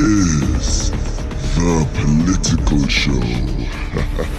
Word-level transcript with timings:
is 0.00 0.90
the 1.56 1.88
political 1.94 2.86
show. 2.88 3.20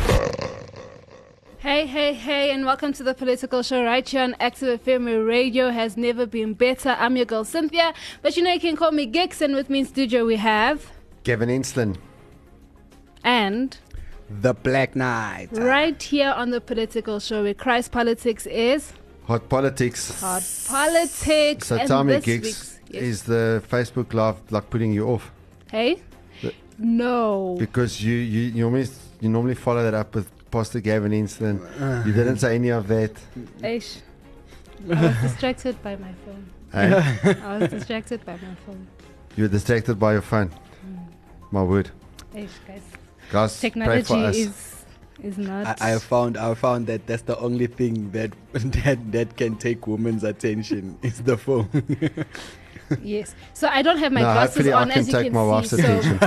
Hey, 1.61 1.85
hey, 1.85 2.13
hey, 2.13 2.51
and 2.51 2.65
welcome 2.65 2.93
to 2.93 3.03
the 3.03 3.13
Political 3.13 3.63
Show 3.63 3.83
right 3.83 4.07
here 4.07 4.21
on 4.21 4.33
Active 4.39 4.81
FM 4.85 5.27
Radio. 5.27 5.69
Has 5.71 5.97
never 5.97 6.25
been 6.25 6.53
better. 6.53 6.95
I'm 6.97 7.17
your 7.17 7.25
girl 7.25 7.43
Cynthia, 7.43 7.93
but 8.21 8.37
you 8.37 8.43
know 8.43 8.53
you 8.53 8.59
can 8.61 8.77
call 8.77 8.91
me 8.93 9.05
Gigs, 9.05 9.41
and 9.41 9.53
with 9.53 9.69
me 9.69 9.79
in 9.79 9.85
studio 9.85 10.25
we 10.25 10.37
have 10.37 10.89
Gavin 11.23 11.49
Ensslin. 11.49 11.97
and 13.25 13.77
The 14.29 14.53
Black 14.53 14.95
Knight. 14.95 15.49
right 15.51 16.01
here 16.01 16.31
on 16.31 16.51
the 16.51 16.61
Political 16.61 17.19
Show 17.19 17.43
where 17.43 17.53
Christ 17.53 17.91
Politics 17.91 18.45
is 18.47 18.93
Hot 19.25 19.47
politics. 19.49 20.19
hot 20.21 20.43
politics. 20.67 21.67
So 21.67 21.75
and 21.75 21.87
tell 21.87 22.03
me, 22.05 22.13
this 22.15 22.25
Gigs, 22.25 22.79
yes. 22.89 23.03
is 23.03 23.23
the 23.23 23.61
Facebook 23.69 24.13
Live 24.13 24.37
like 24.49 24.69
putting 24.69 24.93
you 24.93 25.07
off? 25.09 25.29
Hey, 25.71 26.01
no, 26.77 27.55
Because 27.59 28.01
you, 28.01 28.13
you, 28.13 28.41
you, 28.51 28.61
normally, 28.63 28.87
you 29.19 29.29
normally 29.29 29.55
follow 29.55 29.83
that 29.83 29.93
up 29.93 30.15
with 30.15 30.29
Pastor 30.49 30.79
Gavin 30.79 31.11
Ensslin. 31.11 31.59
You 32.05 32.13
didn't 32.13 32.37
say 32.37 32.55
any 32.55 32.69
of 32.69 32.87
that. 32.87 33.13
Eish. 33.59 33.97
I 34.89 35.07
was 35.07 35.17
distracted 35.21 35.81
by 35.83 35.97
my 35.97 36.13
phone. 36.25 36.49
eh? 36.73 37.33
I 37.43 37.57
was 37.57 37.69
distracted 37.69 38.25
by 38.25 38.33
my 38.33 38.55
phone. 38.65 38.87
you 39.35 39.43
were 39.43 39.49
distracted 39.49 39.99
by 39.99 40.13
your 40.13 40.21
phone. 40.21 40.51
My 41.51 41.63
word. 41.63 41.89
Eish, 42.33 42.49
guys, 42.65 42.81
Guys, 43.31 43.59
pray 43.59 43.69
for 43.71 43.75
technology 43.77 44.23
us. 44.23 44.37
is 44.37 44.75
is 45.21 45.37
not. 45.37 45.81
I, 45.81 45.95
I 45.95 45.99
found 45.99 46.37
I 46.37 46.53
found 46.53 46.87
that 46.87 47.05
that's 47.07 47.23
the 47.23 47.37
only 47.39 47.67
thing 47.67 48.11
that 48.11 48.31
that 48.53 49.11
that 49.11 49.35
can 49.35 49.57
take 49.57 49.85
women's 49.85 50.23
attention 50.23 50.97
is 51.01 51.21
the 51.23 51.35
phone. 51.37 51.67
Yes. 53.03 53.35
So 53.53 53.67
I 53.67 53.81
don't 53.81 53.97
have 53.97 54.11
my 54.11 54.21
no, 54.21 54.33
glasses 54.33 54.55
hopefully 54.55 54.73
on 54.73 54.89
I 54.89 54.93
can 54.93 54.99
as 54.99 55.07
you 55.07 55.13
take 55.13 55.31
can 55.31 55.33
my 55.33 55.61
see. 55.63 55.77
so. 55.77 56.19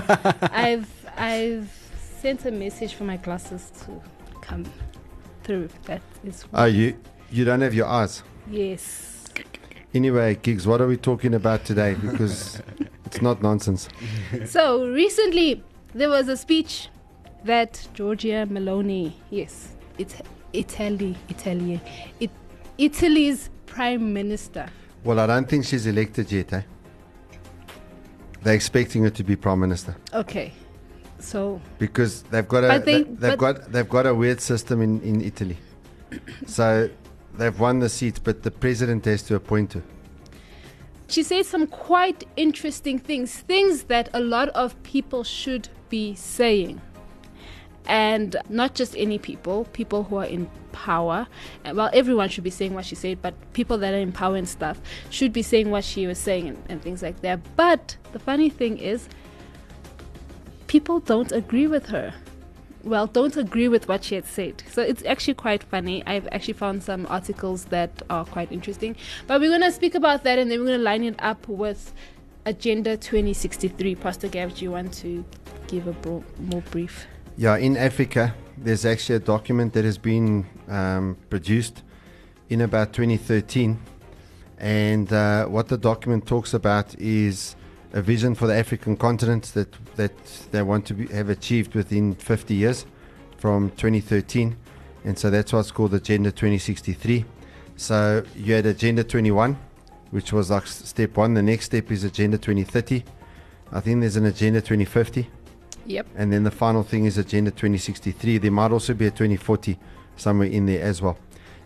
I've 0.53 1.09
I've 1.17 1.91
sent 2.21 2.45
a 2.47 2.51
message 2.51 2.95
for 2.95 3.05
my 3.05 3.17
glasses 3.17 3.73
to 3.85 4.01
come 4.41 4.65
through. 5.45 5.69
That 5.85 6.03
is 6.25 6.45
oh, 6.55 6.65
you, 6.65 6.97
you 7.31 7.45
don't 7.45 7.61
have 7.61 7.75
your 7.75 7.87
eyes. 7.87 8.23
yes. 8.51 9.09
Anyway, 9.95 10.37
Gigs, 10.37 10.67
what 10.67 10.81
are 10.81 10.87
we 10.87 10.97
talking 10.97 11.35
about 11.35 11.67
today? 11.67 11.95
Because 11.95 12.63
it's 13.05 13.21
not 13.21 13.43
nonsense. 13.43 13.91
So 14.47 14.87
recently 14.87 15.63
there 15.95 16.09
was 16.09 16.29
a 16.29 16.37
speech 16.37 16.89
that 17.45 17.75
Giorgia 17.93 18.49
Meloni, 18.49 19.13
yes, 19.29 19.69
it's 19.99 20.15
Italy, 20.55 21.15
Italy, 21.29 21.79
it, 22.21 22.31
Italy's 22.79 23.51
prime 23.67 24.15
minister. 24.15 24.67
Well, 25.05 25.19
I 25.19 25.27
don't 25.27 25.49
think 25.49 25.65
she's 25.65 25.87
elected 25.87 26.31
yet, 26.31 26.53
eh? 26.53 26.63
They're 28.43 28.55
expecting 28.55 29.05
her 29.05 29.11
to 29.11 29.25
be 29.25 29.37
prime 29.37 29.61
minister. 29.61 29.97
Okay. 30.13 30.53
So 31.19 31.61
because 31.79 32.23
they've 32.25 32.47
got 32.47 32.65
a 32.65 32.81
they- 32.81 33.05
have 33.27 33.39
got 33.39 33.71
they've 33.73 33.89
got 33.89 34.07
a 34.07 34.15
weird 34.15 34.41
system 34.41 34.83
in 34.83 35.01
in 35.03 35.21
Italy. 35.21 35.57
so 36.47 36.91
they've 37.39 37.59
won 37.59 37.79
the 37.79 37.89
seat, 37.89 38.21
but 38.25 38.43
the 38.43 38.51
president 38.51 39.05
has 39.05 39.23
to 39.25 39.37
appoint 39.37 39.75
her. 39.75 39.83
she 41.09 41.23
said 41.23 41.45
some 41.47 41.67
quite 41.67 42.25
interesting 42.37 42.99
things, 42.99 43.35
things 43.35 43.85
that 43.85 44.09
a 44.15 44.21
lot 44.21 44.49
of 44.51 44.81
people 44.83 45.23
should 45.25 45.69
be 45.91 46.15
saying. 46.15 46.81
And 47.87 48.37
not 48.49 48.75
just 48.75 48.97
any 48.97 49.19
people, 49.19 49.65
people 49.73 50.05
who 50.05 50.17
are 50.17 50.25
in 50.25 50.49
power. 50.73 51.27
Well, 51.65 51.91
everyone 51.93 52.29
should 52.29 52.45
be 52.45 52.51
saying 52.51 52.75
what 52.75 52.87
she 52.87 52.95
said, 52.95 53.21
but 53.21 53.35
people 53.53 53.79
that 53.79 53.93
are 53.93 53.99
in 53.99 54.13
power 54.13 54.37
and 54.37 54.49
stuff 54.49 54.81
should 55.11 55.33
be 55.33 55.43
saying 55.43 55.71
what 55.71 55.85
she 55.85 56.07
was 56.07 56.19
saying 56.19 56.49
and, 56.49 56.63
and 56.69 56.83
things 56.83 57.03
like 57.03 57.21
that. 57.23 57.41
But 57.57 57.97
the 58.13 58.19
funny 58.19 58.51
thing 58.51 58.79
is, 58.79 59.09
people 60.67 61.01
don't 61.01 61.33
agree 61.33 61.67
with 61.67 61.87
her. 61.87 62.15
Well, 62.85 63.07
don't 63.07 63.37
agree 63.37 63.69
with 63.69 63.89
what 63.89 64.05
she 64.05 64.17
had 64.17 64.27
said. 64.27 64.63
So 64.73 64.83
it's 64.83 65.05
actually 65.05 65.35
quite 65.35 65.63
funny. 65.63 66.03
I've 66.07 66.27
actually 66.33 66.55
found 66.55 66.83
some 66.83 67.07
articles 67.09 67.67
that 67.67 68.03
are 68.11 68.25
quite 68.25 68.51
interesting. 68.51 68.97
But 69.27 69.41
we're 69.41 69.51
going 69.51 69.61
to 69.61 69.71
speak 69.71 69.95
about 69.95 70.25
that 70.25 70.39
and 70.39 70.51
then 70.51 70.61
we're 70.61 70.67
going 70.67 70.79
to 70.79 70.85
line 70.85 71.05
it 71.05 71.15
up 71.21 71.47
with 71.47 71.93
Agenda 72.45 72.97
2063. 72.97 73.95
Pastor 73.95 74.29
Gav, 74.29 74.57
do 74.57 74.65
you 74.65 74.73
want 74.73 74.93
to 74.95 75.25
give 75.69 75.87
a 75.87 75.93
bro- 75.93 76.25
more 76.39 76.63
brief? 76.63 77.07
Yeah, 77.43 77.57
in 77.57 77.77
Africa, 77.77 78.37
there's 78.57 78.87
actually 78.87 79.17
a 79.17 79.19
document 79.19 79.73
that 79.73 79.85
has 79.85 79.99
been 79.99 80.47
um, 80.69 81.17
produced 81.29 81.83
in 82.49 82.61
about 82.61 82.93
2013, 82.93 83.81
and 84.59 85.13
uh, 85.13 85.47
what 85.47 85.67
the 85.67 85.77
document 85.77 86.25
talks 86.25 86.55
about 86.55 86.95
is 87.01 87.57
a 87.95 88.01
vision 88.01 88.37
for 88.37 88.47
the 88.47 88.55
African 88.55 88.97
continent 88.97 89.51
that 89.55 89.75
that 89.97 90.13
they 90.53 90.63
want 90.63 90.87
to 90.87 90.95
be, 90.95 91.09
have 91.09 91.31
achieved 91.31 91.75
within 91.75 92.15
50 92.15 92.55
years 92.55 92.87
from 93.39 93.71
2013, 93.71 94.57
and 95.05 95.19
so 95.19 95.29
that's 95.29 95.53
what's 95.53 95.73
called 95.73 95.95
Agenda 95.95 96.31
2063. 96.31 97.25
So 97.75 98.25
you 98.37 98.55
had 98.55 98.67
Agenda 98.67 99.03
21, 99.03 99.59
which 100.13 100.33
was 100.33 100.49
like 100.53 100.69
step 100.69 101.17
one. 101.17 101.35
The 101.35 101.43
next 101.43 101.65
step 101.65 101.91
is 101.91 102.05
Agenda 102.05 102.39
2030. 102.39 103.03
I 103.73 103.81
think 103.81 103.99
there's 103.99 104.15
an 104.15 104.27
Agenda 104.27 104.61
2050. 104.61 105.29
Yep. 105.87 106.07
And 106.17 106.33
then 106.33 106.45
the 106.45 106.51
final 106.51 106.83
thing 106.83 107.05
is 107.05 107.19
Agenda 107.19 107.51
2063. 107.51 108.39
There 108.39 108.51
might 108.51 108.71
also 108.71 108.95
be 108.95 109.07
a 109.07 109.11
2040 109.11 109.79
somewhere 110.17 110.49
in 110.49 110.67
there 110.67 110.83
as 110.83 111.03
well. 111.03 111.19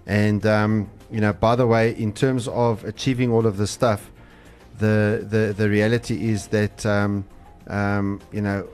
And, 0.06 0.44
um, 0.47 0.91
you 1.10 1.21
know, 1.21 1.32
by 1.32 1.56
the 1.56 1.66
way, 1.66 1.93
in 1.93 2.12
terms 2.12 2.49
of 2.49 2.84
achieving 2.84 3.31
all 3.32 3.47
of 3.47 3.56
this 3.56 3.71
stuff, 3.71 4.10
the, 4.78 5.27
the, 5.28 5.54
the 5.56 5.69
reality 5.69 6.31
is 6.31 6.49
that, 6.49 6.84
um, 6.87 7.25
um, 7.66 8.21
you 8.32 8.41
know, 8.41 8.69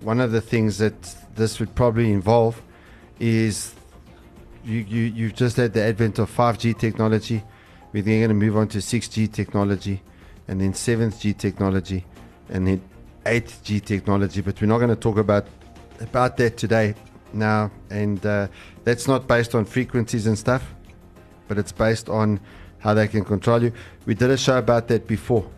one 0.00 0.20
of 0.20 0.32
the 0.32 0.40
things 0.40 0.78
that 0.78 1.14
this 1.34 1.60
would 1.60 1.74
probably 1.74 2.10
involve 2.10 2.60
is 3.20 3.74
you, 4.64 4.78
you, 4.78 5.02
you've 5.04 5.34
just 5.34 5.56
had 5.56 5.72
the 5.72 5.82
advent 5.82 6.18
of 6.18 6.34
5G 6.34 6.78
technology. 6.78 7.42
We're 7.92 8.02
then 8.02 8.20
going 8.20 8.28
to 8.28 8.34
move 8.34 8.56
on 8.56 8.68
to 8.68 8.78
6G 8.78 9.32
technology 9.32 10.02
and 10.48 10.60
then 10.60 10.72
7th 10.72 11.20
G 11.20 11.32
technology 11.32 12.04
and 12.48 12.66
then 12.66 12.82
8G 13.24 13.84
technology, 13.84 14.40
but 14.40 14.60
we're 14.60 14.66
not 14.66 14.78
going 14.78 14.90
to 14.90 14.96
talk 14.96 15.18
about 15.18 15.46
about 16.00 16.36
that 16.36 16.56
today 16.56 16.94
now. 17.32 17.70
And 17.90 18.24
uh, 18.26 18.48
that's 18.84 19.06
not 19.06 19.26
based 19.26 19.54
on 19.54 19.64
frequencies 19.64 20.26
and 20.26 20.38
stuff, 20.38 20.74
but 21.48 21.58
it's 21.58 21.72
based 21.72 22.08
on 22.08 22.40
how 22.78 22.94
they 22.94 23.08
can 23.08 23.24
control 23.24 23.62
you. 23.62 23.72
We 24.06 24.14
did 24.14 24.30
a 24.30 24.36
show 24.36 24.58
about 24.58 24.88
that 24.88 25.06
before 25.06 25.48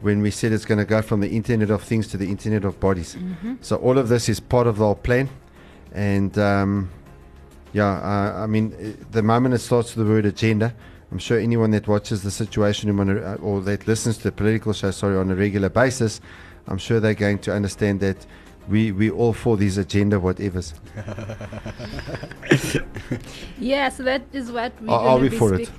when 0.00 0.20
we 0.20 0.30
said 0.30 0.52
it's 0.52 0.64
going 0.64 0.78
to 0.78 0.84
go 0.84 1.00
from 1.00 1.20
the 1.20 1.28
Internet 1.28 1.70
of 1.70 1.82
Things 1.82 2.08
to 2.08 2.16
the 2.16 2.28
Internet 2.28 2.64
of 2.64 2.80
Bodies. 2.80 3.16
So 3.60 3.76
all 3.76 3.98
of 3.98 4.08
this 4.08 4.28
is 4.28 4.40
part 4.40 4.66
of 4.66 4.78
the 4.78 4.84
whole 4.84 4.96
plan, 4.96 5.28
and 5.92 6.36
um, 6.38 6.90
yeah, 7.72 7.92
uh, 7.92 8.42
I 8.42 8.46
mean, 8.46 8.74
uh, 8.74 9.04
the 9.12 9.22
moment 9.22 9.54
it 9.54 9.58
starts 9.58 9.94
with 9.94 10.06
the 10.06 10.12
word 10.12 10.26
agenda, 10.26 10.74
I'm 11.10 11.18
sure 11.18 11.38
anyone 11.38 11.70
that 11.72 11.86
watches 11.86 12.22
the 12.22 12.30
Situation 12.30 12.98
on 12.98 13.18
uh, 13.18 13.36
or 13.42 13.60
that 13.60 13.86
listens 13.86 14.16
to 14.18 14.24
the 14.24 14.32
political 14.32 14.72
show, 14.72 14.90
sorry, 14.90 15.16
on 15.16 15.30
a 15.30 15.34
regular 15.34 15.68
basis, 15.68 16.20
I'm 16.68 16.78
sure 16.78 17.00
they're 17.00 17.14
going 17.14 17.38
to 17.40 17.52
understand 17.54 18.00
that 18.00 18.24
we 18.68 18.92
we 18.92 19.10
all 19.10 19.32
for 19.32 19.56
these 19.56 19.76
agenda 19.78 20.18
whatevers. 20.18 20.74
Yeah, 23.58 23.88
so 23.90 24.02
that 24.04 24.22
is 24.32 24.50
what 24.50 24.72
we're 24.80 24.90
Are- 24.90 25.08
are 25.10 25.18
we 25.18 25.28
be 25.28 25.36
for 25.38 25.54
it? 25.54 25.66
speak- 25.66 25.78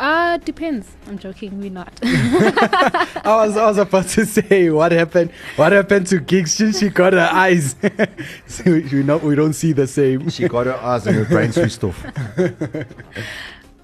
Uh, 0.00 0.36
depends. 0.38 0.86
I'm 1.08 1.18
joking. 1.18 1.58
We're 1.60 1.70
not. 1.72 1.92
I 2.04 3.46
was 3.46 3.56
I 3.56 3.66
was 3.66 3.78
about 3.78 4.06
to 4.14 4.24
say 4.26 4.70
what 4.70 4.92
happened 4.92 5.32
what 5.56 5.72
happened 5.72 6.06
to 6.08 6.20
Gigs 6.20 6.52
since 6.52 6.78
she 6.78 6.88
got 6.88 7.14
her 7.14 7.28
eyes. 7.32 7.74
so 8.46 8.62
we, 8.64 8.80
we 8.92 9.02
not 9.02 9.24
we 9.24 9.34
don't 9.34 9.54
see 9.54 9.72
the 9.72 9.88
same. 9.88 10.30
She 10.30 10.46
got 10.46 10.66
her 10.66 10.76
eyes 10.76 11.04
and 11.08 11.16
her 11.16 11.24
brain 11.24 11.50
switched 11.50 11.82
off. 11.82 11.98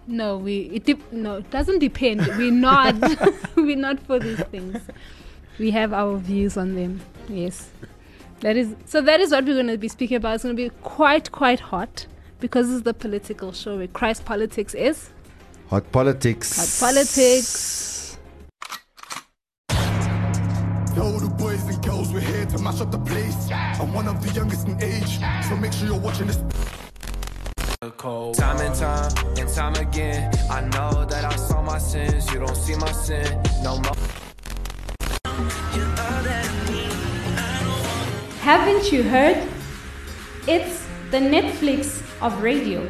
no, 0.06 0.36
we. 0.38 0.70
It 0.76 0.84
dep 0.86 1.00
no, 1.10 1.38
it 1.42 1.50
doesn't 1.50 1.80
depend. 1.80 2.20
We're 2.38 2.52
not. 2.52 2.94
we're 3.56 3.74
not 3.76 3.98
for 4.06 4.20
these 4.20 4.38
things. 4.54 4.78
We 5.58 5.70
have 5.70 5.92
our 5.92 6.16
views 6.16 6.56
on 6.56 6.74
them. 6.74 7.00
Yes, 7.28 7.70
that 8.40 8.56
is. 8.56 8.74
So 8.86 9.00
that 9.02 9.20
is 9.20 9.30
what 9.30 9.44
we're 9.44 9.54
going 9.54 9.68
to 9.68 9.78
be 9.78 9.88
speaking 9.88 10.16
about. 10.16 10.34
It's 10.36 10.44
going 10.44 10.56
to 10.56 10.62
be 10.62 10.70
quite 10.82 11.30
quite 11.32 11.60
hot 11.60 12.06
because 12.40 12.66
this 12.68 12.76
is 12.76 12.82
the 12.82 12.94
political 12.94 13.52
show 13.52 13.76
where 13.76 13.86
Christ 13.88 14.24
politics 14.24 14.74
is 14.74 15.10
Hot 15.70 15.90
politics. 15.92 16.56
hot 16.56 16.88
politics. 16.88 18.18
Yo, 20.94 21.18
the 21.18 21.28
boys 21.38 21.62
and 21.66 21.82
girls, 21.84 22.12
we're 22.12 22.20
here 22.20 22.46
to 22.46 22.58
mash 22.58 22.80
up 22.80 22.90
the 22.92 22.98
place. 22.98 23.48
I'm 23.50 23.92
one 23.92 24.06
of 24.06 24.22
the 24.24 24.32
youngest 24.32 24.68
in 24.68 24.80
age, 24.82 25.18
so 25.48 25.56
make 25.56 25.72
sure 25.72 25.88
you're 25.88 25.98
watching 25.98 26.26
this. 26.26 26.36
Time 28.36 28.60
and 28.60 28.74
time 28.74 29.12
and 29.38 29.48
time 29.54 29.74
again, 29.74 30.32
I 30.50 30.60
know 30.62 31.04
that 31.04 31.24
I 31.24 31.36
saw 31.36 31.62
my 31.62 31.78
sins. 31.78 32.30
You 32.32 32.38
don't 32.40 32.56
see 32.56 32.76
my 32.76 32.90
sin 32.92 33.42
no 33.62 33.78
more. 33.80 33.94
Haven't 38.40 38.92
you 38.92 39.02
heard? 39.02 39.36
It's 40.46 40.86
the 41.10 41.18
Netflix 41.18 42.02
of 42.20 42.42
radio. 42.42 42.82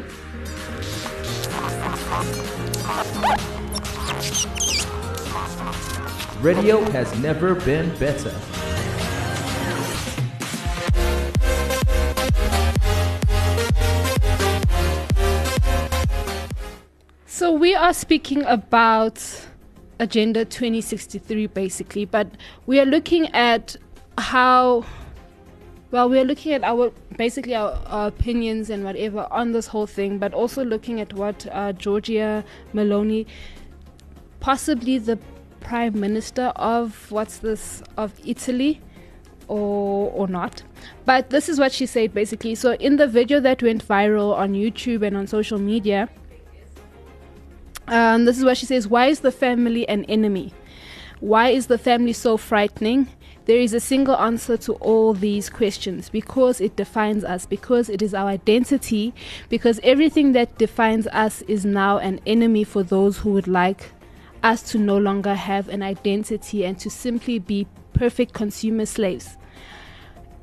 Radio 6.42 6.80
has 6.90 7.16
never 7.20 7.54
been 7.54 7.96
better. 7.98 8.34
So 17.26 17.52
we 17.52 17.74
are 17.74 17.94
speaking 17.94 18.42
about 18.44 19.46
Agenda 20.04 20.44
2063 20.44 21.46
basically, 21.48 22.04
but 22.04 22.28
we 22.66 22.78
are 22.78 22.84
looking 22.84 23.28
at 23.34 23.76
how 24.18 24.84
well 25.90 26.08
we 26.08 26.18
are 26.18 26.24
looking 26.24 26.52
at 26.52 26.62
our 26.62 26.92
basically 27.16 27.54
our, 27.54 27.72
our 27.86 28.08
opinions 28.08 28.68
and 28.68 28.84
whatever 28.84 29.26
on 29.30 29.52
this 29.52 29.66
whole 29.66 29.86
thing, 29.86 30.18
but 30.18 30.34
also 30.34 30.64
looking 30.64 31.00
at 31.00 31.12
what 31.14 31.46
uh, 31.46 31.72
Giorgia 31.72 32.44
Meloni, 32.74 33.26
possibly 34.40 34.98
the 34.98 35.18
prime 35.60 35.98
minister 35.98 36.52
of 36.56 37.10
what's 37.10 37.38
this 37.38 37.82
of 37.96 38.12
Italy, 38.24 38.82
or 39.48 40.10
or 40.12 40.28
not. 40.28 40.62
But 41.06 41.30
this 41.30 41.48
is 41.48 41.58
what 41.58 41.72
she 41.72 41.86
said 41.86 42.12
basically. 42.12 42.54
So 42.54 42.72
in 42.72 42.96
the 42.96 43.06
video 43.06 43.40
that 43.40 43.62
went 43.62 43.86
viral 43.88 44.36
on 44.36 44.52
YouTube 44.52 45.06
and 45.06 45.16
on 45.16 45.26
social 45.26 45.58
media, 45.58 46.08
um, 47.88 48.24
this 48.24 48.38
is 48.38 48.44
what 48.44 48.56
she 48.56 48.66
says 48.66 48.88
Why 48.88 49.06
is 49.06 49.20
the 49.20 49.32
family 49.32 49.88
an 49.88 50.04
enemy? 50.04 50.52
Why 51.20 51.50
is 51.50 51.66
the 51.66 51.78
family 51.78 52.12
so 52.12 52.36
frightening? 52.36 53.08
There 53.46 53.58
is 53.58 53.74
a 53.74 53.80
single 53.80 54.16
answer 54.16 54.56
to 54.58 54.72
all 54.74 55.12
these 55.12 55.50
questions 55.50 56.08
because 56.08 56.60
it 56.60 56.76
defines 56.76 57.24
us, 57.24 57.44
because 57.44 57.90
it 57.90 58.00
is 58.00 58.14
our 58.14 58.28
identity, 58.28 59.12
because 59.50 59.80
everything 59.82 60.32
that 60.32 60.56
defines 60.56 61.06
us 61.08 61.42
is 61.42 61.64
now 61.64 61.98
an 61.98 62.20
enemy 62.26 62.64
for 62.64 62.82
those 62.82 63.18
who 63.18 63.32
would 63.32 63.48
like 63.48 63.92
us 64.42 64.62
to 64.70 64.78
no 64.78 64.96
longer 64.96 65.34
have 65.34 65.68
an 65.68 65.82
identity 65.82 66.64
and 66.64 66.78
to 66.78 66.90
simply 66.90 67.38
be 67.38 67.66
perfect 67.92 68.32
consumer 68.32 68.86
slaves. 68.86 69.36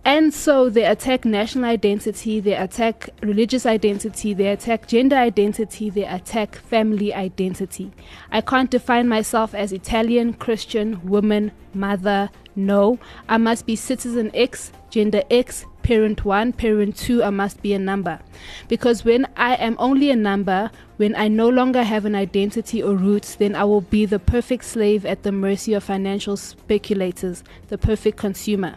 And 0.03 0.33
so 0.33 0.67
they 0.67 0.85
attack 0.85 1.25
national 1.25 1.65
identity, 1.65 2.39
they 2.39 2.55
attack 2.55 3.09
religious 3.21 3.67
identity, 3.67 4.33
they 4.33 4.47
attack 4.47 4.87
gender 4.87 5.15
identity, 5.15 5.91
they 5.91 6.05
attack 6.05 6.55
family 6.55 7.13
identity. 7.13 7.91
I 8.31 8.41
can't 8.41 8.71
define 8.71 9.07
myself 9.07 9.53
as 9.53 9.71
Italian, 9.71 10.33
Christian, 10.33 11.07
woman, 11.07 11.51
mother. 11.73 12.31
No, 12.55 12.99
I 13.29 13.37
must 13.37 13.65
be 13.65 13.75
citizen 13.75 14.31
X, 14.33 14.71
gender 14.89 15.21
X, 15.29 15.65
parent 15.83 16.25
1, 16.25 16.53
parent 16.53 16.95
2, 16.95 17.23
I 17.23 17.29
must 17.29 17.61
be 17.61 17.73
a 17.73 17.79
number. 17.79 18.19
Because 18.67 19.03
when 19.03 19.27
I 19.35 19.55
am 19.55 19.75
only 19.79 20.09
a 20.11 20.15
number, 20.15 20.71
when 20.97 21.15
I 21.15 21.27
no 21.27 21.49
longer 21.49 21.83
have 21.83 22.05
an 22.05 22.15
identity 22.15 22.81
or 22.81 22.95
roots, 22.95 23.35
then 23.35 23.55
I 23.55 23.63
will 23.63 23.81
be 23.81 24.05
the 24.05 24.19
perfect 24.19 24.65
slave 24.65 25.05
at 25.05 25.23
the 25.23 25.31
mercy 25.31 25.73
of 25.73 25.83
financial 25.83 26.37
speculators, 26.37 27.43
the 27.69 27.77
perfect 27.77 28.17
consumer. 28.17 28.75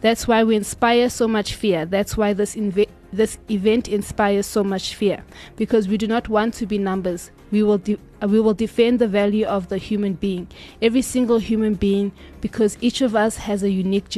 That's 0.00 0.26
why 0.26 0.44
we 0.44 0.56
inspire 0.56 1.10
so 1.10 1.28
much 1.28 1.54
fear. 1.54 1.84
That's 1.84 2.16
why 2.16 2.32
this 2.32 2.56
inve- 2.56 2.88
this 3.12 3.38
event 3.50 3.88
inspires 3.88 4.46
so 4.46 4.64
much 4.64 4.94
fear 4.94 5.24
because 5.56 5.88
we 5.88 5.96
do 5.96 6.06
not 6.06 6.28
want 6.28 6.54
to 6.54 6.66
be 6.66 6.78
numbers. 6.78 7.30
We 7.50 7.62
will 7.62 7.78
de- 7.78 7.98
uh, 8.22 8.28
we 8.28 8.40
will 8.40 8.54
defend 8.54 8.98
the 8.98 9.08
value 9.08 9.46
of 9.46 9.68
the 9.68 9.78
human 9.78 10.14
being, 10.14 10.48
every 10.82 11.02
single 11.02 11.38
human 11.38 11.74
being, 11.74 12.12
because 12.40 12.76
each 12.80 13.00
of 13.00 13.14
us 13.14 13.36
has 13.36 13.62
a 13.62 13.70
unique 13.70 14.08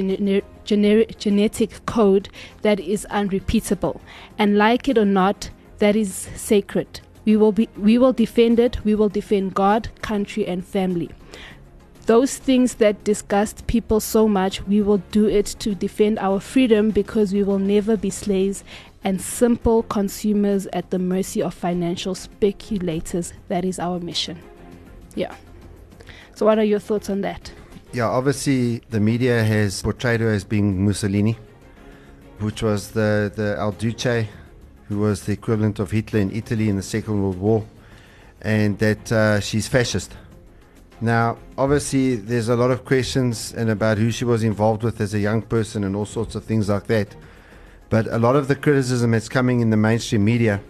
gener- 0.68 1.16
genetic 1.18 1.84
code 1.86 2.28
that 2.62 2.78
is 2.78 3.04
unrepeatable, 3.06 4.00
and 4.38 4.56
like 4.56 4.88
it 4.88 4.98
or 4.98 5.04
not, 5.04 5.50
that 5.78 5.96
is 5.96 6.28
sacred. 6.36 7.00
We 7.24 7.36
will 7.36 7.52
be 7.52 7.68
we 7.76 7.98
will 7.98 8.12
defend 8.12 8.58
it. 8.58 8.84
We 8.84 8.94
will 8.94 9.08
defend 9.08 9.54
God, 9.54 9.88
country, 10.02 10.46
and 10.46 10.64
family 10.64 11.10
those 12.08 12.38
things 12.38 12.76
that 12.76 13.04
disgust 13.04 13.66
people 13.66 14.00
so 14.00 14.26
much, 14.26 14.62
we 14.62 14.80
will 14.80 15.02
do 15.12 15.26
it 15.28 15.44
to 15.58 15.74
defend 15.74 16.18
our 16.18 16.40
freedom 16.40 16.90
because 16.90 17.34
we 17.34 17.42
will 17.42 17.58
never 17.58 17.98
be 17.98 18.08
slaves 18.08 18.64
and 19.04 19.20
simple 19.20 19.82
consumers 19.82 20.66
at 20.72 20.88
the 20.88 20.98
mercy 20.98 21.42
of 21.42 21.52
financial 21.52 22.14
speculators. 22.14 23.34
That 23.48 23.62
is 23.62 23.78
our 23.78 24.00
mission. 24.00 24.38
Yeah. 25.14 25.34
So, 26.34 26.46
what 26.46 26.58
are 26.58 26.64
your 26.64 26.78
thoughts 26.78 27.10
on 27.10 27.20
that? 27.20 27.52
Yeah, 27.90 28.08
obviously 28.08 28.82
the 28.90 29.00
media 29.00 29.42
has 29.42 29.82
portrayed 29.82 30.20
her 30.20 30.30
as 30.30 30.44
being 30.44 30.84
Mussolini, 30.84 31.38
which 32.38 32.62
was 32.62 32.90
the, 32.90 33.32
the 33.34 33.56
Il 33.58 33.72
Duce, 33.72 34.28
who 34.88 34.98
was 34.98 35.24
the 35.24 35.32
equivalent 35.32 35.78
of 35.78 35.90
Hitler 35.90 36.20
in 36.20 36.30
Italy 36.30 36.68
in 36.68 36.76
the 36.76 36.82
Second 36.82 37.22
World 37.22 37.40
War, 37.40 37.64
and 38.42 38.78
that 38.78 39.10
uh, 39.10 39.40
she's 39.40 39.68
fascist. 39.68 40.14
Now, 41.00 41.38
obviously, 41.56 42.16
there's 42.16 42.50
a 42.50 42.56
lot 42.56 42.70
of 42.70 42.84
questions 42.84 43.54
and 43.54 43.70
about 43.70 43.96
who 43.96 44.10
she 44.10 44.26
was 44.26 44.44
involved 44.44 44.82
with 44.82 45.00
as 45.00 45.14
a 45.14 45.18
young 45.18 45.40
person 45.40 45.82
and 45.82 45.96
all 45.96 46.06
sorts 46.06 46.34
of 46.34 46.44
things 46.44 46.68
like 46.68 46.88
that. 46.88 47.16
But 47.88 48.06
a 48.08 48.18
lot 48.18 48.36
of 48.36 48.48
the 48.48 48.56
criticism 48.56 49.12
that's 49.12 49.30
coming 49.30 49.60
in 49.60 49.70
the 49.70 49.78
mainstream 49.78 50.26
media, 50.26 50.60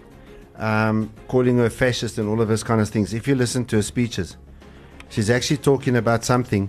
um, 0.54 1.12
calling 1.26 1.58
her 1.58 1.70
fascist 1.70 2.16
and 2.18 2.28
all 2.28 2.40
of 2.40 2.46
those 2.46 2.62
kind 2.62 2.80
of 2.80 2.88
things, 2.88 3.12
if 3.12 3.26
you 3.26 3.34
listen 3.34 3.64
to 3.66 3.76
her 3.76 3.82
speeches, 3.82 4.36
she's 5.08 5.30
actually 5.30 5.56
talking 5.56 5.96
about 5.96 6.24
something 6.24 6.68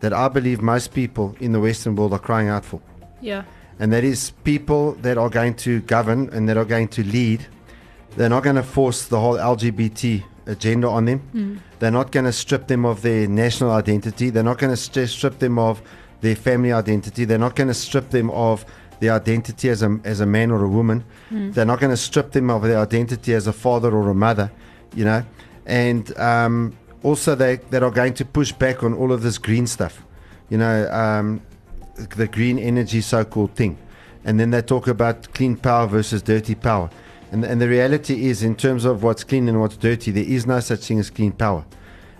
that 0.00 0.12
I 0.12 0.28
believe 0.28 0.60
most 0.60 0.94
people 0.94 1.34
in 1.40 1.52
the 1.52 1.60
Western 1.60 1.96
world 1.96 2.12
are 2.12 2.18
crying 2.18 2.48
out 2.48 2.64
for. 2.64 2.80
Yeah. 3.20 3.44
And 3.78 3.92
that 3.92 4.04
is 4.04 4.30
people 4.44 4.92
that 5.02 5.18
are 5.18 5.28
going 5.28 5.54
to 5.56 5.80
govern 5.82 6.28
and 6.32 6.48
that 6.48 6.56
are 6.56 6.64
going 6.64 6.88
to 6.88 7.04
lead. 7.04 7.46
They're 8.16 8.28
not 8.28 8.42
going 8.42 8.56
to 8.56 8.62
force 8.62 9.06
the 9.06 9.20
whole 9.20 9.36
LGBT 9.36 10.24
agenda 10.46 10.88
on 10.88 11.04
them. 11.04 11.22
Mm. 11.34 11.58
They're 11.78 11.90
not 11.90 12.10
going 12.10 12.24
to 12.24 12.32
strip 12.32 12.66
them 12.66 12.84
of 12.84 13.02
their 13.02 13.28
national 13.28 13.70
identity. 13.70 14.30
They're 14.30 14.42
not 14.42 14.58
going 14.58 14.72
to 14.72 14.76
st- 14.76 15.08
strip 15.08 15.38
them 15.38 15.58
of 15.58 15.80
their 16.20 16.34
family 16.34 16.72
identity. 16.72 17.24
They're 17.24 17.38
not 17.38 17.54
going 17.54 17.68
to 17.68 17.74
strip 17.74 18.10
them 18.10 18.30
of 18.30 18.64
their 19.00 19.12
identity 19.12 19.68
as 19.68 19.82
a, 19.82 20.00
as 20.04 20.20
a 20.20 20.26
man 20.26 20.50
or 20.50 20.64
a 20.64 20.68
woman. 20.68 21.04
Mm. 21.30 21.54
They're 21.54 21.64
not 21.64 21.78
going 21.78 21.90
to 21.90 21.96
strip 21.96 22.32
them 22.32 22.50
of 22.50 22.62
their 22.62 22.78
identity 22.78 23.34
as 23.34 23.46
a 23.46 23.52
father 23.52 23.94
or 23.94 24.08
a 24.08 24.14
mother, 24.14 24.50
you 24.94 25.04
know. 25.04 25.24
And 25.66 26.16
um, 26.18 26.76
also, 27.02 27.34
they 27.34 27.56
that 27.70 27.82
are 27.82 27.90
going 27.90 28.14
to 28.14 28.24
push 28.24 28.52
back 28.52 28.82
on 28.82 28.94
all 28.94 29.12
of 29.12 29.22
this 29.22 29.38
green 29.38 29.66
stuff, 29.66 30.04
you 30.48 30.58
know, 30.58 30.90
um, 30.90 31.40
the 32.16 32.26
green 32.26 32.58
energy 32.58 33.00
so 33.00 33.24
called 33.24 33.54
thing. 33.54 33.78
And 34.24 34.38
then 34.38 34.50
they 34.50 34.62
talk 34.62 34.88
about 34.88 35.32
clean 35.32 35.56
power 35.56 35.86
versus 35.86 36.22
dirty 36.22 36.54
power. 36.54 36.90
And, 37.30 37.44
and 37.44 37.60
the 37.60 37.68
reality 37.68 38.28
is, 38.28 38.42
in 38.42 38.56
terms 38.56 38.84
of 38.84 39.02
what's 39.02 39.24
clean 39.24 39.48
and 39.48 39.60
what's 39.60 39.76
dirty, 39.76 40.10
there 40.10 40.24
is 40.24 40.46
no 40.46 40.60
such 40.60 40.80
thing 40.80 40.98
as 40.98 41.10
clean 41.10 41.32
power. 41.32 41.64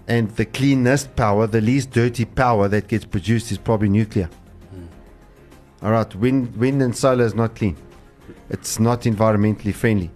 And 0.07 0.31
the 0.37 0.47
cleanest 0.47 1.15
power, 1.17 1.47
the 1.47 1.61
least 1.61 1.91
dirty 1.91 2.25
power 2.25 2.69
that 2.69 2.89
gets 2.89 3.05
produced 3.05 3.53
is 3.53 3.59
probably 3.59 3.89
nuclear. 3.89 4.31
All 5.83 5.93
right, 5.93 6.13
wind, 6.17 6.57
wind 6.57 6.83
and 6.83 6.97
solar 6.97 7.25
is 7.25 7.35
not 7.35 7.55
clean. 7.55 7.77
It's 8.51 8.81
not 8.81 9.03
environmentally 9.03 9.75
friendly. 9.75 10.11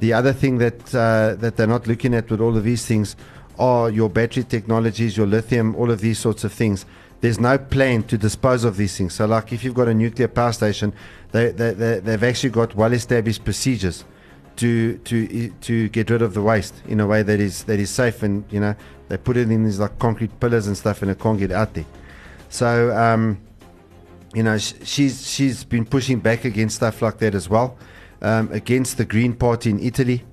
The 0.00 0.12
other 0.12 0.32
thing 0.32 0.58
that 0.58 0.94
uh, 0.94 1.36
that 1.36 1.56
they're 1.56 1.66
not 1.66 1.86
looking 1.86 2.14
at 2.14 2.30
with 2.30 2.40
all 2.40 2.56
of 2.56 2.64
these 2.64 2.84
things 2.84 3.16
are 3.58 3.90
your 3.90 4.08
battery 4.08 4.44
technologies, 4.44 5.16
your 5.16 5.26
lithium, 5.26 5.74
all 5.76 5.90
of 5.90 6.00
these 6.00 6.18
sorts 6.18 6.44
of 6.44 6.52
things. 6.52 6.86
There's 7.20 7.40
no 7.40 7.58
plan 7.58 8.02
to 8.04 8.18
dispose 8.18 8.64
of 8.64 8.76
these 8.76 8.96
things. 8.96 9.14
So, 9.14 9.26
like 9.26 9.52
if 9.52 9.64
you've 9.64 9.74
got 9.74 9.88
a 9.88 9.94
nuclear 9.94 10.28
power 10.28 10.52
station, 10.52 10.92
they, 11.32 11.50
they, 11.50 11.72
they, 11.72 12.00
they've 12.00 12.22
actually 12.22 12.50
got 12.50 12.74
well-established 12.74 13.44
procedures 13.44 14.04
to 14.56 14.98
to 14.98 15.48
to 15.60 15.88
get 15.90 16.10
rid 16.10 16.22
of 16.22 16.34
the 16.34 16.42
waste 16.42 16.74
in 16.88 17.00
a 17.00 17.06
way 17.06 17.22
that 17.22 17.40
is 17.40 17.64
that 17.64 17.78
is 17.78 17.90
safe 17.90 18.22
and 18.22 18.44
you 18.50 18.58
know 18.58 18.74
they 19.08 19.16
put 19.16 19.36
it 19.36 19.50
in 19.50 19.64
these 19.64 19.78
like 19.78 19.98
concrete 19.98 20.38
pillars 20.40 20.66
and 20.66 20.76
stuff 20.76 21.02
and 21.02 21.10
it 21.10 21.18
can't 21.18 21.38
get 21.38 21.52
out 21.52 21.74
there. 21.74 21.84
So 22.48 22.96
um, 22.96 23.38
you 24.34 24.42
know 24.42 24.58
sh- 24.58 24.74
she's 24.82 25.30
she's 25.30 25.64
been 25.64 25.84
pushing 25.84 26.20
back 26.20 26.44
against 26.44 26.76
stuff 26.76 27.02
like 27.02 27.18
that 27.18 27.34
as 27.34 27.48
well, 27.48 27.76
um, 28.22 28.50
against 28.52 28.96
the 28.98 29.04
Green 29.04 29.34
Party 29.34 29.70
in 29.70 29.78
Italy. 29.80 30.24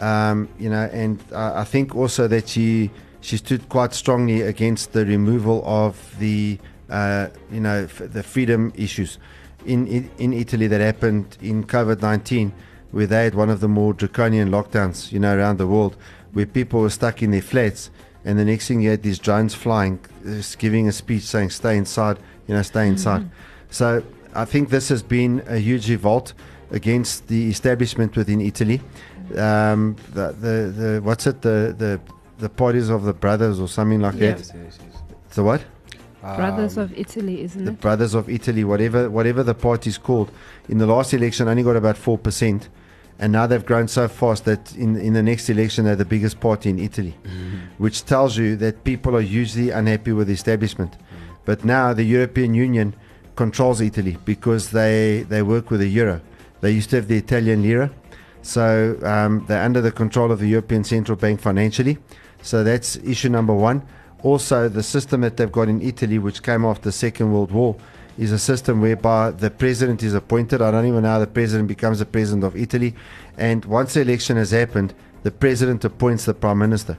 Um, 0.00 0.48
you 0.58 0.68
know, 0.68 0.88
and 0.92 1.22
uh, 1.32 1.52
I 1.54 1.64
think 1.64 1.94
also 1.94 2.26
that 2.28 2.48
she 2.48 2.90
she 3.20 3.36
stood 3.36 3.68
quite 3.68 3.94
strongly 3.94 4.42
against 4.42 4.92
the 4.92 5.06
removal 5.06 5.62
of 5.64 6.18
the 6.18 6.58
uh, 6.90 7.28
you 7.50 7.60
know 7.60 7.84
f- 7.84 8.02
the 8.12 8.22
freedom 8.22 8.72
issues 8.76 9.18
in, 9.64 9.86
in 9.86 10.10
in 10.18 10.32
Italy 10.32 10.66
that 10.66 10.80
happened 10.80 11.38
in 11.40 11.64
COVID 11.64 12.02
nineteen 12.02 12.52
where 12.90 13.06
they 13.06 13.24
had 13.24 13.34
one 13.34 13.50
of 13.50 13.60
the 13.60 13.68
more 13.68 13.92
draconian 13.92 14.50
lockdowns, 14.50 15.10
you 15.10 15.18
know, 15.18 15.36
around 15.36 15.58
the 15.58 15.66
world, 15.66 15.96
where 16.32 16.46
people 16.46 16.80
were 16.80 16.90
stuck 16.90 17.22
in 17.22 17.32
their 17.32 17.42
flats, 17.42 17.90
and 18.24 18.38
the 18.38 18.44
next 18.44 18.68
thing 18.68 18.80
you 18.80 18.90
had 18.90 19.02
these 19.02 19.18
drones 19.18 19.52
flying, 19.52 19.98
just 20.24 20.58
giving 20.60 20.86
a 20.86 20.92
speech 20.92 21.22
saying, 21.22 21.50
"Stay 21.50 21.76
inside, 21.76 22.18
you 22.46 22.54
know, 22.54 22.62
stay 22.62 22.86
inside. 22.86 23.28
So 23.70 24.02
I 24.34 24.44
think 24.44 24.70
this 24.70 24.88
has 24.88 25.02
been 25.02 25.42
a 25.48 25.58
huge 25.58 25.90
revolt 25.90 26.34
against 26.70 27.28
the 27.28 27.50
establishment 27.50 28.16
within 28.16 28.40
Italy. 28.40 28.80
Um, 29.38 29.96
the, 30.12 30.32
the, 30.32 30.72
the 30.80 31.00
what's 31.02 31.26
it 31.26 31.40
the, 31.42 31.74
the 31.76 32.00
the 32.38 32.48
parties 32.48 32.88
of 32.90 33.04
the 33.04 33.12
brothers 33.14 33.58
or 33.60 33.68
something 33.68 34.00
like 34.00 34.14
Yeah. 34.14 34.32
that. 34.32 34.38
Yes, 34.38 34.52
yes, 34.54 34.78
yes. 34.92 35.02
The 35.34 35.42
what? 35.42 35.64
Brothers 36.22 36.78
Um, 36.78 36.84
of 36.84 36.98
Italy, 36.98 37.42
isn't 37.42 37.64
the 37.64 37.70
it? 37.70 37.74
The 37.76 37.80
Brothers 37.82 38.14
of 38.14 38.28
Italy, 38.28 38.64
whatever 38.64 39.10
whatever 39.10 39.42
the 39.42 39.54
party's 39.54 39.98
called. 39.98 40.30
In 40.68 40.78
the 40.78 40.86
last 40.86 41.12
election, 41.12 41.48
only 41.48 41.62
got 41.62 41.76
about 41.76 41.96
four 41.96 42.16
percent, 42.18 42.68
and 43.18 43.32
now 43.32 43.46
they've 43.46 43.64
grown 43.64 43.88
so 43.88 44.08
fast 44.08 44.44
that 44.46 44.74
in 44.76 44.96
in 44.96 45.12
the 45.12 45.22
next 45.22 45.48
election 45.50 45.84
they're 45.84 45.96
the 45.96 46.04
biggest 46.16 46.40
party 46.40 46.70
in 46.70 46.78
Italy, 46.78 47.14
which 47.78 48.04
tells 48.04 48.36
you 48.38 48.56
that 48.56 48.84
people 48.84 49.14
are 49.16 49.20
usually 49.42 49.70
unhappy 49.70 50.12
with 50.12 50.26
the 50.28 50.32
establishment. 50.34 50.96
But 51.44 51.64
now 51.64 51.92
the 51.94 52.04
European 52.04 52.54
Union 52.54 52.94
controls 53.36 53.80
Italy 53.80 54.16
because 54.24 54.70
they 54.70 55.24
they 55.28 55.42
work 55.42 55.70
with 55.70 55.80
the 55.80 55.88
euro. 55.88 56.20
They 56.62 56.70
used 56.70 56.88
to 56.90 56.96
have 56.96 57.08
the 57.08 57.18
Italian 57.18 57.60
lira, 57.62 57.90
so 58.44 58.98
um, 59.02 59.44
they're 59.48 59.62
under 59.62 59.80
the 59.80 59.90
control 59.90 60.30
of 60.30 60.38
the 60.38 60.46
European 60.46 60.84
Central 60.84 61.16
Bank 61.16 61.40
financially. 61.40 61.98
So 62.42 62.62
that's 62.62 62.96
issue 62.96 63.30
number 63.30 63.54
one. 63.54 63.82
Also, 64.22 64.68
the 64.68 64.82
system 64.82 65.22
that 65.22 65.38
they've 65.38 65.50
got 65.50 65.68
in 65.68 65.80
Italy, 65.80 66.18
which 66.18 66.42
came 66.42 66.64
after 66.64 66.84
the 66.84 66.92
Second 66.92 67.32
World 67.32 67.50
War, 67.50 67.74
is 68.18 68.32
a 68.32 68.38
system 68.38 68.80
whereby 68.80 69.30
the 69.30 69.50
president 69.50 70.02
is 70.02 70.14
appointed. 70.14 70.60
I 70.60 70.70
don't 70.70 70.86
even 70.86 71.02
know 71.02 71.08
how 71.08 71.18
the 71.18 71.26
president 71.26 71.68
becomes 71.68 71.98
the 71.98 72.06
president 72.06 72.44
of 72.44 72.54
Italy. 72.54 72.94
And 73.38 73.64
once 73.64 73.94
the 73.94 74.02
election 74.02 74.36
has 74.36 74.50
happened, 74.50 74.94
the 75.22 75.30
president 75.30 75.84
appoints 75.84 76.26
the 76.26 76.34
prime 76.34 76.58
minister. 76.58 76.98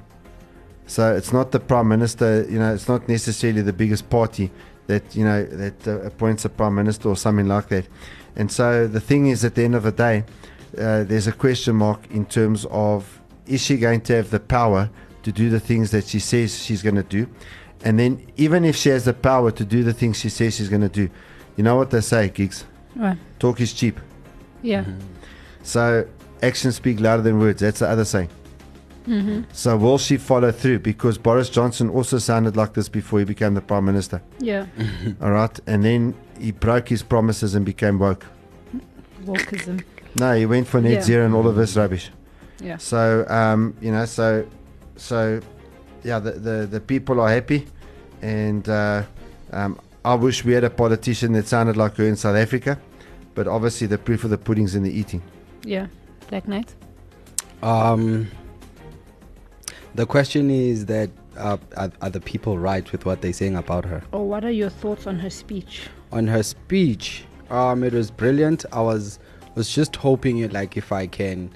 So 0.88 1.16
it's 1.16 1.32
not 1.32 1.52
the 1.52 1.60
prime 1.60 1.88
minister, 1.88 2.46
you 2.50 2.60
know, 2.60 2.74
it's 2.74 2.88
not 2.88 3.08
necessarily 3.08 3.62
the 3.62 3.74
biggest 3.74 4.10
party 4.10 4.52
that, 4.88 5.16
you 5.16 5.24
know, 5.24 5.44
that 5.46 5.88
uh, 5.88 6.00
appoints 6.02 6.46
a 6.46 6.50
prime 6.50 6.75
minister 6.75 7.10
or 7.10 7.16
something 7.16 7.48
like 7.48 7.70
that. 7.70 7.88
And 8.36 8.52
so 8.52 8.88
the 8.88 9.00
thing 9.00 9.28
is, 9.28 9.46
at 9.46 9.56
the 9.56 9.64
end 9.64 9.75
of 9.75 9.84
the 9.84 9.92
day, 9.92 10.25
uh, 10.77 11.03
there's 11.03 11.27
a 11.27 11.32
question 11.32 11.75
mark 11.75 12.00
in 12.12 12.25
terms 12.25 12.65
of 12.70 13.22
is 13.48 13.62
she 13.62 13.77
going 13.77 14.01
to 14.01 14.15
have 14.15 14.32
the 14.32 14.39
power 14.39 14.89
to 15.24 15.32
do 15.32 15.50
the 15.50 15.60
things 15.60 15.91
that 15.91 16.05
she 16.05 16.20
says 16.20 16.63
she's 16.63 16.82
going 16.82 16.96
to 16.96 17.03
do? 17.03 17.27
And 17.84 18.00
then, 18.00 18.25
even 18.38 18.65
if 18.65 18.75
she 18.75 18.89
has 18.89 19.05
the 19.05 19.13
power 19.13 19.51
to 19.51 19.65
do 19.65 19.84
the 19.84 19.94
things 19.94 20.20
she 20.20 20.29
says 20.29 20.55
she's 20.55 20.70
going 20.70 20.82
to 20.82 20.89
do, 20.89 21.10
you 21.55 21.63
know 21.63 21.75
what 21.75 21.91
they 21.91 22.01
say, 22.01 22.29
gigs? 22.29 22.65
Right. 22.96 23.17
Talk 23.39 23.62
is 23.62 23.74
cheap. 23.74 24.00
Yeah. 24.62 24.86
So 25.63 26.08
actions 26.41 26.75
speak 26.75 27.00
louder 27.00 27.22
than 27.22 27.39
words. 27.39 27.62
That's 27.62 27.79
the 27.79 27.89
other 27.89 28.05
saying. 28.05 28.29
Mm-hmm. 29.08 29.44
So 29.51 29.77
will 29.77 29.98
she 29.98 30.17
follow 30.17 30.51
through? 30.51 30.79
Because 30.79 31.17
Boris 31.17 31.50
Johnson 31.50 31.89
also 31.89 32.17
sounded 32.17 32.58
like 32.58 32.74
this 32.74 32.89
before 32.89 33.20
he 33.20 33.25
became 33.25 33.53
the 33.53 33.62
prime 33.62 33.86
minister. 33.86 34.22
Yeah. 34.39 34.65
All 35.22 35.32
right, 35.32 35.60
and 35.67 35.84
then 35.84 36.15
he 36.39 36.51
broke 36.51 36.89
his 36.89 37.03
promises 37.03 37.53
and 37.55 37.65
became 37.65 38.00
woke. 38.00 38.25
Wokeism. 39.24 39.84
No, 40.19 40.34
he 40.36 40.45
went 40.45 40.67
for 40.67 40.81
net 40.81 40.91
Yeah. 40.93 41.01
zero 41.01 41.25
and 41.25 41.34
all 41.36 41.48
of 41.48 41.55
this 41.55 41.75
rubbish. 41.75 42.10
Yeah. 42.62 42.77
So 42.77 43.25
um, 43.27 43.75
you 43.81 43.91
know, 43.91 44.05
so 44.05 44.45
so 44.95 45.39
yeah, 46.03 46.19
the 46.19 46.31
the, 46.31 46.67
the 46.67 46.79
people 46.79 47.19
are 47.19 47.29
happy, 47.29 47.67
and 48.22 48.67
uh, 48.69 49.03
um, 49.51 49.79
I 50.05 50.15
wish 50.15 50.45
we 50.45 50.53
had 50.53 50.63
a 50.63 50.69
politician 50.69 51.34
that 51.34 51.48
sounded 51.48 51.75
like 51.77 51.95
her 51.98 52.05
in 52.05 52.15
South 52.15 52.36
Africa, 52.36 52.79
but 53.34 53.48
obviously 53.48 53.88
the 53.88 53.98
proof 53.98 54.24
of 54.24 54.29
the 54.29 54.38
pudding's 54.38 54.75
in 54.75 54.84
the 54.84 54.91
eating. 54.91 55.22
Yeah. 55.63 55.88
Black 56.29 56.48
Knight. 56.48 56.74
Um, 57.62 58.27
the 59.95 60.05
question 60.05 60.50
is 60.50 60.86
that 60.88 61.10
uh, 61.38 61.57
are, 61.77 61.91
are 62.01 62.10
the 62.10 62.19
people 62.19 62.57
right 62.57 62.89
with 62.91 63.05
what 63.05 63.22
they're 63.22 63.34
saying 63.34 63.55
about 63.55 63.86
her? 63.86 64.01
Or 64.12 64.27
what 64.27 64.43
are 64.45 64.51
your 64.51 64.69
thoughts 64.69 65.07
on 65.07 65.19
her 65.19 65.29
speech? 65.29 65.88
On 66.12 66.27
her 66.27 66.43
speech, 66.43 67.25
um, 67.50 67.84
it 67.84 67.93
was 67.93 68.10
brilliant. 68.12 68.65
I 68.72 68.81
was 68.81 69.19
was 69.55 69.74
just 69.74 69.95
hoping 69.95 70.39
it 70.39 70.53
like 70.53 70.77
if 70.77 70.91
I 70.91 71.07
can 71.07 71.50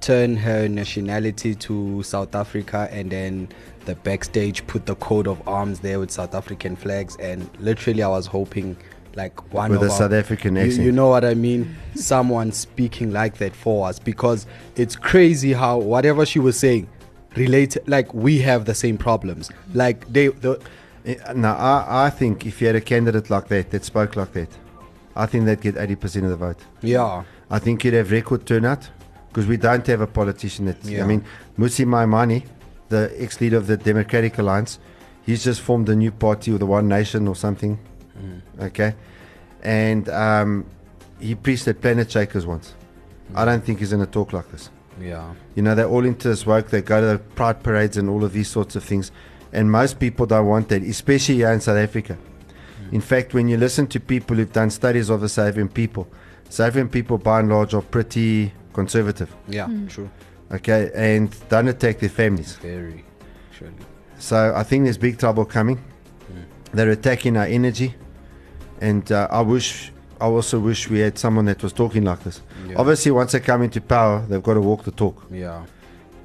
turn 0.00 0.36
her 0.36 0.68
nationality 0.68 1.54
to 1.54 2.02
South 2.02 2.34
Africa 2.34 2.88
and 2.90 3.10
then 3.10 3.48
the 3.86 3.94
backstage 3.94 4.66
put 4.66 4.86
the 4.86 4.96
coat 4.96 5.26
of 5.26 5.46
arms 5.48 5.80
there 5.80 5.98
with 5.98 6.10
South 6.10 6.34
African 6.34 6.76
flags 6.76 7.16
and 7.16 7.48
literally 7.58 8.02
I 8.02 8.08
was 8.08 8.26
hoping 8.26 8.76
like 9.14 9.52
one 9.52 9.70
With 9.70 9.82
of 9.82 9.88
a 9.88 9.90
South 9.90 10.12
African 10.12 10.56
accent. 10.56 10.84
You 10.84 10.92
know 10.92 11.08
what 11.08 11.24
I 11.24 11.34
mean? 11.34 11.74
Someone 11.94 12.50
speaking 12.52 13.12
like 13.12 13.38
that 13.38 13.54
for 13.54 13.88
us 13.88 13.98
because 13.98 14.46
it's 14.76 14.96
crazy 14.96 15.52
how 15.52 15.78
whatever 15.78 16.26
she 16.26 16.38
was 16.38 16.58
saying 16.58 16.88
relate 17.36 17.76
like 17.86 18.12
we 18.12 18.40
have 18.40 18.64
the 18.64 18.74
same 18.74 18.98
problems. 18.98 19.50
Like 19.72 20.12
they 20.12 20.28
the 20.28 20.60
Eh, 21.06 21.16
No, 21.34 21.48
I, 21.52 22.06
I 22.06 22.10
think 22.10 22.46
if 22.46 22.60
you 22.60 22.66
had 22.66 22.76
a 22.76 22.80
candidate 22.80 23.30
like 23.30 23.48
that 23.48 23.70
that 23.70 23.84
spoke 23.84 24.16
like 24.16 24.32
that, 24.32 24.48
I 25.16 25.26
think 25.26 25.44
they'd 25.44 25.60
get 25.60 25.76
80% 25.76 26.24
of 26.24 26.30
the 26.30 26.36
vote. 26.36 26.58
Yeah. 26.82 27.24
I 27.50 27.58
think 27.58 27.84
you'd 27.84 27.94
have 27.94 28.10
record 28.10 28.46
turnout 28.46 28.88
because 29.28 29.46
we 29.46 29.56
don't 29.56 29.86
have 29.86 30.00
a 30.00 30.06
politician 30.06 30.66
that. 30.66 30.84
Yeah. 30.84 31.04
I 31.04 31.06
mean, 31.06 31.24
Mmusi 31.58 31.84
Maimane, 31.86 32.44
the 32.88 33.12
ex 33.16 33.40
leader 33.40 33.56
of 33.56 33.66
the 33.66 33.76
Democratic 33.76 34.38
Alliance, 34.38 34.78
he's 35.24 35.44
just 35.44 35.60
formed 35.60 35.88
a 35.88 35.94
new 35.94 36.10
party 36.10 36.50
with 36.50 36.60
the 36.60 36.66
One 36.66 36.88
Nation 36.88 37.28
or 37.28 37.36
something. 37.36 37.78
Okay. 38.60 38.94
And 39.62 40.08
um, 40.08 40.66
he 41.20 41.34
preached 41.34 41.66
at 41.68 41.80
Planet 41.80 42.10
Shakers 42.10 42.46
once. 42.46 42.74
I 43.34 43.44
don't 43.44 43.64
think 43.64 43.78
he's 43.78 43.90
going 43.90 44.04
to 44.04 44.10
talk 44.10 44.32
like 44.32 44.50
this. 44.50 44.70
Yeah. 45.00 45.34
You 45.54 45.62
know, 45.62 45.74
they're 45.74 45.88
all 45.88 46.04
into 46.04 46.28
this 46.28 46.46
work. 46.46 46.70
They 46.70 46.82
go 46.82 47.00
to 47.00 47.06
the 47.06 47.18
pride 47.18 47.62
parades 47.62 47.96
and 47.96 48.08
all 48.08 48.24
of 48.24 48.32
these 48.32 48.48
sorts 48.48 48.76
of 48.76 48.84
things. 48.84 49.10
And 49.52 49.70
most 49.70 49.98
people 49.98 50.26
don't 50.26 50.46
want 50.46 50.68
that, 50.68 50.82
especially 50.82 51.36
here 51.36 51.52
in 51.52 51.60
South 51.60 51.76
Africa. 51.76 52.18
In 52.94 53.00
fact, 53.00 53.34
when 53.34 53.48
you 53.48 53.56
listen 53.56 53.88
to 53.88 53.98
people 53.98 54.36
who've 54.36 54.52
done 54.52 54.70
studies 54.70 55.10
of 55.10 55.20
the 55.20 55.28
South 55.28 55.48
African 55.48 55.68
people, 55.68 56.06
South 56.48 56.68
African 56.68 56.88
people 56.88 57.18
by 57.18 57.40
and 57.40 57.48
large 57.48 57.74
are 57.74 57.82
pretty 57.82 58.52
conservative. 58.72 59.34
Yeah, 59.48 59.66
Hmm. 59.66 59.88
true. 59.88 60.08
Okay, 60.52 60.90
and 60.94 61.28
don't 61.48 61.66
attack 61.66 61.98
their 61.98 62.08
families. 62.08 62.54
Very 62.62 63.04
actually. 63.50 63.72
So 64.20 64.52
I 64.54 64.62
think 64.62 64.84
there's 64.84 64.96
big 64.98 65.18
trouble 65.18 65.44
coming. 65.44 65.78
They're 66.72 66.90
attacking 66.90 67.36
our 67.36 67.46
energy, 67.46 67.94
and 68.80 69.10
uh, 69.10 69.26
I 69.30 69.40
wish, 69.40 69.92
I 70.20 70.26
also 70.26 70.60
wish 70.60 70.88
we 70.88 71.00
had 71.00 71.18
someone 71.18 71.46
that 71.46 71.62
was 71.64 71.72
talking 71.72 72.04
like 72.04 72.22
this. 72.22 72.42
Yeah. 72.68 72.76
Obviously, 72.78 73.10
once 73.10 73.32
they 73.32 73.40
come 73.40 73.62
into 73.62 73.80
power, 73.80 74.24
they've 74.28 74.42
got 74.42 74.54
to 74.54 74.60
walk 74.60 74.84
the 74.84 74.90
talk. 74.92 75.26
Yeah. 75.32 75.62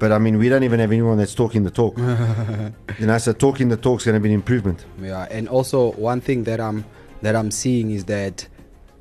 But 0.00 0.12
I 0.12 0.18
mean, 0.18 0.38
we 0.38 0.48
don't 0.48 0.62
even 0.64 0.80
have 0.80 0.90
anyone 0.92 1.18
that's 1.18 1.34
talking 1.34 1.62
the 1.62 1.70
talk. 1.70 1.96
you 2.98 3.06
know, 3.06 3.18
so 3.18 3.32
talking 3.34 3.68
the 3.68 3.76
talk's 3.76 4.06
going 4.06 4.14
to 4.14 4.20
be 4.20 4.30
an 4.30 4.34
improvement. 4.34 4.86
Yeah, 5.00 5.28
and 5.30 5.46
also 5.46 5.92
one 5.92 6.22
thing 6.22 6.44
that 6.44 6.58
I'm 6.58 6.84
that 7.20 7.36
I'm 7.36 7.50
seeing 7.50 7.90
is 7.90 8.06
that 8.06 8.48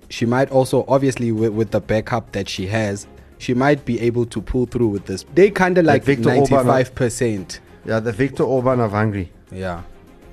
she 0.09 0.25
might 0.25 0.51
also 0.51 0.83
obviously 0.89 1.31
with, 1.31 1.53
with 1.53 1.71
the 1.71 1.79
backup 1.79 2.33
that 2.33 2.49
she 2.49 2.67
has, 2.67 3.07
she 3.37 3.53
might 3.53 3.85
be 3.85 3.97
able 4.01 4.25
to 4.25 4.41
pull 4.41 4.65
through 4.65 4.89
with 4.89 5.05
this. 5.05 5.23
They 5.33 5.49
kind 5.49 5.77
of 5.77 5.85
like 5.85 6.03
Viktor 6.03 6.29
Orban, 6.31 6.39
ninety 6.41 6.55
uh, 6.55 6.63
five 6.65 6.93
percent. 6.93 7.61
Yeah, 7.85 8.01
the 8.01 8.11
Viktor 8.11 8.43
Orban 8.43 8.81
of 8.81 8.91
Hungary. 8.91 9.31
Yeah, 9.51 9.83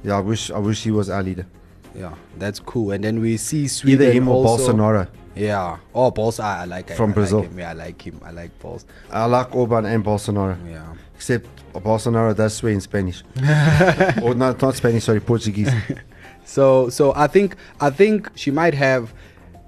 Yeah, 0.02 0.16
I 0.16 0.20
wish, 0.20 0.50
I 0.50 0.58
wish 0.58 0.82
he 0.82 0.90
was 0.90 1.08
our 1.08 1.23
leader. 1.23 1.46
yeah, 1.94 2.12
that's 2.38 2.58
cool. 2.58 2.90
And 2.90 3.04
then 3.04 3.20
we 3.20 3.37
see 3.37 3.68
Sweden 3.68 4.02
Either 4.02 4.12
him 4.12 4.28
or 4.28 4.44
also- 4.44 4.73
Bolsonaro. 4.75 5.06
Yeah, 5.37 5.78
oh 5.95 6.11
Bolsonaro, 6.11 6.61
I 6.61 6.64
like 6.64 6.88
him. 6.88 6.97
From 6.97 7.11
I, 7.11 7.14
Brazil. 7.14 7.40
Like 7.40 7.50
him. 7.50 7.59
Yeah, 7.59 7.71
I 7.71 7.73
like 7.75 8.02
him. 8.02 8.21
I 8.25 8.31
like 8.31 8.59
Bols. 8.59 8.85
I 9.11 9.25
like 9.26 9.55
Orban 9.55 9.85
and 9.85 10.05
Bolsonaro. 10.05 10.57
Yeah. 10.69 10.95
Except 11.14 11.47
Bolsonaro 11.73 12.35
does 12.35 12.55
swear 12.55 12.73
in 12.73 12.81
Spanish. 12.81 13.23
or 14.23 14.35
not, 14.35 14.61
not 14.61 14.75
Spanish, 14.75 15.05
sorry, 15.05 15.21
Portuguese. 15.21 15.71
So 16.47 16.88
so 16.88 17.12
I 17.16 17.26
think 17.26 17.57
I 17.81 17.90
think 17.90 18.31
she 18.37 18.52
might 18.52 18.73
have 18.75 19.12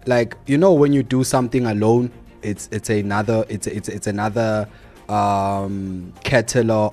like 0.07 0.37
you 0.47 0.57
know 0.57 0.73
when 0.73 0.93
you 0.93 1.03
do 1.03 1.25
something 1.25 1.67
alone 1.67 2.11
it's 2.43 2.69
it's 2.71 2.89
another 2.89 3.45
it's 3.49 3.67
it's 3.67 3.89
it's 3.89 4.07
another 4.07 4.69
um 5.09 6.13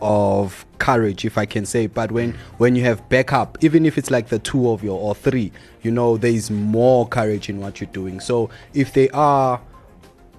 of 0.02 0.66
courage 0.80 1.26
if 1.26 1.38
I 1.38 1.46
can 1.46 1.66
say. 1.66 1.88
But 1.88 2.12
when 2.12 2.34
when 2.58 2.76
you 2.76 2.84
have 2.84 3.08
backup 3.10 3.58
even 3.64 3.86
if 3.86 3.98
it's 3.98 4.12
like 4.12 4.30
the 4.30 4.40
two 4.40 4.70
of 4.70 4.84
you 4.84 4.92
or 4.92 5.16
three 5.16 5.52
you 5.82 5.92
know 5.92 6.18
there 6.18 6.32
is 6.32 6.50
more 6.50 7.08
courage 7.08 7.50
in 7.50 7.60
what 7.60 7.82
you're 7.82 7.90
doing. 7.92 8.20
So 8.20 8.50
if 8.74 8.94
they 8.94 9.10
are 9.10 9.62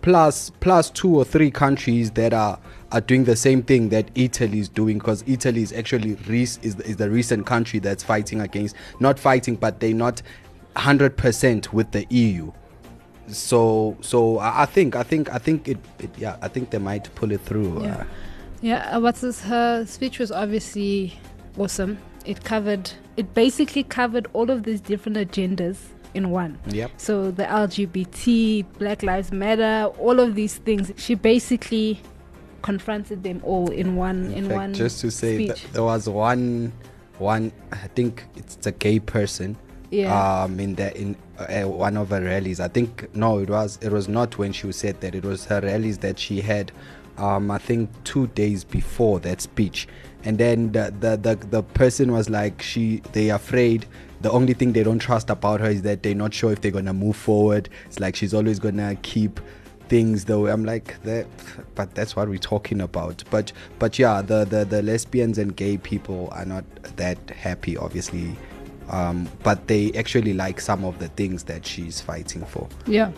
plus 0.02 0.50
plus 0.60 0.90
two 0.90 1.14
or 1.16 1.24
three 1.24 1.50
countries 1.50 2.12
that 2.12 2.32
are 2.32 2.58
are 2.92 3.00
doing 3.00 3.24
the 3.24 3.34
same 3.36 3.62
thing 3.62 3.88
that 3.88 4.08
Italy 4.14 4.60
is 4.60 4.68
doing 4.68 4.98
because 4.98 5.24
Italy 5.26 5.62
is 5.62 5.72
actually 5.72 6.16
is, 6.28 6.58
is 6.62 6.96
the 6.96 7.10
recent 7.10 7.44
country 7.46 7.80
that's 7.80 8.04
fighting 8.04 8.40
against 8.40 8.76
not 9.00 9.18
fighting 9.18 9.56
but 9.56 9.80
they're 9.80 9.92
not 9.92 10.22
100% 10.76 11.72
with 11.72 11.90
the 11.90 12.06
EU 12.10 12.52
so 13.28 13.96
so 14.00 14.38
I, 14.38 14.62
I 14.62 14.66
think 14.66 14.96
I 14.96 15.02
think 15.02 15.32
I 15.32 15.38
think 15.38 15.68
it, 15.68 15.78
it 15.98 16.10
yeah 16.16 16.36
I 16.40 16.48
think 16.48 16.70
they 16.70 16.78
might 16.78 17.12
pull 17.14 17.32
it 17.32 17.40
through 17.40 17.82
Yeah. 17.82 17.96
uh, 17.96 18.04
Yeah, 18.62 18.96
uh, 18.96 19.00
what's 19.00 19.20
this? 19.20 19.42
Her 19.42 19.84
speech 19.86 20.18
was 20.18 20.32
obviously 20.32 21.18
awesome. 21.58 21.98
It 22.24 22.42
covered, 22.42 22.90
it 23.16 23.34
basically 23.34 23.84
covered 23.84 24.26
all 24.32 24.50
of 24.50 24.62
these 24.64 24.80
different 24.80 25.18
agendas 25.18 25.76
in 26.14 26.30
one. 26.30 26.58
Yep. 26.66 26.90
So 26.96 27.30
the 27.30 27.44
LGBT, 27.44 28.64
Black 28.78 29.02
Lives 29.02 29.30
Matter, 29.30 29.90
all 29.98 30.18
of 30.18 30.34
these 30.34 30.56
things. 30.56 30.90
She 30.96 31.14
basically 31.14 32.00
confronted 32.62 33.22
them 33.22 33.40
all 33.44 33.70
in 33.70 33.94
one 33.94 34.32
in, 34.32 34.46
fact, 34.46 34.56
one 34.56 34.74
just 34.74 35.00
to 35.00 35.10
say 35.10 35.46
that 35.46 35.64
there 35.72 35.84
was 35.84 36.08
one 36.08 36.72
one 37.18 37.52
I 37.70 37.86
think 37.94 38.24
it's 38.34 38.66
a 38.66 38.72
gay 38.72 38.98
person 38.98 39.56
Yeah. 39.90 40.42
Um, 40.42 40.58
in 40.58 40.74
the 40.74 40.96
in 40.96 41.16
uh, 41.38 41.68
one 41.68 41.96
of 41.96 42.10
her 42.10 42.20
rallies, 42.20 42.60
I 42.60 42.68
think 42.68 43.14
no, 43.14 43.38
it 43.38 43.50
was 43.50 43.78
it 43.82 43.92
was 43.92 44.08
not 44.08 44.38
when 44.38 44.52
she 44.52 44.70
said 44.72 45.00
that. 45.00 45.14
It 45.14 45.24
was 45.24 45.44
her 45.46 45.60
rallies 45.60 45.98
that 45.98 46.18
she 46.18 46.40
had. 46.40 46.72
Um, 47.18 47.50
I 47.50 47.58
think 47.58 47.88
two 48.04 48.26
days 48.28 48.62
before 48.62 49.20
that 49.20 49.40
speech, 49.40 49.88
and 50.24 50.38
then 50.38 50.72
the, 50.72 50.92
the 50.98 51.16
the 51.16 51.46
the 51.46 51.62
person 51.62 52.12
was 52.12 52.28
like, 52.28 52.62
she 52.62 53.02
they 53.12 53.30
afraid. 53.30 53.86
The 54.22 54.30
only 54.30 54.54
thing 54.54 54.72
they 54.72 54.82
don't 54.82 54.98
trust 54.98 55.28
about 55.28 55.60
her 55.60 55.68
is 55.68 55.82
that 55.82 56.02
they're 56.02 56.14
not 56.14 56.32
sure 56.32 56.50
if 56.50 56.62
they're 56.62 56.70
gonna 56.70 56.94
move 56.94 57.16
forward. 57.16 57.68
It's 57.84 58.00
like 58.00 58.16
she's 58.16 58.34
always 58.34 58.58
gonna 58.58 58.96
keep 59.02 59.40
things 59.88 60.24
though 60.24 60.48
i'm 60.48 60.64
like 60.64 61.00
that 61.04 61.26
but 61.74 61.94
that's 61.94 62.16
what 62.16 62.28
we're 62.28 62.36
talking 62.38 62.80
about 62.80 63.22
but 63.30 63.52
but 63.78 63.98
yeah 63.98 64.20
the 64.20 64.44
the, 64.44 64.64
the 64.64 64.82
lesbians 64.82 65.38
and 65.38 65.56
gay 65.56 65.76
people 65.76 66.28
are 66.32 66.44
not 66.44 66.64
that 66.96 67.18
happy 67.30 67.76
obviously 67.76 68.36
um, 68.88 69.28
but 69.42 69.66
they 69.66 69.92
actually 69.92 70.32
like 70.32 70.60
some 70.60 70.84
of 70.84 70.98
the 70.98 71.08
things 71.08 71.44
that 71.44 71.66
she's 71.66 72.00
fighting 72.00 72.44
for 72.44 72.68
Yeah. 72.86 73.12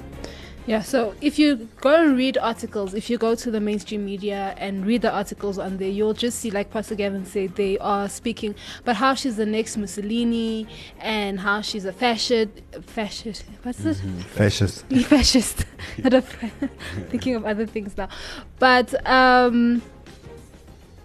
Yeah, 0.69 0.83
so 0.83 1.15
if 1.23 1.39
you 1.39 1.67
go 1.81 2.05
and 2.05 2.15
read 2.15 2.37
articles, 2.37 2.93
if 2.93 3.09
you 3.09 3.17
go 3.17 3.35
to 3.35 3.51
the 3.51 3.59
mainstream 3.59 4.05
media 4.05 4.55
and 4.59 4.85
read 4.85 5.01
the 5.01 5.11
articles 5.11 5.59
on 5.59 5.79
there, 5.79 5.89
you'll 5.89 6.13
just 6.13 6.41
see, 6.41 6.51
like 6.51 6.71
Pastor 6.71 6.95
Gavin 6.95 7.25
said, 7.25 7.57
they 7.57 7.79
are 7.79 8.07
speaking 8.07 8.55
about 8.81 8.97
how 8.97 9.15
she's 9.15 9.37
the 9.37 9.47
next 9.47 9.79
Mussolini 9.79 10.67
and 11.01 11.41
how 11.41 11.63
she's 11.63 11.87
a 11.87 11.93
fascist. 11.95 12.51
Fascist. 12.83 13.47
What's 13.63 13.83
it? 13.83 13.95
Fascist. 14.27 14.85
fascist. 15.07 15.65
Thinking 17.09 17.37
of 17.37 17.47
other 17.47 17.65
things 17.65 17.97
now. 17.97 18.11
But 18.59 19.07
um, 19.07 19.81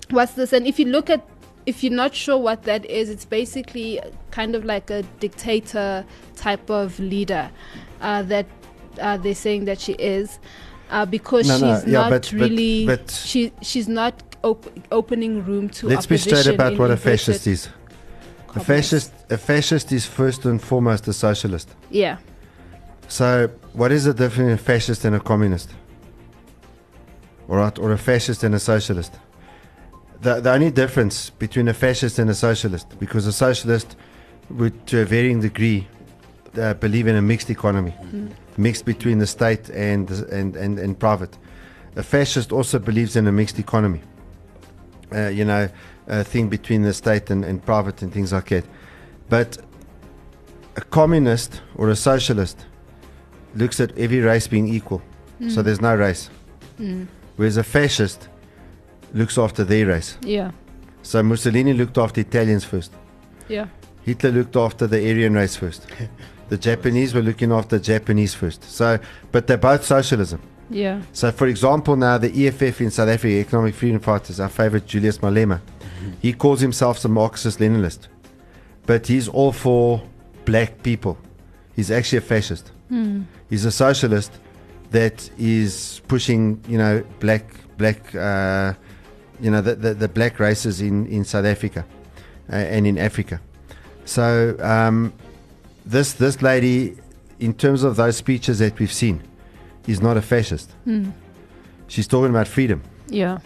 what's 0.09 0.33
this? 0.33 0.51
And 0.51 0.67
if 0.67 0.77
you 0.77 0.87
look 0.87 1.09
at, 1.09 1.25
if 1.65 1.83
you're 1.83 1.93
not 1.93 2.13
sure 2.13 2.37
what 2.37 2.63
that 2.63 2.85
is, 2.85 3.09
it's 3.09 3.25
basically 3.25 3.99
kind 4.31 4.55
of 4.55 4.65
like 4.65 4.89
a 4.89 5.03
dictator 5.19 6.05
type 6.35 6.69
of 6.69 6.99
leader 6.99 7.49
uh, 8.01 8.21
that 8.23 8.45
uh, 8.99 9.17
they're 9.17 9.35
saying 9.35 9.65
that 9.65 9.79
she 9.79 9.93
is. 9.93 10.39
Uh, 10.89 11.05
because 11.05 11.47
No, 11.47 11.53
she's 11.55 11.85
no, 11.87 11.91
yeah, 11.91 12.01
not 12.01 12.09
but- 12.09 12.21
but- 12.21 12.31
really, 12.33 12.85
but- 12.85 13.09
she 13.11 13.51
she's 13.61 13.87
not 13.87 14.21
op- 14.43 14.69
opening 14.91 15.43
room 15.45 15.69
to. 15.69 15.87
Let's 15.87 16.05
be 16.05 16.17
straight 16.17 16.45
about 16.47 16.77
what 16.77 16.91
a 16.91 16.97
fascist 16.97 17.47
is. 17.47 17.69
A 18.55 18.59
fascist, 18.59 19.11
a 19.31 19.37
fascist 19.37 19.91
is 19.91 20.05
first 20.05 20.45
and 20.45 20.61
foremost 20.61 21.07
a 21.07 21.13
socialist. 21.13 21.69
Yeah, 21.89 22.17
So, 23.07 23.49
what 23.73 23.91
is 23.91 24.03
the 24.03 24.13
difference 24.13 24.35
between 24.37 24.51
a 24.51 24.57
fascist 24.57 25.05
and 25.05 25.15
a 25.15 25.19
communist? 25.19 25.69
All 27.49 27.55
right, 27.57 27.77
or 27.79 27.91
a 27.91 27.97
fascist 27.97 28.43
and 28.43 28.53
a 28.55 28.59
socialist? 28.59 29.13
The, 30.23 30.39
the 30.39 30.51
only 30.53 30.71
difference 30.71 31.29
between 31.31 31.67
a 31.67 31.73
fascist 31.73 32.17
and 32.17 32.29
a 32.29 32.33
socialist, 32.33 32.97
because 32.97 33.27
a 33.27 33.33
socialist 33.33 33.97
would, 34.49 34.87
to 34.87 35.01
a 35.01 35.05
varying 35.05 35.41
degree, 35.41 35.87
uh, 36.57 36.73
believe 36.75 37.07
in 37.07 37.15
a 37.15 37.21
mixed 37.21 37.49
economy, 37.49 37.93
mixed 38.57 38.85
between 38.85 39.19
the 39.19 39.27
state 39.27 39.69
and, 39.69 40.09
and, 40.31 40.55
and, 40.55 40.79
and 40.79 40.97
private. 40.97 41.37
A 41.97 42.03
fascist 42.03 42.51
also 42.53 42.79
believes 42.79 43.15
in 43.17 43.27
a 43.27 43.31
mixed 43.31 43.59
economy. 43.59 44.01
Uh, 45.13 45.27
you 45.27 45.43
know, 45.45 45.67
a 46.07 46.23
thing 46.23 46.47
between 46.49 46.83
the 46.83 46.93
state 46.93 47.29
and, 47.29 47.43
and 47.43 47.63
private 47.65 48.01
and 48.01 48.11
things 48.13 48.31
like 48.31 48.49
that. 48.49 48.63
But 49.29 49.57
a 50.77 50.81
communist 50.81 51.61
or 51.75 51.89
a 51.89 51.95
socialist 51.95 52.65
looks 53.55 53.79
at 53.79 53.95
every 53.97 54.21
race 54.21 54.47
being 54.47 54.67
equal. 54.67 55.01
So 55.49 55.61
Mm. 55.61 55.63
there's 55.65 55.81
no 55.81 55.95
race. 55.95 56.29
Mm. 56.79 57.07
Whereas 57.35 57.57
a 57.57 57.63
fascist 57.63 58.29
looks 59.13 59.37
after 59.37 59.63
their 59.63 59.87
race. 59.87 60.17
yeah, 60.21 60.51
So 61.01 61.21
Mussolini 61.23 61.73
looked 61.73 61.97
after 61.97 62.21
Italians 62.21 62.65
first. 62.65 62.91
yeah, 63.47 63.67
Hitler 64.03 64.31
looked 64.31 64.55
after 64.55 64.87
the 64.87 64.97
Aryan 64.97 65.33
race 65.33 65.55
first. 65.55 65.87
the 66.49 66.57
Japanese 66.57 67.13
were 67.13 67.21
looking 67.21 67.51
after 67.51 67.79
Japanese 67.79 68.33
first. 68.33 68.63
So, 68.63 68.99
but 69.31 69.47
they're 69.47 69.57
both 69.57 69.83
socialism. 69.85 70.41
yeah, 70.69 71.01
So, 71.13 71.31
for 71.31 71.47
example, 71.47 71.95
now 71.95 72.17
the 72.17 72.47
EFF 72.47 72.81
in 72.81 72.91
South 72.91 73.09
Africa, 73.09 73.35
Economic 73.39 73.75
Freedom 73.75 73.99
Fighters, 74.01 74.39
our 74.39 74.49
favorite 74.49 74.85
Julius 74.87 75.19
Malema, 75.19 75.59
he 76.21 76.33
calls 76.33 76.59
himself 76.59 77.03
a 77.05 77.07
Marxist 77.07 77.59
Leninist, 77.59 78.07
but 78.85 79.07
he's 79.07 79.29
all 79.29 79.53
for 79.53 80.01
black 80.43 80.83
people. 80.83 81.17
He's 81.75 81.89
actually 81.89 82.17
a 82.17 82.21
fascist. 82.21 82.71
Hmm. 82.89 83.21
He's 83.49 83.63
a 83.65 83.71
socialist 83.71 84.31
that 84.91 85.29
is 85.37 86.01
pushing, 86.09 86.61
you 86.67 86.77
know, 86.77 87.03
black, 87.21 87.45
black, 87.77 88.13
uh, 88.15 88.73
you 89.43 89.51
know, 89.51 89.61
the, 89.61 89.75
the, 89.75 89.93
the 89.93 90.07
black 90.07 90.39
races 90.39 90.79
in, 90.81 91.05
in 91.07 91.23
South 91.25 91.45
Africa 91.45 91.85
uh, 92.51 92.55
and 92.55 92.87
in 92.87 92.97
Africa. 92.97 93.39
So, 94.05 94.55
um, 94.59 95.13
this 95.85 96.13
this 96.13 96.41
lady, 96.41 96.95
in 97.39 97.53
terms 97.53 97.83
of 97.83 97.95
those 97.97 98.15
speeches 98.17 98.59
that 98.59 98.79
we've 98.79 98.91
seen, 99.03 99.21
is 99.87 99.99
not 100.01 100.15
a 100.17 100.21
fascist. 100.21 100.71
Hmm. 100.85 101.09
She's 101.87 102.07
talking 102.07 102.29
about 102.29 102.47
freedom. 102.47 102.81
yeah, 103.09 103.39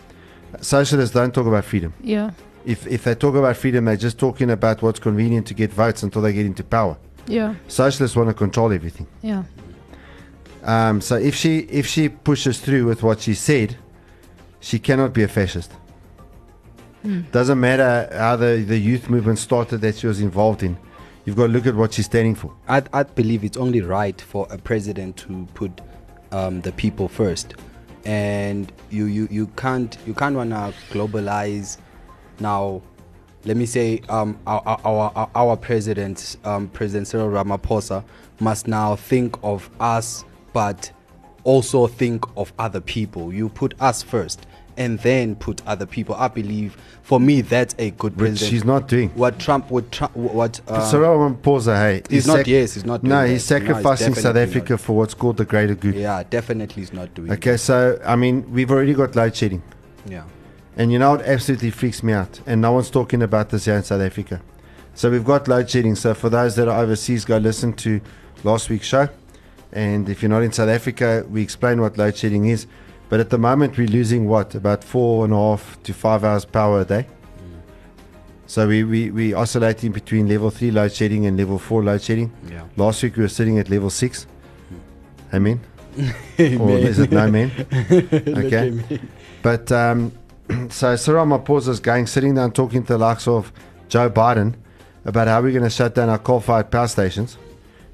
Socialists 0.61 1.13
don't 1.13 1.33
talk 1.33 1.47
about 1.47 1.65
freedom. 1.65 1.91
yeah, 2.03 2.31
If 2.65 2.85
if 2.87 3.03
they 3.03 3.15
talk 3.15 3.35
about 3.35 3.57
freedom, 3.57 3.85
they're 3.85 3.97
just 4.07 4.17
talking 4.19 4.49
about 4.51 4.81
what's 4.83 4.99
convenient 4.99 5.47
to 5.47 5.53
get 5.55 5.71
votes 5.73 6.03
until 6.03 6.21
they 6.21 6.33
get 6.33 6.45
into 6.45 6.63
power. 6.63 6.95
yeah, 7.27 7.55
Socialists 7.67 8.15
want 8.15 8.29
to 8.29 8.33
control 8.35 8.71
everything. 8.71 9.07
yeah, 9.23 9.43
Um, 10.63 11.01
so 11.01 11.15
if 11.15 11.33
she 11.35 11.59
if 11.81 11.85
she 11.87 12.09
pushes 12.09 12.59
through 12.59 12.85
with 12.85 13.01
what 13.03 13.19
she 13.21 13.33
said, 13.33 13.75
she 14.59 14.79
cannot 14.79 15.11
be 15.13 15.23
a 15.23 15.27
fascist. 15.27 15.71
Hmm. 17.07 17.21
Doesn't 17.31 17.61
matter 17.61 18.09
how 18.11 18.35
the, 18.35 18.65
the 18.67 18.77
youth 18.77 19.09
movement 19.09 19.39
started 19.39 19.77
that 19.77 19.95
she 19.95 20.07
was 20.07 20.19
involved 20.19 20.61
in. 20.61 20.77
You've 21.23 21.37
got 21.37 21.47
to 21.47 21.53
look 21.53 21.65
at 21.65 21.73
what 21.73 21.93
she's 21.93 22.05
standing 22.05 22.35
for. 22.35 22.53
I 22.67 22.83
I 22.91 23.03
believe 23.03 23.45
it's 23.45 23.55
only 23.55 23.79
right 23.79 24.19
for 24.19 24.45
a 24.49 24.57
president 24.57 25.15
to 25.19 25.47
put 25.53 25.79
um, 26.33 26.59
the 26.59 26.73
people 26.73 27.07
first, 27.07 27.55
and 28.03 28.69
you 28.89 29.05
you 29.05 29.29
you 29.31 29.47
can't 29.55 29.97
you 30.05 30.13
can't 30.13 30.35
wanna 30.35 30.73
globalize 30.89 31.77
now. 32.41 32.81
Let 33.45 33.55
me 33.55 33.65
say 33.65 34.01
um, 34.09 34.37
our, 34.45 34.61
our 34.65 35.11
our 35.15 35.29
our 35.33 35.55
president 35.55 36.35
um, 36.43 36.67
President 36.67 37.07
Cyril 37.07 37.29
Ramaphosa 37.29 38.03
must 38.41 38.67
now 38.67 38.97
think 38.97 39.37
of 39.43 39.69
us, 39.79 40.25
but 40.51 40.91
also 41.45 41.87
think 41.87 42.25
of 42.35 42.51
other 42.59 42.81
people. 42.81 43.33
You 43.33 43.47
put 43.47 43.75
us 43.79 44.03
first. 44.03 44.45
And 44.77 44.99
then 44.99 45.35
put 45.35 45.61
other 45.65 45.87
people. 45.87 46.13
I 46.15 46.27
believe, 46.27 46.77
for 47.01 47.19
me, 47.19 47.41
that's 47.41 47.73
a 47.79 47.89
good 47.91 48.13
Which 48.13 48.19
president. 48.19 48.51
she's 48.51 48.63
not 48.63 48.87
doing. 48.87 49.09
What 49.09 49.39
Trump, 49.39 49.71
would. 49.71 49.85
what 49.85 49.91
Trump, 49.91 50.15
what 50.15 50.61
uh, 50.67 50.81
Cyril 50.89 51.17
Ramaphosa, 51.17 51.75
hey, 51.75 52.03
he's 52.09 52.27
not- 52.27 52.45
yes, 52.45 52.75
he's 52.75 52.85
not 52.85 53.01
No, 53.03 53.21
doing 53.21 53.31
he's 53.31 53.47
that. 53.49 53.55
No, 53.55 53.65
he's 53.65 53.73
sacrificing 53.75 54.13
South 54.13 54.35
Africa 54.35 54.77
for 54.77 54.95
what's 54.95 55.15
called 55.15 55.37
the 55.37 55.45
greater 55.45 55.73
good. 55.73 55.95
Yeah, 55.95 56.21
definitely 56.29 56.81
he's 56.83 56.93
not 56.93 57.13
doing. 57.15 57.31
Okay, 57.31 57.57
so 57.57 57.99
I 58.05 58.15
mean, 58.15 58.51
we've 58.51 58.69
already 58.69 58.93
got 58.93 59.15
load 59.15 59.35
shedding. 59.35 59.63
Yeah. 60.05 60.23
And 60.77 60.91
you 60.91 60.99
know 60.99 61.09
what 61.11 61.21
absolutely 61.23 61.71
freaks 61.71 62.03
me 62.03 62.13
out? 62.13 62.39
And 62.45 62.61
no 62.61 62.71
one's 62.73 62.91
talking 62.91 63.23
about 63.23 63.49
this 63.49 63.65
here 63.65 63.75
in 63.77 63.83
South 63.83 64.01
Africa. 64.01 64.41
So 64.93 65.09
we've 65.09 65.25
got 65.25 65.47
load 65.47 65.67
shedding. 65.69 65.95
So 65.95 66.13
for 66.13 66.29
those 66.29 66.55
that 66.57 66.67
are 66.67 66.79
overseas, 66.83 67.25
go 67.25 67.37
listen 67.37 67.73
to 67.73 67.99
last 68.43 68.69
week's 68.69 68.85
show. 68.85 69.09
And 69.71 70.07
if 70.07 70.21
you're 70.21 70.29
not 70.29 70.43
in 70.43 70.51
South 70.51 70.69
Africa, 70.69 71.25
we 71.29 71.41
explain 71.41 71.81
what 71.81 71.97
load 71.97 72.15
shedding 72.15 72.45
is. 72.45 72.67
But 73.09 73.19
at 73.19 73.29
the 73.29 73.37
moment, 73.37 73.77
we're 73.77 73.87
losing 73.87 74.27
what? 74.27 74.55
About 74.55 74.83
four 74.83 75.23
and 75.23 75.33
a 75.33 75.37
half 75.37 75.81
to 75.83 75.93
five 75.93 76.23
hours 76.23 76.45
power 76.45 76.81
a 76.81 76.85
day. 76.85 77.07
So 78.47 78.65
we, 78.67 78.83
we, 78.85 79.11
we 79.11 79.33
oscillating 79.33 79.91
between 79.91 80.29
level 80.29 80.49
three 80.49 80.71
load 80.71 80.93
shedding 80.93 81.25
and 81.25 81.37
level 81.37 81.59
four 81.59 81.83
load 81.83 82.01
shedding. 82.01 82.31
Yeah. 82.49 82.63
Last 82.77 83.03
week 83.03 83.17
we 83.17 83.23
were 83.23 83.29
sitting 83.29 83.59
at 83.59 83.69
level 83.69 83.89
six. 83.89 84.25
Amen. 85.33 85.59
Amen. 86.39 86.61
Or 86.61 86.77
is 86.77 86.99
it 86.99 87.11
no 87.11 87.29
man? 87.29 87.51
Okay. 88.27 88.99
But 89.41 89.71
um, 89.71 90.13
so 90.69 90.95
Cyril 90.95 91.25
Ramaphosa 91.25 91.69
is 91.69 91.79
going, 91.81 92.07
sitting 92.07 92.35
down, 92.35 92.51
talking 92.51 92.83
to 92.83 92.93
the 92.93 92.97
likes 92.97 93.27
of 93.27 93.51
Joe 93.89 94.09
Biden 94.09 94.55
about 95.03 95.27
how 95.27 95.41
we're 95.41 95.51
going 95.51 95.63
to 95.63 95.69
shut 95.69 95.95
down 95.95 96.09
our 96.09 96.17
coal-fired 96.17 96.71
power 96.71 96.87
stations 96.87 97.37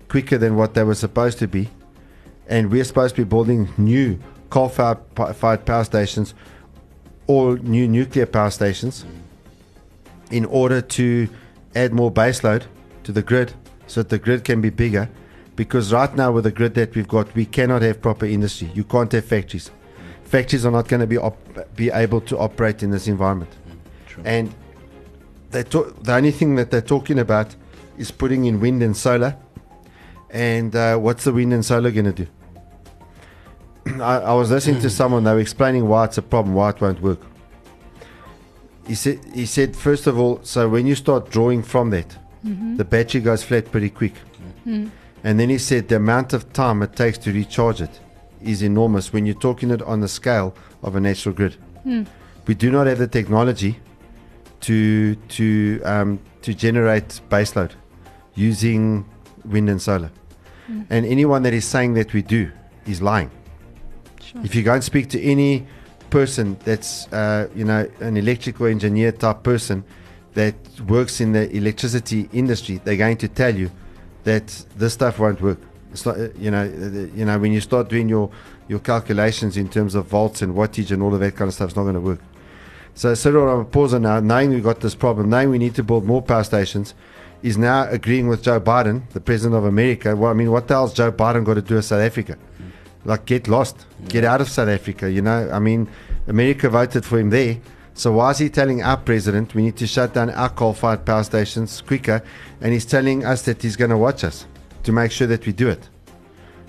quicker 0.07 0.37
than 0.37 0.55
what 0.55 0.75
they 0.75 0.83
were 0.83 0.95
supposed 0.95 1.39
to 1.39 1.47
be, 1.47 1.69
and 2.47 2.71
we're 2.71 2.83
supposed 2.83 3.15
to 3.15 3.21
be 3.25 3.27
building 3.27 3.69
new 3.77 4.19
coal-fired 4.53 5.65
power 5.65 5.83
stations 5.83 6.35
or 7.25 7.57
new 7.57 7.87
nuclear 7.87 8.27
power 8.27 8.51
stations 8.51 9.03
in 10.29 10.45
order 10.45 10.79
to 10.79 11.27
add 11.75 11.91
more 11.91 12.11
baseload 12.11 12.63
to 13.03 13.11
the 13.11 13.23
grid 13.23 13.53
so 13.87 14.01
that 14.01 14.09
the 14.09 14.19
grid 14.19 14.43
can 14.43 14.61
be 14.61 14.69
bigger. 14.69 15.09
Because 15.55 15.91
right 15.91 16.15
now, 16.15 16.31
with 16.31 16.43
the 16.43 16.51
grid 16.51 16.75
that 16.75 16.93
we've 16.95 17.07
got, 17.07 17.33
we 17.33 17.45
cannot 17.45 17.81
have 17.81 17.99
proper 17.99 18.27
industry. 18.27 18.69
You 18.75 18.83
can't 18.83 19.11
have 19.11 19.25
factories. 19.25 19.71
Factories 20.23 20.65
are 20.67 20.71
not 20.71 20.87
going 20.87 21.01
to 21.01 21.07
be 21.07 21.17
op- 21.17 21.75
be 21.75 21.89
able 21.89 22.21
to 22.21 22.37
operate 22.37 22.83
in 22.83 22.91
this 22.91 23.07
environment. 23.07 23.51
And 24.23 24.53
they 25.49 25.63
talk, 25.63 26.03
the 26.03 26.13
only 26.13 26.31
thing 26.31 26.55
that 26.55 26.69
they're 26.69 26.81
talking 26.95 27.17
about 27.17 27.55
is 27.97 28.11
putting 28.11 28.45
in 28.45 28.59
wind 28.59 28.83
and 28.83 28.95
solar. 28.95 29.35
And 30.29 30.75
uh, 30.75 30.97
what's 30.97 31.23
the 31.23 31.33
wind 31.33 31.53
and 31.53 31.65
solar 31.65 31.91
going 31.91 32.05
to 32.05 32.25
do? 32.25 32.27
I, 33.85 34.17
I 34.19 34.33
was 34.33 34.49
listening 34.49 34.81
to 34.81 34.89
someone, 34.89 35.23
they 35.23 35.33
were 35.33 35.39
explaining 35.39 35.87
why 35.87 36.05
it's 36.05 36.17
a 36.17 36.21
problem, 36.21 36.55
why 36.55 36.69
it 36.69 36.81
won't 36.81 37.01
work. 37.01 37.19
He 38.87 38.95
said, 38.95 39.19
he 39.33 39.45
said, 39.45 39.75
first 39.75 40.07
of 40.07 40.19
all, 40.19 40.39
so 40.43 40.67
when 40.69 40.85
you 40.87 40.95
start 40.95 41.29
drawing 41.29 41.63
from 41.63 41.89
that, 41.91 42.17
Mhm. 42.45 42.77
the 42.77 42.83
battery 42.83 43.21
goes 43.21 43.43
flat 43.43 43.71
pretty 43.71 43.89
quick. 43.89 44.15
Mm. 44.67 44.89
And 45.23 45.39
then 45.39 45.49
he 45.49 45.57
said 45.57 45.87
the 45.87 45.95
amount 45.95 46.33
of 46.33 46.51
time 46.51 46.81
it 46.83 46.95
takes 46.95 47.17
to 47.19 47.31
recharge 47.31 47.79
it 47.81 47.99
is 48.41 48.61
enormous 48.61 49.13
when 49.13 49.25
you're 49.25 49.39
talking 49.39 49.71
it 49.71 49.81
on 49.83 50.01
the 50.01 50.07
scale 50.09 50.53
of 50.81 50.95
a 50.95 50.99
natural 50.99 51.33
grid. 51.33 51.55
Hmm. 51.83 52.03
We 52.45 52.55
do 52.55 52.69
not 52.69 52.87
have 52.87 52.99
the 52.99 53.07
technology 53.07 53.79
to 54.61 55.15
to 55.15 55.81
um, 55.85 56.19
to 56.41 56.53
generate 56.53 57.21
baseload 57.29 57.71
using 58.35 59.05
wind 59.45 59.69
and 59.69 59.81
solar. 59.81 60.11
Mm. 60.69 60.85
And 60.89 61.05
anyone 61.05 61.43
that 61.43 61.53
is 61.53 61.63
saying 61.63 61.93
that 61.93 62.13
we 62.13 62.21
do 62.21 62.51
is 62.85 63.01
lying. 63.01 63.31
If 64.41 64.55
you 64.55 64.63
go 64.63 64.73
and 64.73 64.83
speak 64.83 65.09
to 65.09 65.21
any 65.21 65.67
person 66.09 66.57
that's 66.63 67.11
uh, 67.13 67.49
you 67.55 67.65
know 67.65 67.89
an 67.99 68.17
electrical 68.17 68.65
engineer 68.67 69.11
type 69.11 69.43
person 69.43 69.83
that 70.33 70.55
works 70.87 71.21
in 71.21 71.33
the 71.33 71.49
electricity 71.55 72.29
industry, 72.33 72.81
they're 72.83 72.97
going 72.97 73.17
to 73.17 73.27
tell 73.27 73.55
you 73.55 73.69
that 74.23 74.47
this 74.77 74.93
stuff 74.93 75.19
won't 75.19 75.41
work. 75.41 75.59
It's 75.91 76.05
not, 76.05 76.17
uh, 76.17 76.29
you 76.37 76.49
know, 76.49 76.63
uh, 76.63 77.15
you 77.15 77.25
know 77.25 77.37
when 77.37 77.51
you 77.51 77.61
start 77.61 77.89
doing 77.89 78.09
your 78.09 78.31
your 78.67 78.79
calculations 78.79 79.57
in 79.57 79.69
terms 79.69 79.93
of 79.93 80.07
volts 80.07 80.41
and 80.41 80.55
wattage 80.55 80.91
and 80.91 81.03
all 81.03 81.13
of 81.13 81.19
that 81.19 81.35
kind 81.35 81.47
of 81.47 81.53
stuff, 81.53 81.69
it's 81.69 81.75
not 81.75 81.83
going 81.83 81.95
to 81.95 82.01
work. 82.01 82.19
So 82.95 83.13
Cyril 83.13 83.45
Ramaphosa 83.45 83.99
now, 83.99 84.19
knowing 84.19 84.51
we've 84.51 84.63
got 84.63 84.81
this 84.81 84.95
problem, 84.95 85.29
knowing 85.29 85.49
we 85.49 85.57
need 85.57 85.75
to 85.75 85.83
build 85.83 86.05
more 86.05 86.21
power 86.21 86.43
stations, 86.43 86.93
is 87.41 87.57
now 87.57 87.87
agreeing 87.89 88.27
with 88.27 88.43
Joe 88.43 88.61
Biden, 88.61 89.09
the 89.09 89.19
president 89.19 89.55
of 89.55 89.65
America. 89.65 90.15
Well, 90.15 90.31
I 90.31 90.33
mean, 90.33 90.51
what 90.51 90.67
the 90.67 90.75
hell's 90.75 90.93
Joe 90.93 91.11
Biden 91.11 91.43
got 91.43 91.55
to 91.55 91.61
do 91.61 91.75
with 91.75 91.85
South 91.85 92.01
Africa? 92.01 92.37
Like, 93.05 93.25
get 93.25 93.47
lost, 93.47 93.85
get 94.07 94.23
out 94.23 94.41
of 94.41 94.49
South 94.49 94.69
Africa. 94.69 95.11
You 95.11 95.21
know, 95.21 95.49
I 95.51 95.59
mean, 95.59 95.89
America 96.27 96.69
voted 96.69 97.03
for 97.05 97.19
him 97.19 97.29
there. 97.29 97.57
So 97.95 98.13
why 98.13 98.31
is 98.31 98.39
he 98.39 98.49
telling 98.49 98.81
our 98.81 98.97
president 98.97 99.53
we 99.53 99.61
need 99.61 99.77
to 99.77 99.87
shut 99.87 100.13
down 100.13 100.29
our 100.31 100.49
coal-fired 100.49 101.05
power 101.05 101.23
stations 101.23 101.81
quicker, 101.81 102.23
and 102.61 102.73
he's 102.73 102.85
telling 102.85 103.23
us 103.23 103.43
that 103.43 103.61
he's 103.61 103.75
going 103.75 103.91
to 103.91 103.97
watch 103.97 104.23
us 104.23 104.47
to 104.83 104.91
make 104.91 105.11
sure 105.11 105.27
that 105.27 105.45
we 105.45 105.53
do 105.53 105.69
it? 105.69 105.89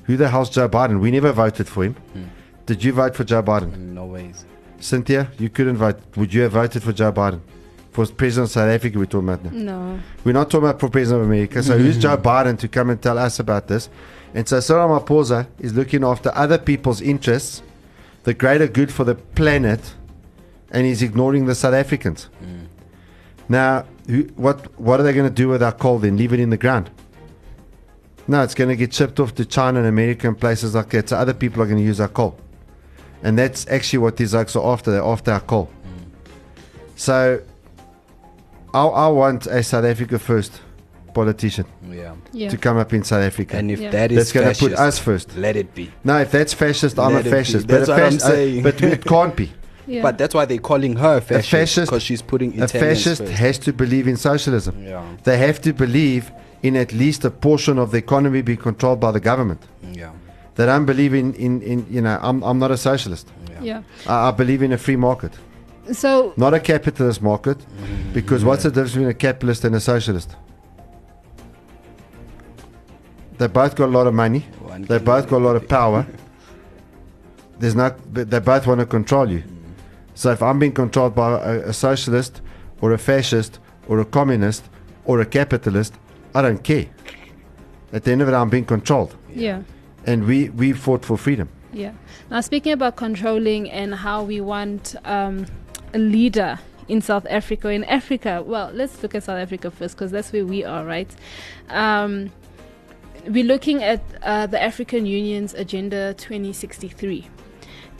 Who 0.04 0.16
the 0.16 0.28
hell's 0.28 0.50
Joe 0.50 0.68
Biden? 0.68 1.00
We 1.00 1.10
never 1.10 1.32
voted 1.32 1.66
for 1.66 1.84
him. 1.84 1.94
Hmm. 1.94 2.24
Did 2.66 2.84
you 2.84 2.92
vote 2.92 3.14
for 3.14 3.24
Joe 3.24 3.42
Biden? 3.42 3.76
No 3.76 4.06
ways. 4.06 4.44
Cynthia, 4.80 5.30
you 5.38 5.48
couldn't 5.48 5.78
vote. 5.78 5.98
Would 6.16 6.34
you 6.34 6.42
have 6.42 6.52
voted 6.52 6.82
for 6.82 6.92
Joe 6.92 7.12
Biden? 7.12 7.40
For 7.94 8.04
President 8.06 8.48
of 8.48 8.50
South 8.50 8.68
Africa, 8.68 8.98
we're 8.98 9.06
talking 9.06 9.28
about 9.28 9.44
now. 9.44 9.50
No. 9.52 10.00
We're 10.24 10.32
not 10.32 10.50
talking 10.50 10.68
about 10.68 10.80
for 10.80 10.88
President 10.88 11.22
of 11.22 11.28
America. 11.28 11.62
So 11.62 11.78
who's 11.78 11.92
mm-hmm. 11.92 12.00
Joe 12.00 12.16
Biden 12.16 12.58
to 12.58 12.66
come 12.66 12.90
and 12.90 13.00
tell 13.00 13.16
us 13.16 13.38
about 13.38 13.68
this? 13.68 13.88
And 14.34 14.48
so 14.48 14.58
Cyril 14.58 14.88
Ramaphosa 14.88 15.46
is 15.60 15.74
looking 15.74 16.02
after 16.02 16.32
other 16.34 16.58
people's 16.58 17.00
interests, 17.00 17.62
the 18.24 18.34
greater 18.34 18.66
good 18.66 18.92
for 18.92 19.04
the 19.04 19.14
planet, 19.14 19.94
and 20.72 20.84
he's 20.84 21.02
ignoring 21.02 21.46
the 21.46 21.54
South 21.54 21.74
Africans. 21.74 22.28
Mm. 22.42 22.66
Now, 23.48 23.86
who, 24.08 24.24
what 24.34 24.76
what 24.78 24.98
are 24.98 25.04
they 25.04 25.12
going 25.12 25.28
to 25.28 25.34
do 25.34 25.46
with 25.46 25.62
our 25.62 25.70
coal 25.70 26.00
then? 26.00 26.16
Leave 26.16 26.32
it 26.32 26.40
in 26.40 26.50
the 26.50 26.56
ground? 26.56 26.90
No, 28.26 28.42
it's 28.42 28.56
going 28.56 28.70
to 28.70 28.76
get 28.76 28.92
shipped 28.92 29.20
off 29.20 29.36
to 29.36 29.44
China 29.44 29.78
and 29.78 29.86
America 29.86 30.26
and 30.26 30.36
places 30.36 30.74
like 30.74 30.90
that. 30.90 31.10
So 31.10 31.16
other 31.16 31.34
people 31.34 31.62
are 31.62 31.66
going 31.66 31.78
to 31.78 31.84
use 31.84 32.00
our 32.00 32.08
coal. 32.08 32.36
And 33.22 33.38
that's 33.38 33.68
actually 33.68 34.00
what 34.00 34.16
these 34.16 34.34
oaks 34.34 34.56
are 34.56 34.72
after. 34.72 34.90
They're 34.90 35.04
after 35.04 35.30
our 35.30 35.40
coal. 35.40 35.70
Mm. 35.86 36.10
So 36.96 37.40
I, 38.74 38.84
I 38.84 39.08
want 39.08 39.46
a 39.46 39.62
South 39.62 39.84
Africa 39.84 40.18
first 40.18 40.60
politician 41.14 41.64
Yeah. 41.90 42.14
Yeah. 42.32 42.48
to 42.50 42.56
come 42.56 42.76
up 42.76 42.92
in 42.92 43.04
South 43.04 43.22
Africa. 43.22 43.56
And 43.56 43.70
if 43.70 43.80
Yeah. 43.80 43.90
that 43.92 44.10
is 44.10 44.16
that's 44.18 44.32
going 44.32 44.52
to 44.52 44.58
put 44.60 44.72
fascist, 44.72 44.88
us 44.88 44.98
first. 44.98 45.36
let 45.36 45.54
it 45.56 45.72
be. 45.74 45.90
No, 46.02 46.18
if 46.18 46.30
that's 46.32 46.52
fascist, 46.52 46.98
I'm 46.98 47.14
Let 47.14 47.26
a 47.26 47.30
fascist. 47.30 47.68
That's 47.68 47.86
but, 47.88 47.94
what 47.94 48.02
a 48.02 48.06
I'm 48.06 48.12
fasc- 48.14 48.24
uh, 48.24 48.28
saying. 48.28 48.62
but 48.64 48.82
it 48.82 49.04
can't 49.14 49.36
be. 49.36 49.48
Yeah. 49.86 50.02
But 50.02 50.18
that's 50.18 50.34
why 50.34 50.44
they're 50.46 50.58
calling 50.72 50.96
her 50.96 51.18
A 51.18 51.20
fascist 51.20 51.50
fascist, 51.50 51.86
because 51.90 52.02
she's 52.02 52.22
putting 52.22 52.60
a 52.60 52.66
fascist 52.66 53.20
first. 53.22 53.32
has 53.34 53.58
to 53.60 53.72
believe 53.72 54.08
in 54.08 54.16
socialism. 54.16 54.74
Yeah. 54.82 55.04
They 55.24 55.36
have 55.38 55.60
to 55.62 55.72
believe 55.72 56.32
in 56.62 56.74
at 56.76 56.92
least 56.92 57.24
a 57.24 57.30
portion 57.30 57.78
of 57.78 57.90
the 57.92 57.98
economy 57.98 58.40
being 58.42 58.58
controlled 58.58 58.98
by 58.98 59.12
the 59.12 59.20
government. 59.20 59.60
Yeah. 59.92 60.10
They 60.56 60.66
don't 60.66 60.86
believe 60.86 61.14
in, 61.14 61.34
in, 61.34 61.60
in 61.62 61.86
you 61.90 62.00
know, 62.00 62.18
I'm, 62.22 62.42
I'm 62.42 62.58
not 62.58 62.70
a 62.70 62.76
socialist. 62.78 63.28
yeah. 63.62 63.82
I, 64.08 64.28
I 64.28 64.30
believe 64.32 64.62
in 64.62 64.72
a 64.72 64.78
free 64.78 64.96
market, 64.96 65.32
So 65.92 66.32
not 66.36 66.54
a 66.54 66.60
capitalist 66.60 67.22
market, 67.22 67.58
because 68.12 68.44
what's 68.44 68.62
the 68.62 68.70
difference 68.70 68.92
between 68.92 69.08
a 69.08 69.14
capitalist 69.14 69.64
and 69.64 69.74
a 69.74 69.80
socialist? 69.80 70.36
They 73.38 73.48
both 73.48 73.74
got 73.74 73.86
a 73.86 73.92
lot 73.92 74.06
of 74.06 74.14
money. 74.14 74.40
One 74.60 74.82
They 74.82 74.98
both 74.98 75.28
got 75.28 75.38
a 75.38 75.44
lot 75.44 75.56
of 75.56 75.68
power. 75.68 76.06
There's 77.58 77.74
not, 77.74 77.96
they 78.14 78.38
both 78.40 78.66
want 78.66 78.80
to 78.80 78.86
control 78.86 79.30
you. 79.30 79.42
So 80.14 80.30
if 80.30 80.42
I'm 80.42 80.58
being 80.58 80.72
controlled 80.72 81.14
by 81.14 81.32
a, 81.32 81.68
a 81.68 81.72
socialist 81.72 82.40
or 82.80 82.92
a 82.92 82.98
fascist 82.98 83.58
or 83.88 84.00
a 84.00 84.04
communist 84.04 84.64
or 85.04 85.20
a 85.20 85.26
capitalist, 85.26 85.94
I 86.34 86.42
don't 86.42 86.62
care. 86.62 86.86
At 87.92 88.04
the 88.04 88.12
end 88.12 88.22
of 88.22 88.28
it, 88.28 88.34
I'm 88.34 88.50
being 88.50 88.64
controlled. 88.64 89.16
yeah. 89.34 89.62
And 90.06 90.26
we, 90.26 90.50
we 90.50 90.72
fought 90.74 91.02
for 91.02 91.16
freedom. 91.16 91.48
Yeah. 91.72 91.92
Now, 92.30 92.42
speaking 92.42 92.72
about 92.72 92.96
controlling 92.96 93.70
and 93.70 93.94
how 93.94 94.22
we 94.22 94.40
want 94.40 94.96
um, 95.06 95.46
a 95.94 95.98
leader 95.98 96.58
in 96.88 97.00
South 97.00 97.26
Africa, 97.30 97.70
in 97.70 97.84
Africa, 97.84 98.42
well, 98.44 98.70
let's 98.74 99.02
look 99.02 99.14
at 99.14 99.24
South 99.24 99.38
Africa 99.38 99.70
first 99.70 99.96
because 99.96 100.10
that's 100.10 100.32
where 100.32 100.44
we 100.44 100.64
are, 100.64 100.84
right? 100.84 101.14
Um, 101.70 102.30
we're 103.26 103.44
looking 103.44 103.82
at 103.82 104.02
uh, 104.22 104.46
the 104.46 104.62
African 104.62 105.06
Union's 105.06 105.54
Agenda 105.54 106.14
2063. 106.14 107.26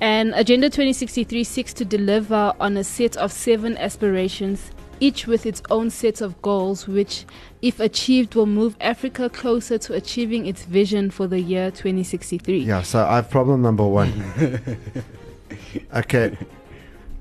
And 0.01 0.35
Agenda 0.35 0.69
2063 0.69 1.45
seeks 1.45 1.73
to 1.75 1.85
deliver 1.85 2.53
on 2.61 2.77
a 2.77 2.85
set 2.85 3.17
of 3.17 3.33
seven 3.33 3.79
aspirations, 3.79 4.71
each 5.01 5.27
with 5.27 5.47
its 5.47 5.63
own 5.71 5.89
set 5.89 6.21
of 6.21 6.41
goals, 6.43 6.87
which, 6.87 7.25
if 7.63 7.81
achieved, 7.81 8.35
will 8.35 8.47
move 8.47 8.77
Africa 8.81 9.31
closer 9.31 9.79
to 9.79 9.95
achieving 9.95 10.47
its 10.47 10.65
vision 10.65 11.11
for 11.11 11.27
the 11.27 11.41
year 11.41 11.71
2063. 11.71 12.59
Yeah, 12.59 12.83
so 12.83 13.07
I 13.07 13.17
have 13.17 13.31
problem 13.31 13.63
number 13.63 13.87
one. 13.87 14.13
okay, 15.95 16.37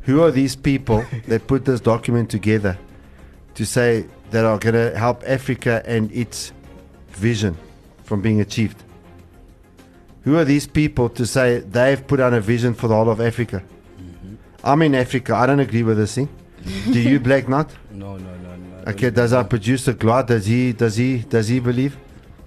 who 0.03 0.21
are 0.21 0.31
these 0.31 0.55
people 0.55 1.05
that 1.27 1.47
put 1.47 1.65
this 1.65 1.81
document 1.81 2.29
together 2.29 2.77
to 3.55 3.65
say 3.65 4.05
that 4.31 4.45
are 4.45 4.57
going 4.57 4.75
to 4.75 4.97
help 4.97 5.23
Africa 5.25 5.81
and 5.85 6.11
its 6.11 6.51
vision 7.09 7.57
from 8.03 8.21
being 8.21 8.41
achieved? 8.41 8.83
Who 10.23 10.37
are 10.37 10.45
these 10.45 10.67
people 10.67 11.09
to 11.09 11.25
say 11.25 11.59
they've 11.59 12.05
put 12.05 12.19
on 12.19 12.33
a 12.33 12.39
vision 12.39 12.73
for 12.73 12.87
the 12.87 12.95
whole 12.95 13.09
of 13.09 13.19
Africa? 13.19 13.61
I'm 14.63 14.81
in 14.81 14.95
Africa. 14.95 15.35
I 15.35 15.45
don't 15.45 15.59
agree 15.59 15.83
with 15.83 15.97
this 15.97 16.15
thing. 16.15 16.29
Do 16.85 16.99
you, 16.99 17.19
Black 17.27 17.49
Knot? 17.49 17.69
No, 17.91 18.17
no, 18.17 18.35
no, 18.37 18.55
no. 18.55 18.83
Okay, 18.87 19.09
does 19.09 19.33
our 19.33 19.43
producer 19.43 19.93
Glad 19.93 20.27
does 20.27 20.45
he 20.45 20.71
does 20.71 20.95
he 20.95 21.19
does 21.19 21.49
he 21.49 21.59
believe 21.59 21.97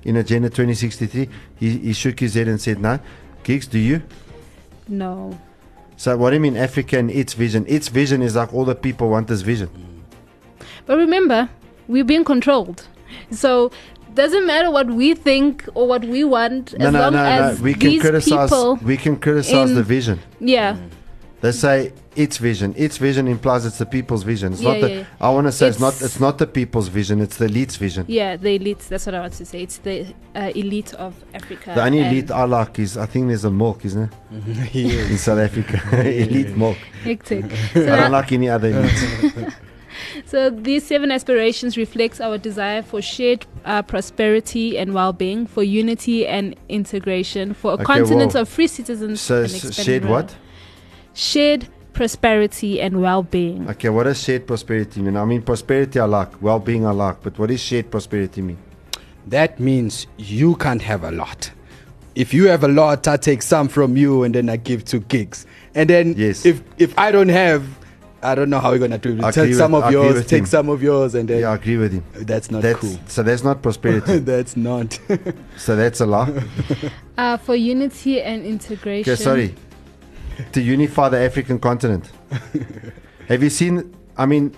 in 0.04 0.16
Agenda 0.16 0.48
2063? 0.48 1.28
He 1.56 1.78
he 1.78 1.92
shook 1.92 2.18
his 2.20 2.34
head 2.34 2.48
and 2.48 2.60
said 2.60 2.80
no. 2.80 2.98
Gigs, 3.44 3.66
do 3.66 3.78
you? 3.78 4.02
No. 4.88 5.38
So 5.96 6.16
what 6.16 6.30
do 6.30 6.34
you 6.36 6.40
mean 6.40 6.56
Africa 6.56 6.98
and 6.98 7.10
its 7.10 7.34
vision? 7.34 7.64
Its 7.68 7.88
vision 7.88 8.22
is 8.22 8.36
like 8.36 8.52
all 8.52 8.64
the 8.64 8.74
people 8.74 9.08
want 9.08 9.28
this 9.28 9.40
vision. 9.42 9.70
But 10.84 10.98
remember, 10.98 11.48
we're 11.88 12.04
being 12.04 12.24
controlled. 12.24 12.86
So 13.30 13.70
doesn't 14.14 14.46
matter 14.46 14.70
what 14.70 14.86
we 14.88 15.14
think 15.14 15.64
or 15.74 15.86
what 15.86 16.02
we 16.04 16.24
want 16.24 16.76
No, 16.78 16.86
as 16.86 16.92
no, 16.92 17.00
long 17.00 17.12
no, 17.12 17.24
as 17.24 17.58
no. 17.58 17.64
We 17.64 17.74
can 17.74 17.90
these 17.90 18.00
criticize 18.00 18.50
people 18.50 18.76
we 18.82 18.96
can 18.96 19.16
criticize 19.16 19.70
in- 19.70 19.76
the 19.76 19.82
vision. 19.82 20.20
yeah 20.40 20.76
They 21.42 21.52
say 21.52 21.92
its 22.16 22.38
vision. 22.38 22.74
Its 22.78 22.96
vision 22.96 23.28
implies 23.28 23.66
it's 23.66 23.76
the 23.78 23.84
people's 23.84 24.22
vision. 24.22 24.54
It's 24.54 24.62
Yeah, 24.62 24.72
not 24.72 24.80
the 24.80 24.88
yeah, 24.90 24.96
yeah. 25.00 25.04
I 25.20 25.28
want 25.30 25.46
to 25.46 25.52
say 25.52 25.68
it's, 25.68 25.78
not 25.78 25.88
It's- 25.94 26.02
it's 26.02 26.20
not 26.20 26.38
the 26.38 26.46
people's 26.46 26.88
vision, 26.88 27.20
it's 27.20 27.36
the 27.36 27.44
elite's 27.44 27.76
vision. 27.76 28.04
yeah 28.08 28.36
the 28.36 28.54
elite 28.56 28.78
that's 28.88 29.04
what 29.06 29.14
I 29.14 29.20
want 29.20 29.34
to 29.34 29.44
say 29.44 29.62
it's 29.62 29.78
the 29.78 30.06
uh, 30.34 30.50
elite 30.54 30.94
of 30.94 31.12
Africa 31.34 31.72
The 31.74 31.84
only 31.84 32.00
elite 32.00 32.30
I 32.30 32.44
like 32.44 32.78
is 32.78 32.96
I 32.96 33.06
think 33.06 33.28
there's 33.28 33.44
a 33.44 33.50
milk, 33.50 33.84
isn't 33.84 34.04
it? 34.08 34.56
He 34.74 34.82
In 35.12 35.18
South 35.18 35.38
Africa. 35.38 35.76
elite 36.26 36.56
milk. 36.56 36.78
hectic 37.04 37.44
I 37.76 37.96
don't 38.00 38.12
like 38.12 38.32
any 38.32 38.48
other 38.48 38.68
elite. 38.70 39.52
so 40.24 40.50
these 40.50 40.84
seven 40.86 41.10
aspirations 41.10 41.76
reflects 41.76 42.18
our 42.20 42.38
desire 42.38 42.82
for 42.82 43.02
shared 43.02 43.44
uh, 43.66 43.82
prosperity 43.82 44.78
and 44.78 44.94
well-being 44.94 45.46
for 45.46 45.62
unity 45.62 46.26
and 46.26 46.56
integration 46.70 47.52
for 47.54 47.72
a 47.72 47.74
Okay, 47.74 47.84
continent 47.84 48.32
whoa. 48.32 48.40
of 48.40 48.48
free 48.48 48.66
citizens 48.68 49.20
So 49.20 49.42
and 49.42 49.50
shared 49.74 50.04
rural- 50.04 50.22
what? 50.22 50.34
Shared 51.16 51.66
prosperity 51.94 52.78
and 52.80 53.00
well-being 53.00 53.68
Okay, 53.70 53.88
what 53.88 54.04
does 54.04 54.22
shared 54.22 54.46
prosperity 54.46 55.00
mean? 55.00 55.16
I 55.16 55.24
mean, 55.24 55.40
prosperity 55.42 55.98
I 55.98 56.04
like, 56.04 56.40
well 56.42 56.58
being 56.58 56.84
I 56.86 56.90
like, 56.90 57.22
but 57.22 57.38
what 57.38 57.48
does 57.48 57.60
shared 57.60 57.90
prosperity 57.90 58.42
mean? 58.42 58.58
That 59.26 59.58
means 59.58 60.06
you 60.18 60.54
can't 60.56 60.82
have 60.82 61.02
a 61.04 61.10
lot. 61.10 61.50
If 62.14 62.32
you 62.34 62.46
have 62.48 62.62
a 62.64 62.68
lot, 62.68 63.08
I 63.08 63.16
take 63.16 63.42
some 63.42 63.66
from 63.68 63.96
you 63.96 64.22
and 64.24 64.34
then 64.34 64.48
I 64.50 64.56
give 64.56 64.84
to 64.86 65.00
gigs. 65.00 65.46
And 65.74 65.88
then 65.90 66.14
Yes. 66.16 66.44
if 66.46 66.62
if 66.78 66.96
I 66.98 67.10
don't 67.10 67.30
have, 67.30 67.62
I 68.22 68.34
don't 68.34 68.48
know 68.50 68.60
how 68.60 68.70
we're 68.70 68.78
gonna 68.78 68.98
do 68.98 69.18
it. 69.18 69.32
Take 69.32 69.54
some 69.54 69.72
with- 69.72 69.82
of 69.84 69.88
I 69.88 69.90
yours, 69.92 70.26
take 70.26 70.40
him. 70.40 70.46
some 70.46 70.68
of 70.68 70.82
yours, 70.82 71.14
and 71.14 71.28
then 71.28 71.40
Yeah, 71.40 71.50
I 71.50 71.54
agree 71.56 71.76
with 71.78 71.92
him. 71.92 72.04
that's 72.12 72.50
not 72.50 72.62
That's, 72.62 72.78
cool. 72.78 72.98
So 73.06 73.22
that's 73.22 73.42
not 73.42 73.62
prosperity. 73.62 74.18
that's 74.32 74.56
not. 74.56 74.98
so 75.56 75.76
that's 75.76 76.00
a 76.00 76.06
lie. 76.06 76.32
uh, 77.18 77.36
for 77.38 77.56
unity 77.56 78.20
and 78.22 78.44
integration 78.44 79.12
Okay, 79.12 79.22
sorry. 79.22 79.54
To 80.52 80.60
unify 80.60 81.08
the 81.08 81.18
African 81.18 81.58
continent. 81.58 82.10
Have 83.28 83.42
you 83.42 83.50
seen? 83.50 83.94
I 84.18 84.26
mean, 84.26 84.54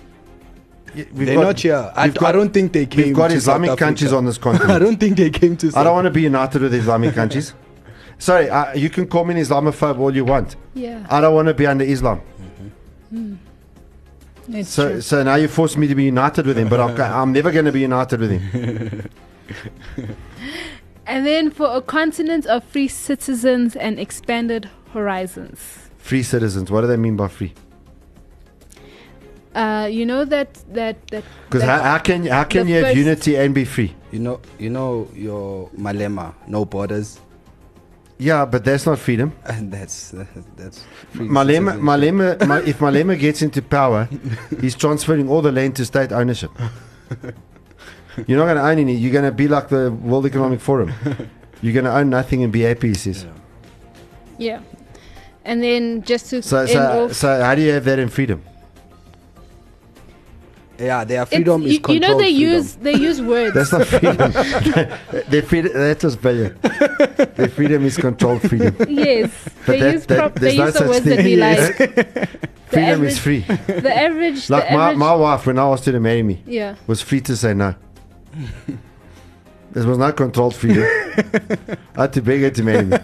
we've 0.93 1.13
They're 1.13 1.35
got- 1.35 1.43
not 1.43 1.59
here. 1.59 1.91
I, 1.95 2.05
we've 2.07 2.15
got- 2.15 2.29
I 2.29 2.31
don't 2.33 2.53
think 2.53 2.73
they 2.73 2.85
came. 2.85 3.05
We've 3.07 3.15
got 3.15 3.29
to 3.29 3.35
Islamic 3.35 3.69
South 3.69 3.79
countries 3.79 4.11
on 4.13 4.25
this 4.25 4.37
continent. 4.47 4.71
I 4.71 4.79
don't 4.79 4.99
think 4.99 5.17
they 5.17 5.29
came 5.29 5.55
to. 5.57 5.71
I 5.75 5.83
don't 5.83 5.93
want 5.93 6.05
to 6.05 6.11
be 6.11 6.21
united 6.21 6.61
with 6.61 6.73
Islamic 6.73 7.15
countries. 7.15 7.53
Sorry, 8.17 8.49
uh, 8.49 8.73
you 8.75 8.89
can 8.89 9.07
call 9.07 9.23
me 9.23 9.33
an 9.35 9.39
Islamophobe 9.41 9.97
all 9.99 10.13
you 10.13 10.25
want. 10.25 10.57
Yeah. 10.73 11.05
I 11.09 11.21
don't 11.21 11.33
want 11.33 11.47
to 11.47 11.53
be 11.53 11.65
under 11.65 11.85
Islam. 11.85 12.19
Hmm. 13.09 13.35
It's 14.49 14.69
So, 14.69 14.89
true. 14.89 15.01
so 15.01 15.23
now 15.23 15.35
you 15.35 15.47
force 15.47 15.77
me 15.77 15.87
to 15.87 15.95
be 15.95 16.03
united 16.03 16.45
with 16.45 16.57
him, 16.57 16.67
but 16.67 16.79
I'm, 16.81 16.99
I'm 16.99 17.31
never 17.31 17.51
going 17.51 17.65
to 17.65 17.71
be 17.71 17.79
united 17.81 18.19
with 18.19 18.31
him. 18.31 19.09
And 21.05 21.25
then 21.25 21.49
for 21.49 21.67
a 21.75 21.81
continent 21.81 22.45
of 22.45 22.63
free 22.63 22.87
citizens 22.87 23.75
and 23.75 23.99
expanded 23.99 24.69
horizons. 24.93 25.59
Free 25.97 26.23
citizens. 26.23 26.71
What 26.71 26.81
do 26.81 26.87
they 26.87 26.97
mean 26.97 27.15
by 27.15 27.27
free? 27.27 27.53
Uh, 29.55 29.87
you 29.91 30.05
know 30.05 30.25
that 30.25 30.53
that 30.73 30.95
that. 31.07 31.23
Because 31.45 31.63
how, 31.63 31.81
how 31.81 31.97
can 31.97 32.25
how 32.27 32.43
can 32.43 32.67
the 32.67 32.73
you 32.73 32.83
have 32.83 32.95
unity 32.95 33.35
and 33.35 33.53
be 33.53 33.65
free? 33.65 33.95
You 34.11 34.19
know, 34.19 34.39
you 34.59 34.69
know 34.69 35.07
your 35.13 35.69
Malema, 35.77 36.33
no 36.47 36.65
borders, 36.65 37.19
Yeah, 38.19 38.45
but 38.45 38.63
that's 38.63 38.85
not 38.85 38.99
freedom. 38.99 39.33
and 39.45 39.71
that's 39.71 40.11
that's. 40.55 40.83
free 41.11 41.27
Malema. 41.27 41.79
Malema, 41.79 42.47
Ma- 42.47 42.57
if 42.57 42.79
Malema 42.79 43.17
gets 43.19 43.41
into 43.41 43.61
power, 43.61 44.07
he's 44.61 44.75
transferring 44.75 45.27
all 45.29 45.41
the 45.41 45.51
land 45.51 45.75
to 45.77 45.85
state 45.85 46.11
ownership. 46.11 46.51
You're 48.27 48.37
not 48.37 48.45
going 48.45 48.57
to 48.57 48.63
own 48.63 48.79
any. 48.79 48.95
You're 48.95 49.13
going 49.13 49.25
to 49.25 49.31
be 49.31 49.47
like 49.47 49.69
the 49.69 49.91
World 49.91 50.25
Economic 50.25 50.59
Forum. 50.59 50.93
You're 51.61 51.73
going 51.73 51.85
to 51.85 51.95
own 51.95 52.09
nothing 52.09 52.43
and 52.43 52.51
be 52.51 52.61
happy. 52.61 52.89
He 52.89 52.93
says. 52.93 53.25
Yeah. 54.37 54.61
And 55.49 55.63
then 55.63 56.03
just 56.03 56.29
to 56.29 56.43
So, 56.43 56.59
end 56.59 56.69
so, 56.69 57.05
off, 57.05 57.13
so 57.13 57.41
how 57.43 57.55
do 57.55 57.61
you 57.63 57.71
have 57.71 57.83
that 57.85 57.97
in 57.97 58.09
freedom? 58.09 58.43
Yeah, 60.77 61.03
their 61.03 61.23
it's- 61.23 61.35
freedom 61.35 61.63
is 61.63 61.73
you, 61.73 61.79
you 61.89 61.99
know 61.99 62.17
they 62.17 62.25
freedom. 62.31 62.41
use 62.53 62.75
they 62.75 62.93
use 62.93 63.19
words. 63.21 63.53
That's 63.55 63.71
not 63.73 63.87
freedom. 63.87 64.17
Their 65.29 65.41
freedom. 65.41 65.73
That 65.73 66.03
was 66.03 66.15
brilliant. 66.15 66.61
Their 67.35 67.49
freedom 67.49 67.83
is 67.83 67.97
controlled 67.97 68.41
freedom. 68.47 68.75
yes, 68.87 69.31
But 69.65 69.73
they 69.73 69.79
that- 69.81 69.93
use 69.93 70.05
that- 70.05 70.17
prop, 70.19 70.35
there's 70.35 70.53
they 70.53 70.57
no 70.59 70.65
use 70.65 70.73
the 70.73 70.79
such 70.79 70.87
words 70.87 71.05
that 71.05 71.15
thing. 71.17 71.25
we 71.25 71.35
Yes. 71.35 71.79
like. 71.79 72.29
Freedom 72.69 72.89
average, 72.91 73.11
is 73.13 73.17
free. 73.19 73.39
The 73.39 73.97
average, 73.97 74.45
the 74.47 74.53
Like 74.53 74.71
my, 74.71 74.83
average, 74.83 74.97
my 74.99 75.15
wife, 75.15 75.45
when 75.47 75.57
I 75.57 75.63
asked 75.63 75.85
her 75.87 75.91
to 75.91 75.99
marry 75.99 76.21
me, 76.21 76.43
yeah. 76.45 76.75
was 76.85 77.01
free 77.01 77.19
to 77.21 77.35
say 77.35 77.55
no. 77.55 77.73
This 79.71 79.85
was 79.85 79.97
not 79.97 80.15
controlled 80.15 80.53
freedom. 80.53 80.83
I 81.97 82.01
had 82.01 82.13
to 82.13 82.21
beg 82.21 82.41
her 82.41 82.51
to 82.51 82.63
marry 82.63 82.85
me. 82.85 82.97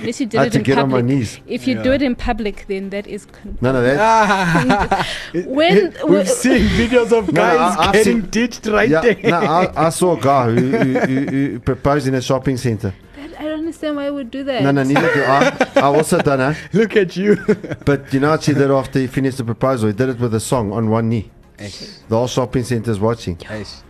Unless 0.00 0.20
you 0.20 0.26
I 0.26 0.28
did 0.28 0.38
had 0.38 0.46
it 0.48 0.50
to 0.52 0.58
in 0.58 0.64
get 0.64 0.78
on 0.78 0.90
my 0.90 1.00
knees. 1.00 1.40
If 1.46 1.66
you 1.66 1.82
do 1.82 1.92
it 1.92 2.02
in 2.02 2.14
public, 2.16 2.66
then 2.68 2.90
that 2.90 3.06
is. 3.06 3.24
Con- 3.26 3.56
No, 3.60 3.72
no, 3.72 3.82
that. 3.82 5.06
when 5.46 5.94
We've 6.08 6.28
seen 6.28 6.66
videos 6.68 7.12
of 7.12 7.32
No, 7.32 7.42
I- 7.42 7.54
guys 7.56 7.76
I've 7.78 7.92
getting 7.94 8.20
seen- 8.22 8.30
ditched 8.30 8.66
right 8.66 8.88
yeah, 8.88 9.00
there. 9.00 9.16
no, 9.24 9.38
I, 9.38 9.86
I 9.86 9.88
saw 9.90 10.16
a 10.16 10.20
guy 10.20 10.50
who, 10.50 10.70
who, 10.70 10.98
who, 11.00 11.20
who 11.26 11.58
proposed 11.60 12.06
in 12.08 12.14
a 12.14 12.20
shopping 12.22 12.56
center. 12.56 12.92
I 13.38 13.44
don't 13.44 13.58
understand 13.58 13.96
why 13.96 14.06
I 14.06 14.10
would 14.10 14.30
do 14.30 14.44
that. 14.44 14.62
No, 14.62 14.70
no, 14.70 14.82
neither 14.82 15.12
do 15.12 15.22
I. 15.22 15.56
I 15.76 15.80
also 15.82 16.18
don't 16.22 16.38
know. 16.38 16.54
Look 16.72 16.96
at 16.96 17.16
you. 17.16 17.36
But 17.84 18.12
you 18.14 18.20
know 18.20 18.30
what 18.30 18.42
she 18.44 18.54
did 18.54 18.70
after 18.70 18.98
he 18.98 19.06
finished 19.06 19.36
the 19.38 19.44
proposal? 19.44 19.88
He 19.88 19.92
did 19.94 20.08
it 20.08 20.18
with 20.18 20.34
a 20.34 20.40
song 20.40 20.72
on 20.72 20.88
one 20.88 21.10
knee. 21.10 21.30
The 21.58 22.16
whole 22.16 22.28
shopping 22.28 22.64
center 22.64 22.90
is 22.90 22.98
watching. 22.98 23.36
Yes. 23.42 23.82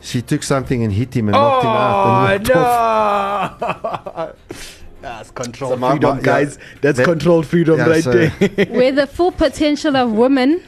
She 0.00 0.20
took 0.20 0.42
something 0.42 0.82
and 0.82 0.92
hit 0.92 1.14
him 1.16 1.28
and 1.28 1.32
knocked 1.32 1.64
him 1.64 1.70
out. 1.70 2.34
And 2.34 2.50
Oh 2.50 2.58
off. 2.58 3.60
no! 3.60 4.66
That's 5.02 5.30
controlled 5.30 5.72
So 5.74 5.76
my- 5.78 5.90
freedom, 5.90 6.10
my- 6.10 6.16
yeah, 6.20 6.24
guys. 6.24 6.58
That's 6.80 6.98
that- 6.98 7.04
controlled 7.04 7.46
freedom 7.46 7.76
yeah, 7.78 7.86
right 7.88 8.04
so- 8.04 8.12
there. 8.12 8.30
Where 8.70 8.92
the 8.92 9.06
full 9.06 9.32
potential 9.32 9.96
of 9.96 10.12
women 10.12 10.62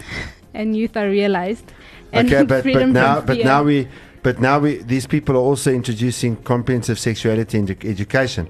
and 0.53 0.77
youth 0.77 0.97
are 0.97 1.09
realized. 1.09 1.73
And 2.12 2.29
okay, 2.33 2.44
but, 2.44 2.62
but 2.64 2.88
now, 2.88 3.20
but 3.20 3.37
fear. 3.37 3.44
now 3.44 3.62
we, 3.64 3.88
but 4.23 4.40
now 4.40 4.59
we, 4.61 4.77
these 4.83 5.07
people 5.07 5.35
are 5.37 5.40
also 5.51 5.73
introducing 5.73 6.37
comprehensive 6.37 6.99
sexuality 6.99 7.59
in 7.59 7.66
edu- 7.66 7.85
education. 7.88 8.49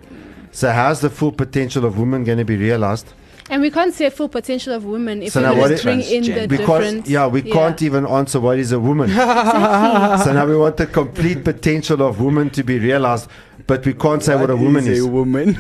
So 0.53 0.70
how's 0.70 1.01
the 1.01 1.11
full 1.11 1.33
potential 1.33 1.85
of 1.85 1.99
women 1.99 2.25
going 2.25 2.38
to 2.38 2.44
be 2.44 2.57
realized? 2.57 3.12
And 3.51 3.61
we 3.61 3.70
can't 3.70 3.92
say 3.92 4.09
full 4.11 4.29
potential 4.31 4.73
of 4.73 4.85
women 4.87 5.23
if 5.23 5.33
So 5.33 5.40
we 5.40 5.47
now 5.47 5.55
what 5.59 5.68
just 5.68 5.83
it- 5.83 5.87
bring 5.87 6.01
in 6.01 6.23
the 6.25 6.40
we 6.47 6.57
different. 6.59 6.66
can't, 7.05 7.09
yeah, 7.09 7.27
we 7.27 7.42
can't 7.42 7.81
even 7.83 8.07
answer 8.07 8.38
what 8.40 8.59
is 8.59 8.73
a 8.73 8.81
woman. 8.81 9.11
Exactly. 9.11 10.25
so 10.25 10.33
now 10.33 10.47
we 10.47 10.57
want 10.57 10.77
the 10.79 10.87
complete 10.87 11.44
potential 11.44 12.03
of 12.03 12.20
women 12.20 12.49
to 12.51 12.62
be 12.62 12.79
realized, 12.79 13.29
but 13.66 13.85
we 13.87 13.94
can't 13.94 14.22
say 14.22 14.35
what, 14.37 14.50
a 14.50 14.57
woman 14.57 14.87
is. 14.87 15.05
a 15.05 15.09
woman? 15.09 15.57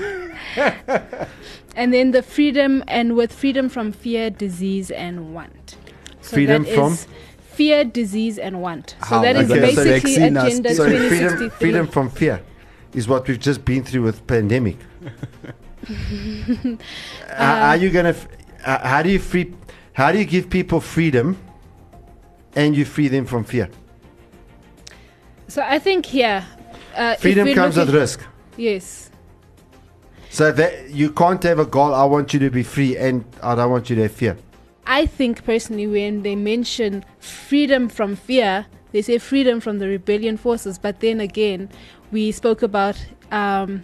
And 1.76 1.92
then 1.92 2.12
the 2.12 2.22
freedom, 2.22 2.84
and 2.86 3.16
with 3.16 3.32
freedom 3.32 3.68
from 3.68 3.90
fear, 3.90 4.30
disease, 4.30 4.90
and 4.92 5.34
want. 5.34 5.76
So 6.20 6.36
Freedom 6.36 6.62
that 6.62 6.74
from? 6.74 6.92
is 6.92 7.08
fear, 7.40 7.84
disease, 7.84 8.38
and 8.38 8.62
want. 8.62 8.90
So 9.00 9.06
How? 9.06 9.22
that 9.22 9.36
is 9.36 9.50
Okay, 9.50 9.74
so 9.74 9.84
basically 9.84 9.90
vaccine 10.14 10.36
us. 10.36 10.46
Agenda 10.46 10.74
So 10.74 10.84
freedom, 10.84 11.08
2063. 11.08 11.50
freedom 11.58 11.86
from 11.88 12.10
fear 12.10 12.42
is 12.94 13.08
what 13.08 13.26
we've 13.26 13.40
just 13.40 13.64
been 13.64 13.82
through 13.82 14.02
with 14.02 14.24
pandemic. 14.26 14.76
how 17.36 17.70
are 17.70 17.76
you 17.76 17.90
gonna? 17.90 18.10
F- 18.10 18.28
uh, 18.64 18.86
how 18.86 19.02
do 19.02 19.10
you 19.10 19.18
free? 19.18 19.52
How 19.94 20.12
do 20.12 20.18
you 20.18 20.24
give 20.24 20.48
people 20.48 20.80
freedom, 20.80 21.36
and 22.54 22.76
you 22.76 22.84
free 22.84 23.08
them 23.08 23.26
from 23.26 23.42
fear? 23.44 23.68
So 25.48 25.62
I 25.62 25.78
think 25.80 26.06
here. 26.06 26.46
Uh, 26.96 27.16
Freedom 27.16 27.52
comes 27.54 27.76
at- 27.78 27.88
risk. 27.88 28.20
Yes. 28.56 29.10
So 30.30 30.50
that 30.52 30.90
you 30.90 31.10
can't 31.10 31.42
have 31.44 31.58
a 31.58 31.64
goal. 31.66 31.94
I 31.94 32.04
want 32.04 32.32
you 32.34 32.40
to 32.40 32.50
be 32.50 32.62
free, 32.62 32.96
and 32.96 33.24
I 33.42 33.54
don't 33.54 33.70
want 33.70 33.88
you 33.90 33.96
to 33.96 34.02
have 34.02 34.12
fear. 34.12 34.36
I 34.86 35.06
think 35.06 35.44
personally, 35.44 35.86
when 35.86 36.22
they 36.22 36.34
mention 36.36 37.04
freedom 37.20 37.88
from 37.88 38.16
fear, 38.16 38.66
they 38.92 39.00
say 39.02 39.18
freedom 39.18 39.60
from 39.60 39.78
the 39.78 39.88
rebellion 39.88 40.36
forces. 40.36 40.78
But 40.78 41.00
then 41.00 41.20
again, 41.20 41.68
we 42.12 42.32
spoke 42.32 42.62
about 42.62 42.96
um, 43.30 43.82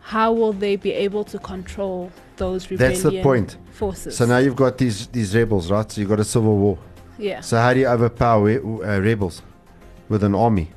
how 0.00 0.32
will 0.32 0.52
they 0.52 0.76
be 0.76 0.92
able 0.92 1.24
to 1.24 1.38
control 1.38 2.10
those 2.36 2.70
rebellion 2.70 2.92
That's 3.02 3.14
the 3.14 3.22
point. 3.22 3.56
forces. 3.72 4.16
So 4.16 4.24
now 4.26 4.38
you've 4.38 4.56
got 4.56 4.78
these 4.78 5.08
these 5.08 5.34
rebels, 5.36 5.70
right? 5.70 5.90
So 5.90 6.00
you've 6.00 6.10
got 6.10 6.20
a 6.20 6.24
civil 6.24 6.56
war. 6.56 6.78
yeah. 7.18 7.40
So 7.40 7.56
how 7.58 7.74
do 7.74 7.80
you 7.80 7.86
overpower 7.88 8.50
uh, 8.50 9.00
rebels 9.00 9.42
with 10.08 10.22
an 10.22 10.34
army? 10.34 10.70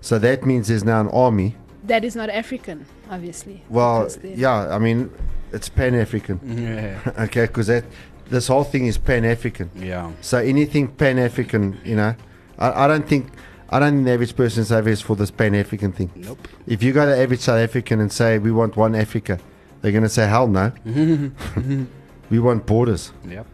So 0.00 0.18
that 0.18 0.44
means 0.46 0.68
there's 0.68 0.84
now 0.84 1.00
an 1.00 1.08
army. 1.08 1.56
that 1.84 2.04
is 2.04 2.14
not 2.16 2.30
African, 2.30 2.86
obviously. 3.10 3.62
Well, 3.68 4.08
yeah, 4.22 4.74
I 4.74 4.78
mean, 4.78 5.10
it's 5.52 5.68
Pan 5.68 5.94
African. 5.94 6.40
Yeah. 6.44 6.98
okay, 7.24 7.46
because 7.46 7.66
that 7.66 7.84
this 8.28 8.46
whole 8.48 8.64
thing 8.64 8.86
is 8.86 8.96
Pan 8.98 9.24
African. 9.24 9.70
Yeah. 9.74 10.12
So 10.20 10.38
anything 10.38 10.88
Pan 10.88 11.18
African, 11.18 11.80
you 11.84 11.96
know, 11.96 12.14
I, 12.58 12.84
I 12.84 12.88
don't 12.88 13.06
think 13.06 13.30
I 13.70 13.78
don't 13.78 13.94
think 13.94 14.04
the 14.06 14.12
average 14.12 14.36
person 14.36 14.60
in 14.60 14.64
South 14.66 14.78
Africa 14.78 14.92
is 14.92 15.00
for 15.00 15.16
this 15.16 15.30
Pan 15.30 15.54
African 15.54 15.92
thing. 15.92 16.10
Nope. 16.14 16.48
If 16.66 16.82
you 16.82 16.92
go 16.92 17.06
to 17.06 17.16
average 17.16 17.40
South 17.40 17.58
African 17.58 18.00
and 18.00 18.12
say 18.12 18.38
we 18.38 18.52
want 18.52 18.76
one 18.76 18.94
Africa, 18.94 19.38
they're 19.80 19.92
going 19.92 20.04
to 20.04 20.08
say 20.08 20.26
hell 20.26 20.46
no. 20.46 20.72
we 22.30 22.38
want 22.38 22.66
borders. 22.66 23.12
Yep. 23.28 23.46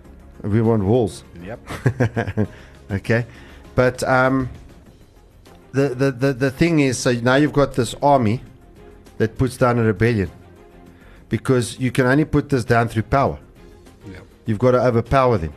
We 0.43 0.63
want 0.63 0.85
walls. 0.85 1.25
Yep. 1.43 1.61
okay, 2.91 3.27
but 3.75 4.03
um, 4.05 4.49
the, 5.79 5.87
the 6.03 6.11
the 6.23 6.33
the 6.45 6.51
thing 6.51 6.81
is, 6.81 6.99
so 6.99 7.13
now 7.13 7.37
you've 7.37 7.53
got 7.63 7.75
this 7.75 7.95
army 8.03 8.37
that 9.19 9.37
puts 9.39 9.57
down 9.57 9.79
a 9.79 9.83
rebellion 9.83 10.31
because 11.29 11.79
you 11.79 11.91
can 11.97 12.07
only 12.07 12.25
put 12.25 12.49
this 12.49 12.65
down 12.65 12.89
through 12.89 13.03
power. 13.19 13.39
Yep. 14.07 14.23
You've 14.47 14.59
got 14.59 14.73
to 14.73 14.81
overpower 14.89 15.39
them. 15.39 15.53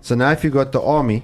So 0.00 0.14
now, 0.14 0.30
if 0.30 0.44
you've 0.44 0.52
got 0.62 0.72
the 0.72 0.82
army, 0.82 1.22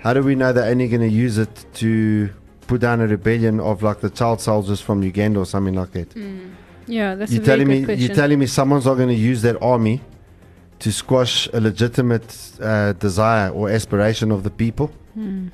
how 0.00 0.12
do 0.14 0.22
we 0.22 0.34
know 0.34 0.52
they're 0.52 0.70
only 0.70 0.88
going 0.88 1.00
to 1.10 1.14
use 1.26 1.38
it 1.38 1.64
to 1.74 2.30
put 2.66 2.80
down 2.80 3.00
a 3.00 3.06
rebellion 3.06 3.60
of 3.60 3.82
like 3.82 4.00
the 4.00 4.10
child 4.10 4.40
soldiers 4.40 4.80
from 4.80 5.02
Uganda 5.02 5.40
or 5.40 5.46
something 5.46 5.74
like 5.74 5.92
that? 5.92 6.08
Yeah, 6.86 7.14
that's 7.14 7.32
you're 7.32 7.42
a 7.42 7.44
very 7.44 7.58
telling 7.58 7.68
good 7.68 7.80
me 7.80 7.84
question. 7.84 8.06
you're 8.06 8.16
telling 8.22 8.38
me 8.38 8.46
someone's 8.46 8.86
not 8.86 8.94
going 8.94 9.08
to 9.08 9.22
use 9.30 9.42
that 9.42 9.56
army 9.62 10.00
to 10.80 10.92
squash 10.92 11.48
a 11.52 11.60
legitimate 11.60 12.28
uh, 12.60 12.92
desire 12.94 13.50
or 13.50 13.70
aspiration 13.70 14.32
of 14.32 14.42
the 14.42 14.50
people? 14.50 14.90
Hmm. 15.14 15.48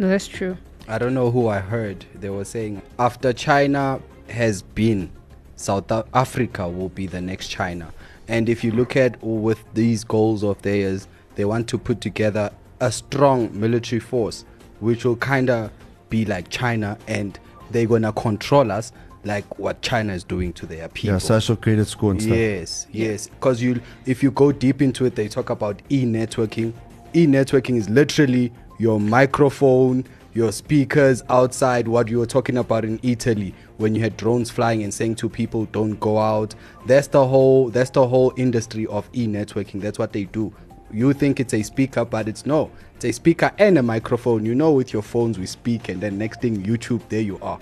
No, 0.00 0.08
that's 0.08 0.26
true. 0.26 0.56
I 0.88 0.96
don't 0.96 1.12
know 1.12 1.30
who 1.30 1.48
I 1.48 1.58
heard. 1.58 2.06
They 2.14 2.30
were 2.30 2.46
saying 2.46 2.80
after 2.98 3.34
China 3.34 4.00
has 4.30 4.62
been, 4.62 5.10
South 5.56 5.92
Africa 6.14 6.66
will 6.66 6.88
be 6.88 7.06
the 7.06 7.20
next 7.20 7.48
China. 7.48 7.92
And 8.26 8.48
if 8.48 8.64
you 8.64 8.72
look 8.72 8.96
at 8.96 9.22
with 9.22 9.62
these 9.74 10.02
goals 10.04 10.42
of 10.42 10.62
theirs, 10.62 11.06
they 11.34 11.44
want 11.44 11.68
to 11.68 11.76
put 11.76 12.00
together 12.00 12.50
a 12.80 12.90
strong 12.90 13.50
military 13.60 14.00
force, 14.00 14.46
which 14.78 15.04
will 15.04 15.16
kind 15.16 15.50
of 15.50 15.70
be 16.08 16.24
like 16.24 16.48
China, 16.48 16.96
and 17.06 17.38
they're 17.70 17.84
gonna 17.84 18.14
control 18.14 18.72
us 18.72 18.92
like 19.24 19.58
what 19.58 19.82
China 19.82 20.14
is 20.14 20.24
doing 20.24 20.54
to 20.54 20.64
their 20.64 20.88
people. 20.88 21.12
Yeah, 21.12 21.18
social 21.18 21.56
credit 21.56 21.88
score 21.88 22.12
and 22.12 22.22
stuff. 22.22 22.34
Yes, 22.34 22.86
yes. 22.90 23.28
Because 23.28 23.60
you, 23.60 23.82
if 24.06 24.22
you 24.22 24.30
go 24.30 24.50
deep 24.50 24.80
into 24.80 25.04
it, 25.04 25.14
they 25.14 25.28
talk 25.28 25.50
about 25.50 25.82
e-networking. 25.90 26.72
E-networking 27.12 27.76
is 27.76 27.90
literally 27.90 28.50
your 28.80 28.98
microphone, 28.98 30.04
your 30.34 30.50
speakers 30.52 31.22
outside. 31.28 31.86
What 31.86 32.08
you 32.08 32.18
were 32.18 32.26
talking 32.26 32.56
about 32.56 32.84
in 32.84 32.98
Italy 33.02 33.54
when 33.76 33.94
you 33.94 34.00
had 34.00 34.16
drones 34.16 34.50
flying 34.50 34.82
and 34.82 34.92
saying 34.92 35.16
to 35.16 35.28
people, 35.28 35.66
"Don't 35.66 36.00
go 36.00 36.18
out." 36.18 36.54
That's 36.86 37.08
the 37.08 37.26
whole. 37.26 37.68
That's 37.70 37.90
the 37.90 38.08
whole 38.08 38.32
industry 38.36 38.86
of 38.86 39.08
e-networking. 39.12 39.80
That's 39.80 39.98
what 39.98 40.12
they 40.12 40.24
do 40.24 40.52
you 40.92 41.12
think 41.12 41.40
it's 41.40 41.54
a 41.54 41.62
speaker, 41.62 42.04
but 42.04 42.28
it's 42.28 42.46
no. 42.46 42.70
It's 42.96 43.04
a 43.04 43.12
speaker 43.12 43.52
and 43.58 43.78
a 43.78 43.82
microphone. 43.82 44.44
You 44.44 44.54
know, 44.54 44.72
with 44.72 44.92
your 44.92 45.02
phones 45.02 45.38
we 45.38 45.46
speak, 45.46 45.88
and 45.88 46.00
then 46.00 46.18
next 46.18 46.40
thing 46.40 46.62
YouTube, 46.62 47.00
there 47.08 47.20
you 47.20 47.38
are, 47.40 47.58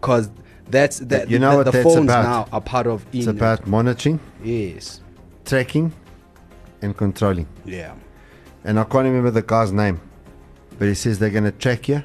because 0.00 0.30
that's 0.68 0.98
that. 1.00 1.30
You 1.30 1.38
know 1.38 1.52
the, 1.52 1.56
what 1.56 1.64
the 1.64 1.70
that's 1.72 1.84
phones 1.84 2.04
about? 2.04 2.22
now 2.22 2.48
are 2.52 2.60
part 2.60 2.86
of. 2.86 3.04
E 3.14 3.18
It's 3.18 3.26
about 3.26 3.66
monitoring, 3.66 4.20
yes, 4.42 5.00
tracking, 5.44 5.92
and 6.82 6.96
controlling. 6.96 7.46
yeah. 7.64 7.94
And 8.64 8.80
I 8.80 8.84
can't 8.84 9.04
remember 9.04 9.30
the 9.30 9.42
guy's 9.42 9.70
name, 9.70 10.00
but 10.78 10.88
he 10.88 10.94
says 10.94 11.18
they're 11.18 11.30
going 11.30 11.44
to 11.44 11.52
track 11.52 11.88
you, 11.88 12.02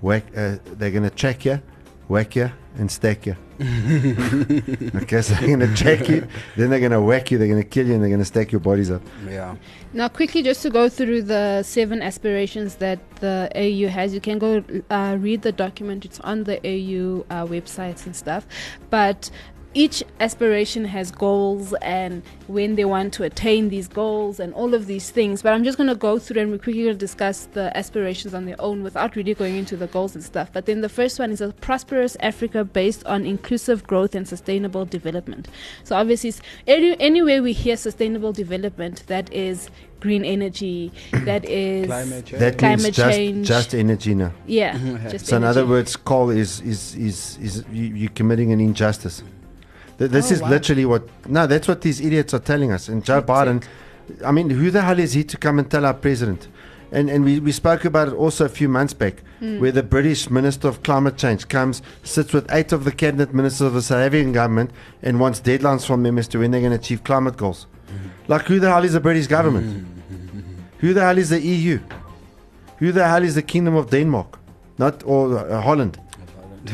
whack. 0.00 0.24
Uh, 0.36 0.56
they're 0.64 0.90
going 0.90 1.02
to 1.02 1.10
track 1.10 1.44
you, 1.44 1.60
whack 2.08 2.36
you, 2.36 2.50
and 2.78 2.90
stack 2.90 3.26
you. 3.26 3.36
okay, 3.60 5.22
so 5.22 5.32
they're 5.34 5.56
going 5.56 5.60
to 5.60 5.74
track 5.74 6.06
you, 6.10 6.26
then 6.56 6.68
they're 6.68 6.80
going 6.80 6.92
to 6.92 7.00
whack 7.00 7.30
you, 7.30 7.38
they're 7.38 7.48
going 7.48 7.62
to 7.62 7.68
kill 7.68 7.86
you, 7.86 7.94
and 7.94 8.02
they're 8.02 8.10
going 8.10 8.18
to 8.18 8.24
stack 8.26 8.52
your 8.52 8.60
bodies 8.60 8.90
up. 8.90 9.00
Yeah. 9.26 9.56
Now, 9.94 10.08
quickly, 10.08 10.42
just 10.42 10.60
to 10.62 10.70
go 10.70 10.90
through 10.90 11.22
the 11.22 11.62
seven 11.62 12.02
aspirations 12.02 12.74
that 12.76 12.98
the 13.16 13.50
AU 13.54 13.88
has, 13.88 14.12
you 14.12 14.20
can 14.20 14.38
go 14.38 14.62
uh, 14.90 15.16
read 15.18 15.40
the 15.40 15.52
document. 15.52 16.04
It's 16.04 16.20
on 16.20 16.44
the 16.44 16.58
AU 16.66 17.24
uh, 17.30 17.46
websites 17.46 18.04
and 18.04 18.14
stuff. 18.14 18.46
But 18.90 19.30
each 19.76 20.02
aspiration 20.20 20.86
has 20.86 21.10
goals 21.10 21.74
and 21.82 22.22
when 22.46 22.76
they 22.76 22.84
want 22.86 23.12
to 23.12 23.24
attain 23.24 23.68
these 23.68 23.86
goals 23.86 24.40
and 24.40 24.54
all 24.54 24.72
of 24.72 24.86
these 24.86 25.10
things. 25.10 25.42
But 25.42 25.52
I'm 25.52 25.64
just 25.64 25.76
going 25.76 25.90
to 25.90 25.94
go 25.94 26.18
through 26.18 26.40
and 26.40 26.50
we're 26.50 26.56
quickly 26.56 26.84
going 26.84 26.94
to 26.94 26.98
discuss 26.98 27.44
the 27.52 27.76
aspirations 27.76 28.32
on 28.32 28.46
their 28.46 28.58
own 28.58 28.82
without 28.82 29.16
really 29.16 29.34
going 29.34 29.54
into 29.54 29.76
the 29.76 29.86
goals 29.88 30.14
and 30.14 30.24
stuff. 30.24 30.50
But 30.50 30.64
then 30.64 30.80
the 30.80 30.88
first 30.88 31.18
one 31.18 31.30
is 31.30 31.42
a 31.42 31.52
prosperous 31.52 32.16
Africa 32.20 32.64
based 32.64 33.04
on 33.04 33.26
inclusive 33.26 33.86
growth 33.86 34.14
and 34.14 34.26
sustainable 34.26 34.86
development. 34.86 35.48
So 35.84 35.94
obviously, 35.94 36.30
s- 36.30 36.40
any, 36.66 36.98
anywhere 36.98 37.42
we 37.42 37.52
hear 37.52 37.76
sustainable 37.76 38.32
development, 38.32 39.06
that 39.08 39.30
is 39.30 39.68
green 40.00 40.24
energy, 40.24 40.90
that 41.12 41.44
is 41.44 41.86
Climate 41.86 42.24
change. 42.24 42.40
That 42.40 42.56
climate 42.58 42.82
means 42.82 42.96
just, 42.96 43.16
change. 43.18 43.46
just 43.46 43.74
energy 43.74 44.14
now. 44.14 44.32
yeah, 44.46 44.78
mm-hmm. 44.78 45.10
just 45.10 45.26
So 45.26 45.36
in 45.36 45.44
other 45.44 45.66
words, 45.66 45.96
coal 45.96 46.30
is 46.30 46.62
is 46.62 46.94
is 46.94 47.38
is 47.42 47.64
you, 47.70 47.84
you're 47.94 48.10
committing 48.10 48.52
an 48.52 48.60
injustice. 48.60 49.22
Th- 49.98 50.10
This 50.10 50.30
Oh, 50.30 50.34
is 50.34 50.42
wow. 50.42 50.50
literally 50.50 50.84
what. 50.84 51.02
No, 51.28 51.46
that's 51.46 51.68
what 51.68 51.80
these 51.80 52.00
idiots 52.00 52.34
are 52.34 52.38
telling 52.42 52.72
us. 52.72 52.88
And 52.88 53.04
Joe 53.04 53.22
Biden, 53.22 53.62
I 54.24 54.30
mean, 54.32 54.50
who 54.50 54.70
the 54.70 54.82
hell 54.82 54.98
is 54.98 55.12
he 55.14 55.24
to 55.24 55.36
come 55.36 55.58
and 55.58 55.70
tell 55.70 55.84
our 55.86 55.94
president? 55.94 56.48
And 56.92 57.10
and 57.10 57.24
we, 57.24 57.40
we 57.40 57.52
spoke 57.52 57.84
about 57.84 58.08
it 58.08 58.14
also 58.14 58.44
a 58.44 58.48
few 58.48 58.68
months 58.68 58.94
back, 58.94 59.22
Hmm. 59.40 59.58
where 59.60 59.72
the 59.72 59.82
British 59.82 60.30
Minister 60.30 60.68
of 60.68 60.82
Climate 60.82 61.16
Change 61.16 61.48
comes, 61.48 61.82
sits 62.04 62.32
with 62.32 62.46
eight 62.50 62.72
of 62.72 62.84
the 62.84 62.92
cabinet 62.92 63.34
ministers 63.34 63.66
of 63.66 63.74
the 63.74 63.82
South 63.82 63.98
African 64.06 64.32
government, 64.32 64.70
and 65.02 65.18
wants 65.20 65.40
deadlines 65.40 65.84
from 65.86 66.02
them 66.04 66.16
as 66.18 66.28
to 66.28 66.38
when 66.38 66.50
they're 66.52 66.60
going 66.60 66.72
to 66.72 66.78
achieve 66.78 67.02
climate 67.04 67.36
goals. 67.36 67.66
Like 68.28 68.42
who 68.42 68.60
the 68.60 68.70
hell 68.70 68.84
is 68.84 68.92
the 68.92 69.00
British 69.00 69.26
government? 69.26 69.86
who 70.78 70.94
the 70.94 71.00
hell 71.00 71.18
is 71.18 71.28
the 71.30 71.40
EU? 71.40 71.78
Who 72.78 72.92
the 72.92 73.06
hell 73.08 73.22
is 73.24 73.34
the 73.34 73.42
Kingdom 73.42 73.74
of 73.74 73.90
Denmark? 73.90 74.38
Not 74.78 75.02
or 75.04 75.38
uh, 75.38 75.60
Holland. 75.60 75.98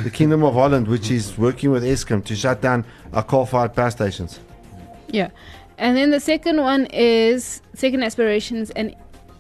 the 0.04 0.10
Kingdom 0.10 0.42
of 0.44 0.54
Holland, 0.54 0.88
which 0.88 1.10
is 1.18 1.36
working 1.38 1.70
with 1.70 1.84
Eskom 1.84 2.22
to 2.24 2.34
shut 2.36 2.60
down 2.60 2.84
our 3.12 3.22
coal-fired 3.22 3.74
power 3.74 3.90
stations. 3.90 4.40
Yeah. 5.08 5.30
And 5.78 5.96
then 5.96 6.10
the 6.10 6.20
second 6.20 6.60
one 6.60 6.86
is 6.86 7.60
second 7.74 8.02
aspirations 8.02 8.70
an 8.70 8.94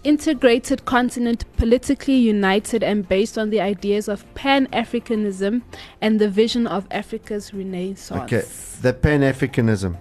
integrated 0.04 0.84
continent 0.84 1.44
politically 1.56 2.16
united 2.16 2.82
and 2.82 3.08
based 3.08 3.38
on 3.38 3.50
the 3.50 3.60
ideas 3.60 4.08
of 4.08 4.24
pan-africanism 4.34 5.62
and 6.00 6.20
the 6.20 6.28
vision 6.28 6.66
of 6.66 6.86
Africa's 6.90 7.54
renaissance. 7.54 8.22
Okay, 8.22 8.42
the 8.82 8.92
Pan-Africanism. 8.92 9.96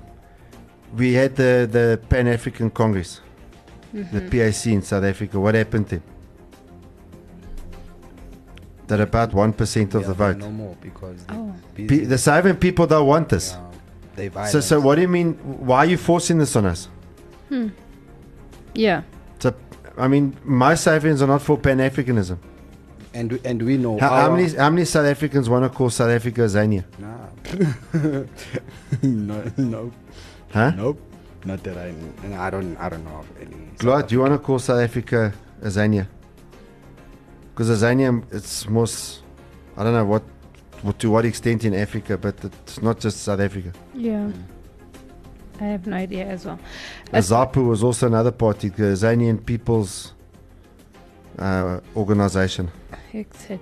We 0.97 1.13
had 1.13 1.35
the 1.35 1.67
the 1.71 1.99
Pan-African 2.09 2.71
Congress, 2.71 3.21
Mm-hmm. 3.93 4.17
the 4.17 4.21
PAC 4.31 4.67
in 4.67 4.81
South 4.81 5.03
Africa. 5.03 5.37
What 5.39 5.53
happened 5.53 5.87
then? 5.89 6.01
That 8.87 8.99
about 8.99 9.33
one 9.33 9.53
percent 9.53 9.95
of 9.95 10.01
Yeah, 10.01 10.07
the 10.09 10.13
vote. 10.13 10.37
No 10.37 10.51
more 10.51 10.75
because 10.81 11.23
Oh. 11.29 11.53
Pe- 11.75 12.05
the 12.05 12.17
South 12.17 12.59
people 12.59 12.87
don't 12.87 13.07
want 13.07 13.29
this. 13.29 13.51
Yeah, 14.17 14.29
they 14.29 14.45
So, 14.47 14.59
so 14.59 14.79
what 14.79 14.95
do 14.95 15.01
you 15.01 15.07
mean? 15.07 15.33
Why 15.65 15.77
are 15.79 15.85
you 15.85 15.97
forcing 15.97 16.37
this 16.39 16.55
on 16.55 16.65
us? 16.65 16.89
Hmm. 17.49 17.69
Yeah. 18.73 19.03
So, 19.39 19.53
I 19.97 20.07
mean, 20.07 20.35
my 20.43 20.75
South 20.75 21.03
are 21.05 21.27
not 21.27 21.41
for 21.41 21.57
Pan 21.57 21.77
Africanism. 21.79 22.37
and 23.13 23.31
we, 23.33 23.39
and 23.43 23.61
we 23.61 23.77
know 23.77 23.97
How, 23.99 24.09
how 24.09 24.35
many 24.35 24.49
how 24.49 24.69
many 24.69 24.85
South 24.85 25.05
Africans 25.05 25.49
want 25.49 25.63
to 25.65 25.69
call 25.69 25.89
South 25.89 26.09
Africa 26.09 26.41
Zania? 26.41 26.83
Nah. 26.99 27.27
no, 29.03 29.43
no, 29.57 29.91
Huh? 30.53 30.71
nope. 30.75 30.99
Not 31.43 31.63
that 31.63 31.77
I. 31.77 31.93
I 32.37 32.49
don't. 32.49 32.77
I 32.77 32.87
don't 32.89 33.03
know 33.03 33.17
of 33.17 33.27
any. 33.41 33.55
Glad, 33.77 34.07
do 34.07 34.15
you 34.15 34.21
want 34.21 34.33
to 34.33 34.39
call 34.39 34.59
South 34.59 34.79
Africa 34.79 35.33
Azania? 35.63 36.07
Because 37.61 37.83
Azania, 37.83 38.23
it's 38.33 38.67
most, 38.67 39.21
I 39.77 39.83
don't 39.83 39.93
know 39.93 40.03
what, 40.03 40.23
what, 40.81 40.97
to 40.97 41.11
what 41.11 41.25
extent 41.25 41.63
in 41.63 41.75
Africa, 41.75 42.17
but 42.17 42.43
it's 42.43 42.81
not 42.81 42.99
just 42.99 43.21
South 43.21 43.39
Africa. 43.39 43.71
Yeah. 43.93 44.31
I 45.59 45.65
have 45.65 45.85
no 45.85 45.95
idea 45.95 46.25
as 46.25 46.43
well. 46.43 46.57
As- 47.13 47.29
ZAPU 47.29 47.67
was 47.67 47.83
also 47.83 48.07
another 48.07 48.31
party, 48.31 48.69
the 48.69 48.85
Azanian 48.85 49.45
People's 49.45 50.13
uh, 51.37 51.81
Organization. 51.95 52.71
Hectic. 53.11 53.61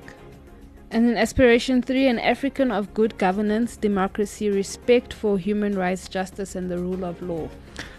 And 0.91 1.09
then 1.09 1.17
aspiration 1.17 1.81
three, 1.81 2.07
an 2.07 2.19
African 2.19 2.71
of 2.71 2.93
good 2.93 3.17
governance, 3.17 3.75
democracy, 3.75 4.49
respect 4.49 5.11
for 5.11 5.37
human 5.37 5.77
rights, 5.77 6.07
justice, 6.07 6.55
and 6.55 6.71
the 6.71 6.77
rule 6.77 7.03
of 7.03 7.21
law. 7.21 7.49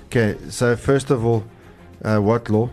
Okay, 0.06 0.38
so 0.48 0.74
first 0.76 1.10
of 1.10 1.26
all, 1.26 1.44
uh, 2.02 2.16
what 2.20 2.48
law? 2.48 2.70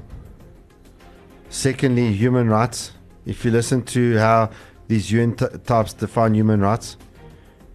Secondly, 1.50 2.14
human 2.14 2.48
rights. 2.48 2.94
If 3.28 3.44
you 3.44 3.52
listen 3.52 3.84
to 3.84 4.18
how 4.18 4.50
these 4.88 5.12
UN 5.12 5.36
t- 5.36 5.46
types 5.66 5.94
define 5.94 6.34
human 6.34 6.62
rights, 6.62 6.96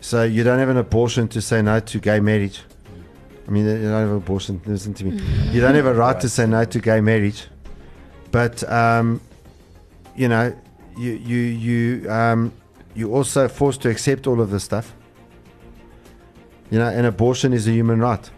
so 0.01 0.25
you 0.25 0.43
don't 0.43 0.59
have 0.59 0.71
an 0.71 0.79
abortion 0.79 1.29
to 1.29 1.43
say 1.43 1.61
no 1.61 1.79
to 1.79 2.01
gay 2.01 2.21
marriage. 2.21 2.63
I 3.47 3.51
mean, 3.51 3.67
you 3.67 3.83
don't 3.83 4.01
have 4.01 4.09
an 4.09 4.17
abortion. 4.17 4.63
Listen 4.65 4.95
to 4.95 5.05
me. 5.05 5.23
You 5.53 5.61
don't 5.61 5.75
have 5.75 5.87
a 5.87 5.95
right 5.95 6.19
to 6.21 6.29
say 6.29 6.47
no 6.47 6.65
to 6.65 6.81
gay 6.81 7.01
marriage, 7.03 7.49
but 8.31 8.65
um, 8.71 9.21
you 10.17 10.29
know, 10.29 10.57
you 10.97 11.13
you 11.13 11.39
you 11.39 12.11
um, 12.11 12.53
you're 12.95 13.11
also 13.11 13.47
forced 13.47 13.83
to 13.83 13.91
accept 13.91 14.27
all 14.27 14.41
of 14.41 14.51
this 14.51 14.65
stuff. 14.65 14.95
You 16.71 16.79
know, 16.79 16.89
an 16.89 17.05
abortion 17.05 17.53
is 17.53 17.69
a 17.69 17.73
human 17.73 18.01
right. 18.01 18.31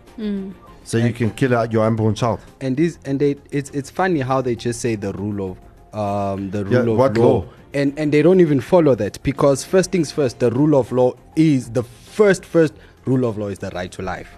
So 0.83 0.99
you 0.99 1.13
can 1.13 1.31
kill 1.31 1.55
out 1.57 1.73
your 1.73 1.87
unborn 1.87 2.15
child. 2.15 2.41
And 2.61 2.77
this 2.77 2.99
and 3.05 3.21
they. 3.21 3.37
It's 3.53 3.71
it's 3.71 3.89
funny 3.91 4.21
how 4.21 4.43
they 4.43 4.57
just 4.57 4.81
say 4.81 4.97
the 4.97 5.13
rule 5.13 5.53
of 5.53 5.59
um 5.95 6.51
the 6.51 6.65
Yeah, 6.65 6.79
rule 6.81 6.93
of 6.93 6.99
what 6.99 7.17
law. 7.19 7.25
law? 7.39 7.45
And 7.73 7.99
and 7.99 8.13
they 8.13 8.23
don't 8.23 8.41
even 8.41 8.61
follow 8.61 8.95
that 8.97 9.19
because 9.23 9.65
first 9.65 9.91
things 9.93 10.13
first, 10.13 10.39
the 10.39 10.51
rule 10.51 10.75
of 10.79 10.93
law 10.93 11.15
is 11.37 11.71
the 11.71 11.83
first 11.83 12.45
first 12.45 12.75
rule 13.05 13.25
of 13.25 13.37
law 13.39 13.49
is 13.49 13.59
the 13.59 13.71
right 13.71 13.91
to 13.93 14.03
life. 14.03 14.31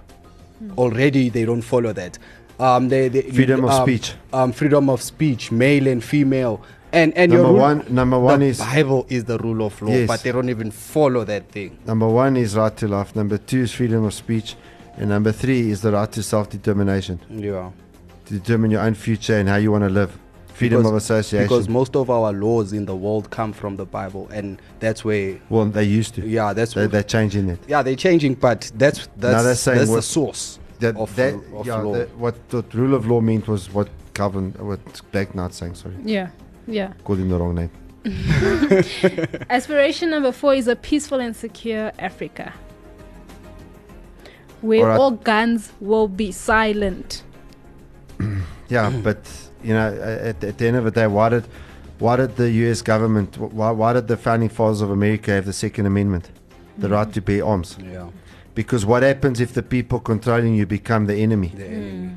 Already 0.79 1.29
they 1.29 1.45
don't 1.45 1.63
follow 1.63 1.93
that. 1.93 2.19
Um, 2.59 2.89
they, 2.89 3.09
they 3.09 3.23
Freedom 3.23 3.65
of 3.65 3.71
um, 3.71 3.83
speech. 3.87 4.15
Um, 4.33 4.53
freedom 4.53 4.89
of 4.89 5.03
speech, 5.03 5.53
male 5.53 5.87
and 5.87 6.03
female. 6.03 6.63
And 6.93 7.13
and 7.15 7.31
Number 7.31 7.43
your 7.49 7.53
rule, 7.53 7.61
one- 7.61 7.85
number 7.91 8.19
one 8.19 8.41
the 8.41 8.47
is- 8.47 8.59
Bible 8.59 9.05
is 9.11 9.25
the 9.25 9.37
rule 9.39 9.67
of 9.67 9.81
law, 9.83 9.91
Yes. 9.93 10.07
but 10.09 10.23
they 10.23 10.33
don't 10.33 10.49
even 10.49 10.71
follow 10.71 11.25
that 11.25 11.51
thing. 11.51 11.77
Number 11.87 12.09
one 12.09 12.37
is 12.39 12.57
right 12.57 12.75
to 12.79 12.89
life. 12.89 13.15
Number 13.15 13.37
two 13.37 13.61
is 13.63 13.73
freedom 13.73 14.05
of 14.05 14.15
speech. 14.15 14.57
And 14.97 15.11
number 15.11 15.31
three 15.33 15.71
is 15.71 15.83
the 15.83 15.93
right 15.93 16.11
to 16.13 16.23
self 16.23 16.49
determination. 16.49 17.21
Yeah. 17.29 17.71
To 18.27 18.33
determine 18.39 18.71
your 18.71 18.81
own 18.81 18.95
future 18.95 19.37
and 19.39 19.47
how 19.49 19.57
you 19.57 19.71
want 19.71 19.85
to 19.85 19.91
live. 19.91 20.19
Freedom 20.57 20.79
Because- 20.79 20.91
of 20.93 20.97
association. 20.97 21.45
Because 21.45 21.69
most 21.69 21.95
of 21.97 22.09
our 22.09 22.33
laws 22.33 22.73
in 22.73 22.87
the 22.87 22.97
world 22.97 23.29
come 23.31 23.53
from 23.53 23.77
the 23.77 23.85
Bible, 23.85 24.27
and 24.33 24.61
that's 24.81 25.05
where 25.05 25.39
well, 25.51 25.67
they 25.67 25.85
used 25.85 26.15
to. 26.15 26.27
yeah, 26.27 26.55
that's 26.55 26.73
They, 26.75 26.87
they're 26.87 27.03
changing 27.17 27.51
it. 27.51 27.59
yeah 27.69 27.83
they're 27.83 27.95
changing, 28.09 28.35
but 28.35 28.71
that's 28.75 29.01
that's 29.19 29.65
they're 29.65 29.75
that's 29.77 29.91
the 29.93 30.03
source 30.03 30.59
That, 30.81 30.97
of, 30.97 31.15
that, 31.17 31.35
of 31.55 31.67
yeah, 31.67 31.77
law. 31.77 31.93
the- 31.93 32.09
what 32.17 32.35
the 32.49 32.63
rule 32.73 32.95
of 32.95 33.07
law 33.07 33.21
meant 33.21 33.47
was 33.49 33.63
what 33.73 33.89
Calvin, 34.15 34.55
what 34.59 34.81
Black 35.13 35.35
Knight 35.35 35.53
saying, 35.53 35.75
sorry. 35.75 35.95
Yeah. 36.05 36.29
Yeah. 36.67 36.93
Called 37.05 37.19
him 37.19 37.29
the 37.29 37.39
wrong 37.39 37.55
name. 37.55 37.71
Aspiration 39.51 40.11
number 40.11 40.33
four 40.33 40.55
is 40.55 40.69
a 40.69 40.77
peaceful 40.77 41.21
and 41.21 41.35
secure 41.37 41.93
Africa. 41.99 42.53
Where 44.63 44.83
Alright. 44.85 44.99
all 45.01 45.11
guns 45.13 45.73
will 45.81 46.09
be 46.09 46.33
silent. 46.33 47.23
Yeah, 48.69 48.91
but 48.91 49.21
you 49.63 49.75
know, 49.75 49.89
at, 49.89 50.43
at 50.43 50.59
the 50.59 50.67
end 50.67 50.77
of 50.77 50.85
the 50.85 50.91
day, 50.91 51.07
why 51.07 51.29
did 51.29 51.45
why 51.99 52.17
did 52.17 52.37
the 52.37 52.51
U.S. 52.51 52.83
government, 52.83 53.39
why, 53.39 53.71
why 53.71 53.95
did 53.95 54.09
the 54.09 54.17
founding 54.17 54.51
fathers 54.51 54.83
of 54.83 54.91
America 54.91 55.31
have 55.31 55.47
the 55.47 55.53
Second 55.53 55.87
Amendment, 55.87 56.31
the 56.77 56.87
mm-hmm. 56.87 56.95
right 56.95 57.13
to 57.13 57.23
bear 57.23 57.45
arms? 57.45 57.79
yeah, 57.83 58.11
Because 58.55 58.85
what 58.85 59.03
happens 59.03 59.41
if 59.41 59.55
the 59.55 59.63
people 59.63 59.99
controlling 60.01 60.55
you 60.55 60.67
become 60.67 61.07
the 61.07 61.15
enemy? 61.15 61.49
the 61.49 61.67
enemy. 61.67 62.09
Hmm. 62.09 62.15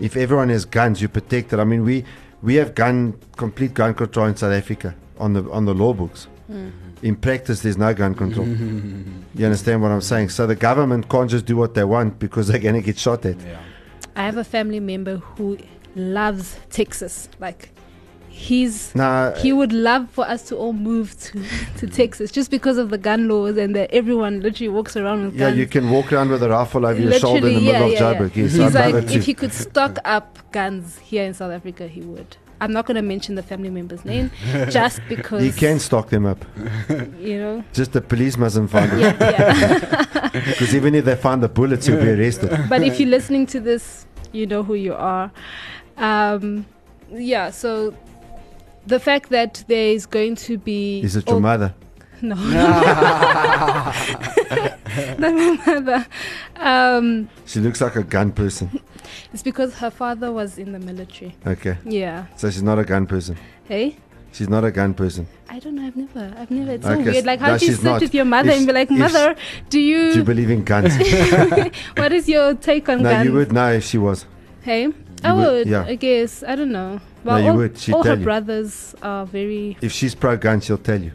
If 0.00 0.16
everyone 0.16 0.48
has 0.48 0.64
guns, 0.64 1.00
you're 1.00 1.08
protected. 1.08 1.60
I 1.60 1.64
mean, 1.64 1.84
we 1.84 2.04
we 2.42 2.56
have 2.56 2.74
gun 2.74 3.14
complete 3.36 3.74
gun 3.74 3.94
control 3.94 4.26
in 4.26 4.36
South 4.36 4.52
Africa 4.52 4.94
on 5.18 5.34
the 5.34 5.48
on 5.50 5.66
the 5.66 5.74
law 5.74 5.92
books. 5.92 6.26
Hmm. 6.48 6.70
In 7.02 7.16
practice, 7.16 7.62
there's 7.62 7.78
no 7.78 7.94
gun 7.94 8.14
control. 8.14 8.46
you 9.34 9.44
understand 9.44 9.82
what 9.82 9.92
I'm 9.92 10.00
saying? 10.00 10.30
So 10.30 10.46
the 10.46 10.56
government 10.56 11.08
can't 11.08 11.30
just 11.30 11.46
do 11.46 11.56
what 11.56 11.74
they 11.74 11.84
want 11.84 12.18
because 12.18 12.48
they're 12.48 12.60
going 12.60 12.76
to 12.76 12.80
get 12.80 12.98
shot 12.98 13.24
at. 13.26 13.40
Yeah. 13.40 13.58
I 14.14 14.24
have 14.24 14.36
a 14.36 14.44
family 14.44 14.78
member 14.78 15.16
who 15.16 15.58
loves 15.94 16.58
Texas. 16.70 17.28
Like 17.38 17.70
he's 18.28 18.94
Nah, 18.94 19.34
he 19.34 19.52
would 19.52 19.72
love 19.72 20.08
for 20.10 20.26
us 20.26 20.42
to 20.48 20.56
all 20.56 20.72
move 20.72 21.18
to, 21.20 21.44
to 21.76 21.86
Texas 21.86 22.30
just 22.30 22.50
because 22.50 22.78
of 22.78 22.88
the 22.90 22.98
gun 22.98 23.28
laws 23.28 23.56
and 23.58 23.76
that 23.76 23.90
everyone 23.92 24.40
literally 24.40 24.68
walks 24.70 24.96
around 24.96 25.24
with 25.26 25.34
Yeah, 25.34 25.40
guns. 25.48 25.56
Yeah, 25.56 25.60
you 25.60 25.66
can 25.68 25.90
walk 25.90 26.12
around 26.12 26.30
with 26.30 26.42
a 26.42 26.48
rifle 26.48 26.86
over 26.86 26.98
your 27.00 27.12
shoulder 27.12 27.48
in 27.48 27.54
the 27.54 27.60
yeah, 27.60 27.72
middle 27.72 27.86
of 27.88 27.92
yeah, 27.92 28.00
Joburg. 28.00 28.34
yeah. 28.36 28.42
Yes, 28.44 28.52
He's 28.54 28.76
I'd 28.76 28.94
like, 28.94 29.10
if 29.12 29.24
he 29.26 29.34
could 29.34 29.52
stock 29.52 29.98
up 30.04 30.38
guns 30.50 30.98
here 30.98 31.24
in 31.24 31.34
South 31.34 31.52
Africa, 31.52 31.86
he 31.86 32.00
would. 32.00 32.36
I'm 32.60 32.72
not 32.72 32.86
going 32.86 32.94
to 32.94 33.02
mention 33.02 33.34
the 33.34 33.42
family 33.42 33.70
member's 33.70 34.04
name 34.04 34.30
just 34.70 35.00
because 35.08 35.42
He 35.42 35.50
can 35.50 35.78
stock 35.80 36.10
them 36.10 36.24
up. 36.26 36.44
you 37.18 37.36
know. 37.38 37.64
Just 37.72 37.92
the 37.92 38.00
police 38.00 38.36
mustn't 38.38 38.70
find 38.70 38.98
Yeah, 39.00 39.16
it. 39.20 40.32
Because 40.32 40.74
even 40.78 40.94
if 40.94 41.04
they 41.04 41.16
find 41.16 41.42
the 41.42 41.48
bullets, 41.48 41.86
he'll 41.86 42.00
be 42.00 42.08
arrested. 42.10 42.50
But 42.68 42.82
if 42.82 42.98
you're 43.00 43.08
listening 43.10 43.46
to 43.46 43.60
this, 43.60 44.06
you 44.30 44.46
know 44.46 44.62
who 44.62 44.74
you 44.74 44.94
are. 44.94 45.32
Um, 46.02 46.66
yeah, 47.12 47.50
so 47.50 47.94
the 48.86 48.98
fact 49.00 49.30
that 49.30 49.64
there 49.68 49.88
is 49.94 50.06
going 50.06 50.34
to 50.36 50.58
be. 50.58 51.00
Is 51.02 51.16
it 51.16 51.26
your 51.26 51.36
all- 51.36 51.40
mother? 51.40 51.74
No. 52.20 52.34
Not 55.18 55.34
my 55.34 55.58
mother. 55.66 56.06
Um, 56.56 57.28
She 57.46 57.60
looks 57.60 57.80
like 57.80 57.96
a 57.96 58.02
gun 58.04 58.30
person. 58.32 58.80
it's 59.32 59.42
because 59.42 59.74
her 59.76 59.90
father 59.90 60.30
was 60.30 60.58
in 60.58 60.72
the 60.72 60.78
military. 60.78 61.34
Okay. 61.46 61.76
Yeah. 61.84 62.26
So 62.36 62.50
she's 62.50 62.62
not 62.62 62.78
a 62.78 62.84
gun 62.84 63.06
person. 63.06 63.36
Hey? 63.64 63.96
She's 64.32 64.48
not 64.48 64.64
a 64.64 64.70
gun 64.70 64.94
person. 64.94 65.26
I 65.48 65.58
don't 65.58 65.74
know. 65.74 65.86
I've 65.86 65.96
never. 65.96 66.32
I've 66.38 66.50
never. 66.50 66.70
It's 66.72 66.86
so 66.86 66.92
Okay, 66.92 67.10
weird. 67.10 67.26
Like, 67.26 67.40
no, 67.40 67.46
how 67.46 67.56
do 67.58 67.66
you 67.66 67.72
sit 67.74 67.84
not. 67.84 68.00
with 68.00 68.14
your 68.14 68.24
mother 68.24 68.50
If- 68.50 68.58
and 68.58 68.66
be 68.66 68.72
like, 68.72 68.90
"Mother, 68.90 69.34
do 69.68 69.78
you? 69.80 70.12
Do 70.12 70.18
you 70.20 70.24
believe 70.24 70.50
in 70.50 70.64
guns? 70.64 70.96
what 71.96 72.12
is 72.12 72.28
your 72.28 72.54
take 72.54 72.88
on 72.88 73.02
no, 73.02 73.10
guns?" 73.10 73.26
you 73.26 73.32
would 73.34 73.52
know 73.52 73.72
if 73.72 73.84
she 73.84 73.98
was. 73.98 74.24
Hey, 74.62 74.92
I 75.24 75.32
would- 75.32 75.66
yeah. 75.66 75.84
I 75.84 75.94
guess. 75.94 76.42
I 76.42 76.54
don't 76.56 76.72
know. 76.72 76.94
No, 76.94 77.00
Well, 77.24 77.40
you 77.40 77.50
all, 77.50 77.56
would. 77.56 77.88
All 77.92 78.02
her 78.02 78.14
you. 78.16 78.24
brothers 78.24 78.94
are 79.02 79.24
very. 79.26 79.76
If 79.80 79.92
she's 79.92 80.14
pro 80.14 80.36
gun, 80.36 80.60
she'll 80.60 80.78
tell 80.78 81.00
you. 81.00 81.12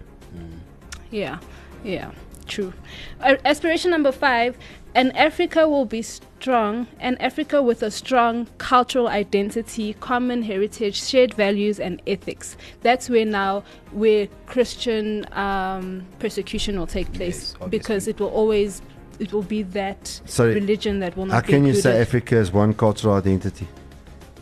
Yeah, 1.11 1.39
yeah, 1.83 2.11
true. 2.47 2.73
Uh, 3.21 3.35
aspiration 3.45 3.91
number 3.91 4.11
five: 4.11 4.57
an 4.95 5.11
Africa 5.11 5.67
will 5.69 5.85
be 5.85 6.01
strong, 6.01 6.87
an 6.99 7.17
Africa 7.19 7.61
with 7.61 7.81
a 7.83 7.91
strong 7.91 8.47
cultural 8.57 9.07
identity, 9.07 9.93
common 9.99 10.43
heritage, 10.43 11.01
shared 11.01 11.33
values, 11.33 11.79
and 11.79 12.01
ethics. 12.07 12.57
That's 12.81 13.09
where 13.09 13.25
now 13.25 13.63
where 13.91 14.27
Christian 14.47 15.25
um, 15.33 16.05
persecution 16.19 16.77
will 16.79 16.87
take 16.87 17.11
place 17.13 17.55
because 17.69 18.07
it 18.07 18.19
will 18.19 18.29
always 18.29 18.81
it 19.19 19.31
will 19.33 19.43
be 19.43 19.63
that 19.63 20.21
Sorry. 20.25 20.53
religion 20.53 20.99
that 20.99 21.15
will 21.17 21.25
not 21.25 21.33
How 21.35 21.41
can 21.41 21.65
you 21.65 21.73
say. 21.73 21.99
Africa 22.01 22.35
has 22.35 22.51
one 22.51 22.73
cultural 22.73 23.15
identity? 23.15 23.67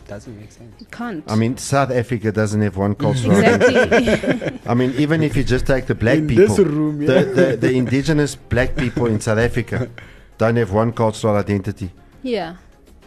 Doesn't 0.08 0.38
make 0.38 0.52
sense. 0.52 0.72
You 0.78 0.86
can't. 0.86 1.24
I 1.30 1.34
mean, 1.34 1.56
South 1.56 1.90
Africa 1.90 2.30
doesn't 2.30 2.60
have 2.62 2.76
one 2.76 2.94
cultural 2.94 3.36
Exactly. 3.38 3.76
identity. 3.76 4.60
I 4.66 4.74
mean, 4.74 4.92
even 4.98 5.22
if 5.22 5.36
you 5.36 5.42
just 5.42 5.66
take 5.66 5.86
the 5.86 5.96
black 5.96 6.18
In 6.18 6.28
people, 6.28 6.46
this 6.46 6.58
room, 6.60 7.02
yeah. 7.02 7.08
the, 7.08 7.24
the, 7.24 7.56
the 7.56 7.72
indigenous 7.72 8.36
black 8.36 8.76
people 8.76 9.06
in 9.06 9.20
South 9.20 9.38
Africa 9.38 9.90
don't 10.38 10.56
have 10.56 10.72
one 10.72 10.92
cultural 10.92 11.36
identity. 11.36 11.90
yeah. 12.22 12.56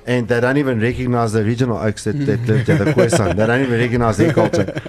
And 0.07 0.27
they 0.27 0.39
don't 0.39 0.57
even 0.57 0.79
recognize 0.79 1.33
the 1.33 1.41
original 1.41 1.77
oaks 1.77 2.05
that, 2.05 2.13
that 2.25 2.39
lived 2.47 2.65
there, 2.65 2.77
the 2.83 2.93
Khoisan. 2.93 3.35
They 3.35 3.45
don't 3.45 3.61
even 3.61 3.79
recognize 3.79 4.17
their 4.17 4.33
culture. 4.33 4.81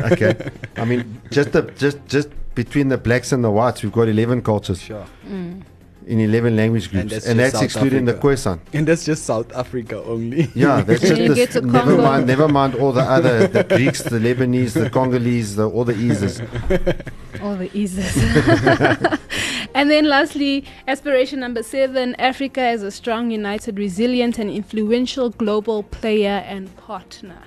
Okay. 0.00 0.50
I 0.76 0.84
mean, 0.86 1.20
just 1.30 1.52
the, 1.52 1.62
just 1.76 1.98
just 2.06 2.28
between 2.54 2.88
the 2.88 2.96
blacks 2.96 3.32
and 3.32 3.44
the 3.44 3.50
whites, 3.50 3.82
we've 3.82 3.92
got 3.92 4.08
11 4.08 4.40
cultures. 4.42 4.80
Sure. 4.80 5.04
Mm. 5.28 5.62
In 6.06 6.18
11 6.18 6.56
language 6.56 6.84
And 6.84 6.92
groups. 6.92 7.12
that's 7.12 7.26
And 7.26 7.38
just 7.38 7.52
that's, 7.52 7.54
South 7.54 7.62
excluding 7.64 8.08
Africa. 8.08 8.20
the 8.20 8.28
Khoisan. 8.28 8.60
And 8.72 8.88
that's 8.88 9.04
just 9.04 9.24
South 9.24 9.52
Africa 9.54 10.02
only. 10.04 10.48
Yeah, 10.54 10.80
that's 10.80 11.00
just 11.02 11.20
you 11.20 11.34
the, 11.46 11.60
never 11.62 11.96
mind. 11.96 12.26
Never 12.26 12.48
mind 12.48 12.74
all 12.74 12.92
the 12.92 13.02
other 13.02 13.46
the 13.46 13.64
Greeks, 13.64 14.02
the 14.02 14.18
Lebanese, 14.18 14.72
the 14.72 14.88
Congolese, 14.90 15.56
the, 15.56 15.68
all 15.68 15.84
the 15.84 15.94
eases. 15.96 16.40
All 17.42 17.54
the 17.56 17.70
eases. 17.72 18.14
and 19.74 19.90
then 19.90 20.06
lastly, 20.08 20.64
aspiration 20.88 21.40
number 21.40 21.62
seven 21.62 22.14
Africa 22.16 22.68
is 22.68 22.82
a 22.82 22.90
strong, 22.90 23.30
united, 23.30 23.78
resilient, 23.78 24.38
and 24.38 24.50
influential 24.50 25.30
global 25.30 25.84
player 25.84 26.44
and 26.46 26.74
partner. 26.76 27.38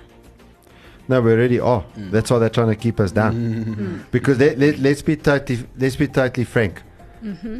No, 1.09 1.21
we 1.21 1.33
already 1.33 1.59
are. 1.59 1.83
That's 1.95 2.31
why 2.31 2.39
they're 2.39 2.49
trying 2.49 2.69
to 2.69 2.75
keep 2.75 2.99
us 2.99 3.11
down. 3.11 4.05
Because 4.09 4.39
let, 4.39 4.57
let, 4.57 4.79
let's 4.79 5.01
be 5.01 5.15
tightly, 5.17 5.59
let's 5.77 5.95
be 5.97 6.07
totally 6.07 6.45
frank. 6.45 6.81
Mm-hmm. 7.23 7.59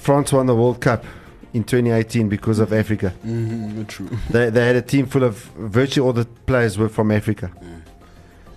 France 0.00 0.32
won 0.32 0.46
the 0.46 0.54
World 0.54 0.80
Cup 0.80 1.04
in 1.52 1.62
2018 1.62 2.28
because 2.28 2.58
of 2.58 2.72
Africa. 2.72 3.12
Mm, 3.24 3.86
true. 3.86 4.08
They, 4.30 4.48
they 4.50 4.66
had 4.66 4.76
a 4.76 4.82
team 4.82 5.06
full 5.06 5.24
of 5.24 5.34
virtually 5.56 6.06
all 6.06 6.12
the 6.12 6.24
players 6.46 6.78
were 6.78 6.88
from 6.88 7.10
Africa. 7.10 7.50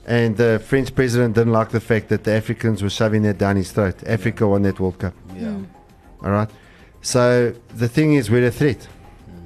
And 0.05 0.35
the 0.37 0.61
French 0.65 0.93
president 0.95 1.35
didn't 1.35 1.53
like 1.53 1.69
the 1.69 1.79
fact 1.79 2.09
that 2.09 2.23
the 2.23 2.31
Africans 2.31 2.81
were 2.83 2.89
shoving 2.89 3.23
that 3.23 3.37
down 3.37 3.55
his 3.55 3.71
throat. 3.71 3.95
Africa 4.05 4.47
won 4.47 4.61
that 4.63 4.79
World 4.79 4.99
Cup. 4.99 5.13
Yeah. 5.35 5.57
All 6.23 6.31
right. 6.31 6.49
So 7.01 7.53
the 7.75 7.87
thing 7.87 8.13
is, 8.13 8.29
we're 8.29 8.47
a 8.47 8.51
threat. 8.51 8.87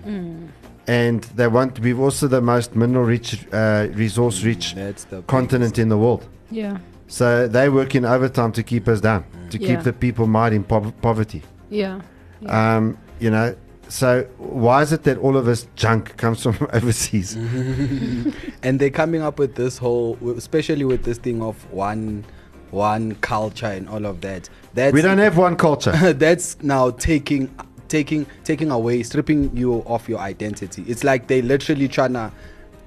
Mm. 0.06 0.50
And 0.88 1.22
they 1.36 1.48
want, 1.48 1.80
we've 1.80 2.00
also 2.00 2.28
the 2.28 2.41
most 2.41 2.76
mineral 2.76 3.06
rich, 3.06 3.45
uh, 3.52 3.88
resource 3.93 4.43
rich 4.43 4.74
That's 4.74 5.04
the 5.06 5.22
continent 5.24 5.78
in 5.78 5.89
the 5.89 5.98
world. 5.98 6.26
Yeah. 6.50 6.78
So 7.08 7.48
they 7.48 7.70
work 7.70 7.93
in 7.95 8.06
overtime 8.06 8.52
to 8.54 8.64
keep 8.64 8.88
us 8.88 9.02
down, 9.02 9.26
to 9.50 9.58
Yeah. 9.58 9.68
keep 9.68 9.84
the 9.84 9.93
people 9.93 10.28
mired 10.28 10.54
in 10.54 10.64
po- 10.64 10.93
poverty. 11.02 11.41
Yeah. 11.70 12.01
Um, 12.45 12.97
you 13.20 13.30
know, 13.30 13.55
so 13.89 14.24
why 14.38 14.82
is 14.82 14.91
it 14.91 15.03
that 15.03 15.18
all 15.18 15.38
of 15.38 15.45
this 15.45 15.68
junk 15.76 16.18
comes 16.18 16.43
from 16.43 16.55
overseas? 16.74 17.36
and 18.63 18.80
they're 18.80 18.89
coming 18.89 19.22
up 19.22 19.39
with 19.39 19.55
this 19.55 19.78
whole, 19.78 20.18
especially 20.36 20.86
with 20.86 21.03
this 21.03 21.18
thing 21.18 21.41
of 21.41 21.72
one, 21.72 22.26
one 22.72 23.15
culture 23.15 23.68
and 23.68 23.88
all 23.89 24.05
of 24.05 24.22
that. 24.22 24.49
That's 24.74 24.93
we 24.93 25.01
don't 25.01 25.18
have 25.18 25.38
one 25.38 25.55
culture. 25.55 25.91
that's 26.13 26.61
now 26.61 26.91
taking 26.91 27.53
taking 27.88 28.26
taking 28.43 28.70
away 28.70 29.01
stripping 29.01 29.55
you 29.55 29.82
of 29.84 30.09
your 30.09 30.20
identity 30.20 30.84
it's 30.89 31.05
like 31.05 31.28
they 31.28 31.41
literally 31.41 31.88
trying 31.88 32.11
to 32.11 32.30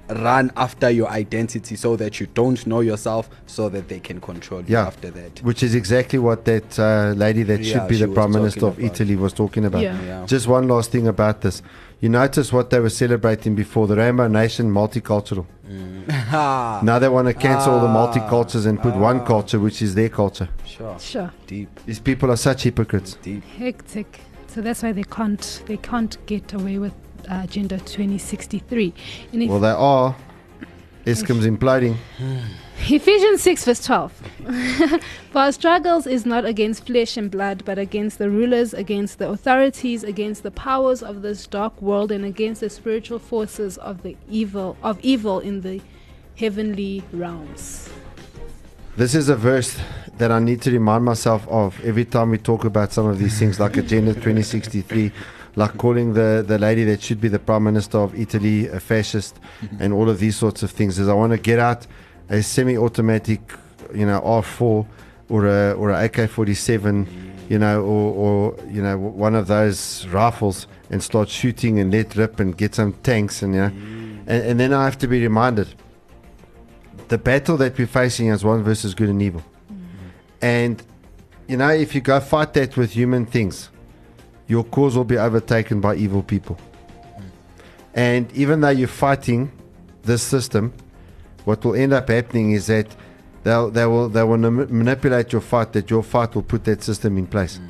run 0.09 0.51
after 0.57 0.89
your 0.89 1.09
identity 1.09 1.75
so 1.75 1.95
that 1.95 2.19
you 2.19 2.27
don't 2.33 2.65
know 2.67 2.81
yourself 2.81 3.29
so 3.45 3.69
that 3.69 3.87
they 3.87 3.99
can 3.99 4.19
control 4.19 4.59
you 4.61 4.73
Yeah. 4.73 4.87
after 4.87 5.09
that 5.11 5.39
Which 5.43 5.63
is 5.63 5.73
exactly 5.75 6.19
what 6.19 6.45
that 6.45 6.77
uh, 6.79 7.13
lady 7.15 7.43
that 7.43 7.61
Yeah, 7.61 7.71
should 7.79 7.87
be 7.87 7.97
the 7.97 8.07
prime 8.07 8.31
minister 8.31 8.65
of 8.67 8.77
about. 8.77 8.85
Italy 8.91 9.15
was 9.15 9.33
talking 9.33 9.65
about. 9.65 9.81
Yeah. 9.81 9.97
Yeah. 10.05 10.25
Just 10.25 10.47
one 10.47 10.67
last 10.67 10.91
thing 10.91 11.07
about 11.07 11.41
this. 11.41 11.61
You 12.01 12.09
notice 12.09 12.51
what 12.51 12.71
they 12.71 12.79
were 12.79 12.89
celebrating 12.89 13.55
before 13.55 13.87
the 13.87 13.95
Rainbow 13.95 14.27
Nation 14.27 14.71
multicultural. 14.71 15.45
Ah, 16.09 16.81
Now 16.83 16.99
they 16.99 17.07
want 17.09 17.27
to 17.27 17.33
cancel 17.33 17.73
all 17.73 17.79
the 17.79 17.87
Ah. 17.87 18.07
multicultures 18.07 18.65
and 18.65 18.81
put 18.81 18.95
one 18.95 19.19
Ah. 19.21 19.25
culture, 19.25 19.59
which 19.59 19.81
is 19.81 19.95
their 19.95 20.09
culture. 20.09 20.49
sure 20.65 20.97
Sure. 20.99 21.31
deep 21.47 21.69
These 21.85 21.99
people 21.99 22.29
are 22.31 22.37
such 22.37 22.63
hypocrites. 22.63 23.17
deep 23.21 23.43
Hectic. 23.57 24.21
So 24.47 24.61
that's 24.61 24.83
why 24.83 24.91
they 24.91 25.03
can't 25.03 25.63
they 25.67 25.77
can't 25.77 26.17
get 26.25 26.53
away 26.53 26.77
with 26.79 26.93
Agenda 27.29 27.77
2063. 27.77 28.93
And 29.33 29.43
if 29.43 29.49
Well, 29.49 29.59
they 29.59 29.69
are. 29.69 30.15
Eskom's 31.05 31.47
imploding. 31.47 31.97
Ephesians 32.89 33.41
6, 33.41 33.65
verse 33.65 33.85
12. 33.85 34.11
For 35.31 35.39
our 35.39 35.51
struggles 35.51 36.07
is 36.07 36.25
not 36.25 36.45
against 36.45 36.85
flesh 36.87 37.15
and 37.15 37.29
blood, 37.29 37.63
but 37.63 37.77
against 37.77 38.17
the 38.17 38.29
rulers, 38.29 38.73
against 38.73 39.19
the 39.19 39.29
authorities, 39.29 40.03
against 40.03 40.43
the 40.43 40.51
powers 40.51 41.03
of 41.03 41.21
this 41.21 41.45
dark 41.47 41.79
world, 41.81 42.11
and 42.11 42.25
against 42.25 42.61
the 42.61 42.69
spiritual 42.69 43.19
forces 43.19 43.77
of 43.77 44.01
the 44.03 44.17
evil 44.29 44.77
of 44.83 44.99
evil 45.01 45.39
in 45.39 45.61
the 45.61 45.81
heavenly 46.37 47.03
realms. 47.13 47.89
This 48.97 49.15
is 49.15 49.29
a 49.29 49.35
verse 49.35 49.77
that 50.17 50.31
I 50.31 50.39
need 50.39 50.61
to 50.63 50.71
remind 50.71 51.05
myself 51.05 51.47
of 51.47 51.83
every 51.85 52.05
time 52.05 52.31
we 52.31 52.37
talk 52.37 52.65
about 52.65 52.91
some 52.91 53.05
of 53.05 53.17
these 53.19 53.39
things, 53.39 53.59
like 53.59 53.77
Agenda 53.77 54.13
2063, 54.13 55.11
like 55.55 55.77
calling 55.77 56.13
the, 56.13 56.43
the 56.47 56.57
lady 56.57 56.83
that 56.85 57.01
should 57.01 57.19
be 57.19 57.27
the 57.27 57.39
Prime 57.39 57.63
Minister 57.63 57.97
of 57.97 58.17
Italy 58.17 58.67
a 58.67 58.79
fascist, 58.79 59.39
mm-hmm. 59.61 59.81
and 59.81 59.93
all 59.93 60.09
of 60.09 60.19
these 60.19 60.35
sorts 60.35 60.63
of 60.63 60.71
things. 60.71 60.99
Is 60.99 61.07
I 61.07 61.13
want 61.13 61.31
to 61.31 61.37
get 61.37 61.59
out 61.59 61.85
a 62.29 62.41
semi 62.41 62.77
automatic, 62.77 63.41
you 63.93 64.05
know, 64.05 64.21
R4 64.21 64.87
or 65.29 65.47
a, 65.47 65.73
or 65.73 65.91
a 65.91 66.05
AK 66.05 66.29
47, 66.29 67.45
you 67.49 67.59
know, 67.59 67.81
or, 67.81 68.13
or, 68.13 68.65
you 68.69 68.81
know, 68.81 68.97
one 68.97 69.35
of 69.35 69.47
those 69.47 70.07
rifles 70.07 70.67
and 70.89 71.01
start 71.01 71.29
shooting 71.29 71.79
and 71.79 71.91
let 71.91 72.15
rip 72.15 72.39
and 72.39 72.57
get 72.57 72.75
some 72.75 72.93
tanks, 73.03 73.41
and, 73.41 73.53
you 73.53 73.61
know, 73.61 73.69
mm. 73.69 74.19
and, 74.27 74.43
and 74.43 74.59
then 74.59 74.73
I 74.73 74.85
have 74.85 74.97
to 74.99 75.07
be 75.07 75.21
reminded 75.21 75.67
the 77.11 77.17
battle 77.17 77.57
that 77.57 77.77
we're 77.77 77.85
facing 77.85 78.27
is 78.27 78.43
one 78.43 78.63
versus 78.63 78.95
good 78.95 79.09
and 79.09 79.21
evil. 79.21 79.41
Mm-hmm. 79.41 79.85
And, 80.41 80.83
you 81.45 81.57
know, 81.57 81.67
if 81.67 81.93
you 81.93 81.99
go 81.99 82.21
fight 82.21 82.53
that 82.53 82.77
with 82.77 82.93
human 82.93 83.25
things, 83.25 83.69
your 84.51 84.65
cause 84.65 84.97
will 84.97 85.05
be 85.05 85.17
overtaken 85.17 85.79
by 85.79 85.95
evil 85.95 86.21
people. 86.21 86.57
And 87.93 88.29
even 88.33 88.59
though 88.59 88.75
you're 88.79 88.97
fighting 89.07 89.49
this 90.03 90.21
system, 90.21 90.73
what 91.45 91.63
will 91.63 91.75
end 91.75 91.93
up 91.93 92.09
happening 92.09 92.51
is 92.51 92.67
that 92.67 92.87
they'll, 93.43 93.71
they 93.71 93.85
will, 93.85 94.09
they 94.09 94.23
will 94.23 94.37
manipulate 94.37 95.31
your 95.31 95.39
fight, 95.41 95.71
that 95.71 95.89
your 95.89 96.03
fight 96.03 96.35
will 96.35 96.43
put 96.43 96.65
that 96.65 96.83
system 96.83 97.17
in 97.17 97.27
place. 97.27 97.59
Mm. 97.59 97.69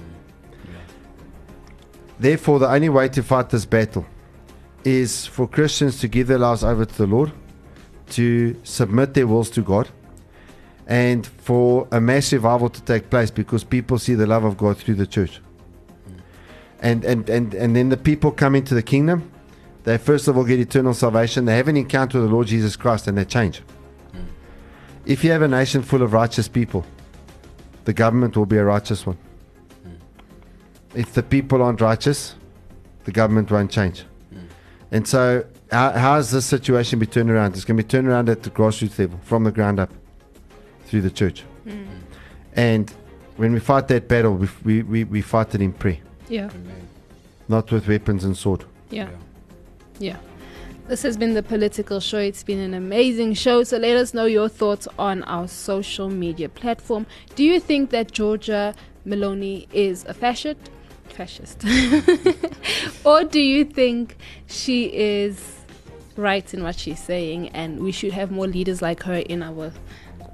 Therefore, 2.20 2.58
the 2.58 2.70
only 2.70 2.90
way 2.90 3.10
to 3.10 3.22
fight 3.22 3.52
this 3.52 3.66
battle 3.66 4.06
is 4.84 5.28
for 5.28 5.48
Christians 5.48 6.00
to 6.00 6.08
give 6.08 6.28
their 6.28 6.40
lives 6.40 6.64
over 6.64 6.84
to 6.86 6.98
the 6.98 7.08
Lord, 7.08 7.32
to 8.10 8.60
submit 8.64 9.14
their 9.14 9.28
wills 9.28 9.52
to 9.52 9.62
God, 9.62 9.88
and 10.88 11.28
for 11.28 11.88
a 11.92 12.02
mass 12.02 12.34
revival 12.34 12.70
to 12.70 12.82
take 12.82 13.12
place 13.12 13.30
because 13.30 13.64
people 13.64 14.00
see 14.00 14.16
the 14.16 14.26
love 14.26 14.44
of 14.44 14.58
God 14.58 14.78
through 14.78 14.96
the 14.96 15.06
church. 15.06 15.42
And, 16.82 17.06
and, 17.06 17.30
and, 17.30 17.54
and 17.54 17.76
then 17.76 17.90
the 17.90 17.98
people 17.98 18.32
come 18.32 18.56
into 18.56 18.74
the 18.74 18.82
kingdom. 18.82 19.32
They 19.84 19.98
first 19.98 20.28
of 20.28 20.38
all 20.38 20.44
get 20.44 20.60
eternal 20.60 20.94
salvation. 20.94 21.46
They 21.46 21.58
have 21.58 21.68
an 21.68 21.78
encounter 21.78 22.20
with 22.20 22.30
the 22.30 22.34
Lord 22.34 22.48
Jesus 22.48 22.76
Christ 22.76 23.08
and 23.08 23.18
they 23.18 23.26
change. 23.26 23.60
Hmm. 24.12 24.24
If 25.06 25.24
you 25.24 25.32
have 25.32 25.42
a 25.42 25.48
nation 25.48 25.82
full 25.82 26.02
of 26.02 26.14
righteous 26.14 26.48
people, 26.48 26.86
the 27.86 27.94
government 27.94 28.38
will 28.38 28.46
be 28.46 28.58
a 28.58 28.66
righteous 28.66 29.06
one. 29.06 29.18
Hmm. 29.84 29.94
If 30.96 31.14
the 31.14 31.24
people 31.24 31.62
aren't 31.62 31.82
righteous, 31.82 32.36
the 33.06 33.12
government 33.12 33.52
won't 33.52 33.72
change. 33.72 34.06
Hmm. 34.32 34.40
And 34.92 35.08
so, 35.08 35.46
how, 35.72 35.92
how 35.92 36.18
is 36.18 36.32
this 36.32 36.46
situation 36.46 37.00
be 37.00 37.06
turned 37.06 37.32
around? 37.32 37.56
It's 37.56 37.66
going 37.66 37.78
to 37.78 37.84
be 37.84 37.88
turned 37.88 38.08
around 38.08 38.30
at 38.30 38.44
the 38.44 38.50
grassroots 38.50 39.00
level, 39.00 39.20
from 39.24 39.44
the 39.44 39.52
ground 39.52 39.80
up, 39.80 39.92
through 40.86 41.02
the 41.02 41.12
church. 41.12 41.44
And 42.54 42.94
when 43.38 43.54
we 43.54 43.60
fight 43.60 43.88
that 43.88 44.08
battle, 44.08 44.36
we, 44.36 44.48
we, 44.64 44.82
we, 44.84 45.04
we 45.06 45.22
fight 45.22 45.56
it 45.56 45.62
in 45.62 45.74
prayer, 45.74 45.98
Yeah. 46.32 46.50
not 47.50 47.70
with 47.72 47.90
weapons 47.90 48.24
and 48.24 48.38
sword. 48.38 48.64
Yeah. 48.90 49.10
Yeah. 50.00 50.16
This 50.88 51.04
has 51.04 51.18
been 51.18 51.34
the 51.34 51.44
political 51.44 52.00
show. 52.00 52.20
It's 52.20 52.44
been 52.44 52.60
an 52.60 52.74
amazing 52.74 53.34
show. 53.34 53.64
So 53.64 53.78
let 53.78 53.98
us 53.98 54.14
know 54.14 54.26
your 54.26 54.48
thoughts 54.48 54.88
on 54.98 55.24
our 55.24 55.50
social 55.50 56.10
media 56.10 56.48
platform. 56.48 57.06
Do 57.36 57.44
you 57.44 57.60
think 57.60 57.90
that 57.90 58.14
Giorgia 58.14 58.74
Meloni 59.06 59.68
is 59.74 60.06
a 60.06 60.14
fascist? 60.14 60.72
Fascist. 61.10 61.66
or 63.06 63.26
do 63.26 63.42
you 63.42 63.66
think 63.66 64.16
she 64.48 64.86
is 64.86 65.58
right 66.16 66.54
in 66.54 66.64
what 66.64 66.76
she's 66.78 67.04
saying 67.04 67.50
and 67.50 67.82
we 67.82 67.92
should 67.92 68.14
have 68.14 68.32
more 68.32 68.48
leaders 68.48 68.82
like 68.82 69.04
her 69.04 69.16
in 69.16 69.44
our 69.44 69.74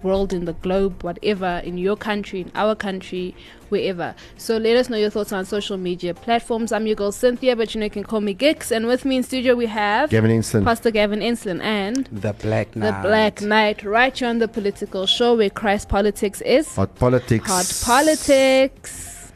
world, 0.03 0.33
in 0.33 0.45
the 0.45 0.53
globe, 0.53 1.03
whatever, 1.03 1.61
in 1.63 1.77
your 1.77 1.95
country, 1.97 2.41
in 2.41 2.51
our 2.55 2.75
country, 2.75 3.35
wherever. 3.69 4.15
So 4.37 4.57
let 4.57 4.75
us 4.77 4.89
know 4.89 4.97
your 4.97 5.09
thoughts 5.09 5.31
on 5.31 5.45
social 5.45 5.77
media 5.77 6.13
platforms. 6.13 6.71
I'm 6.71 6.85
your 6.87 6.95
girl 6.95 7.11
Cynthia, 7.11 7.55
but 7.55 7.73
you 7.73 7.79
know 7.79 7.85
you 7.85 7.89
can 7.91 8.03
call 8.03 8.21
me 8.21 8.33
Gigs. 8.33 8.71
And 8.71 8.87
with 8.87 9.05
me 9.05 9.17
in 9.17 9.23
studio 9.23 9.55
we 9.55 9.65
have 9.67 10.09
Gavin 10.09 10.31
Inston. 10.31 10.63
Pastor 10.63 10.91
Gavin 10.91 11.19
Inslin 11.19 11.61
and 11.61 12.07
The 12.11 12.33
Black 12.33 12.71
the 12.71 12.79
Knight. 12.79 13.01
Black 13.01 13.41
Knight, 13.41 13.83
right 13.83 14.17
here 14.17 14.27
on 14.29 14.39
the 14.39 14.47
political 14.47 15.05
show 15.05 15.35
where 15.35 15.49
Christ 15.49 15.89
politics 15.89 16.41
is 16.41 16.75
Hot 16.75 16.93
politics. 16.95 17.47
hot 17.47 17.81
politics. 17.85 19.31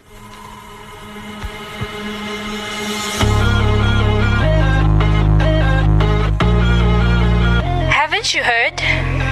Haven't 7.89 8.34
you 8.34 8.43
heard? 8.43 8.73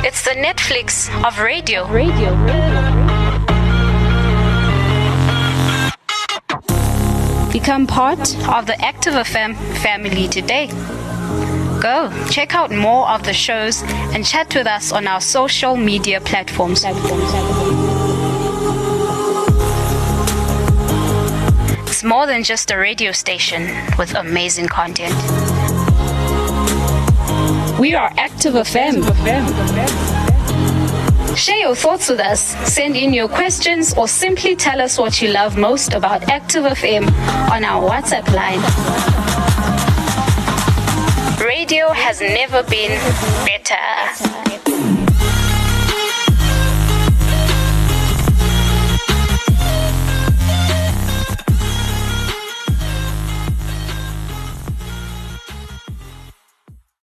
It's 0.05 0.23
the 0.23 0.31
Netflix 0.31 1.09
of 1.27 1.39
radio. 1.39 1.87
Radio, 1.91 2.29
Become 7.51 7.87
part 7.87 8.19
of 8.47 8.67
the 8.67 8.75
Active 8.79 9.13
FM 9.13 9.55
family 9.81 10.27
today. 10.27 10.67
Go 11.81 12.11
check 12.29 12.53
out 12.53 12.71
more 12.71 13.09
of 13.09 13.23
the 13.23 13.33
shows 13.33 13.81
and 14.13 14.23
chat 14.23 14.53
with 14.53 14.67
us 14.67 14.91
on 14.91 15.07
our 15.07 15.19
social 15.19 15.75
media 15.75 16.21
platforms. 16.21 16.83
It's 21.87 22.03
more 22.03 22.27
than 22.27 22.43
just 22.43 22.69
a 22.69 22.77
radio 22.77 23.11
station 23.11 23.63
with 23.97 24.13
amazing 24.13 24.67
content. 24.67 25.15
We 27.79 27.95
are 27.95 28.11
Active 28.17 28.53
FM. 28.53 30.18
Share 31.39 31.55
your 31.55 31.73
thoughts 31.73 32.09
with 32.09 32.19
us. 32.19 32.41
Send 32.69 32.97
in 32.97 33.13
your 33.13 33.29
questions 33.29 33.93
or 33.93 34.09
simply 34.09 34.57
tell 34.57 34.81
us 34.81 34.97
what 34.97 35.21
you 35.21 35.31
love 35.31 35.55
most 35.55 35.93
about 35.93 36.27
Active 36.29 36.65
FM 36.65 37.07
on 37.49 37.63
our 37.63 37.89
WhatsApp 37.89 38.27
line. 38.33 38.59
Radio 41.39 41.91
has 41.93 42.19
never 42.19 42.61
been 42.63 42.99
better. 43.45 44.98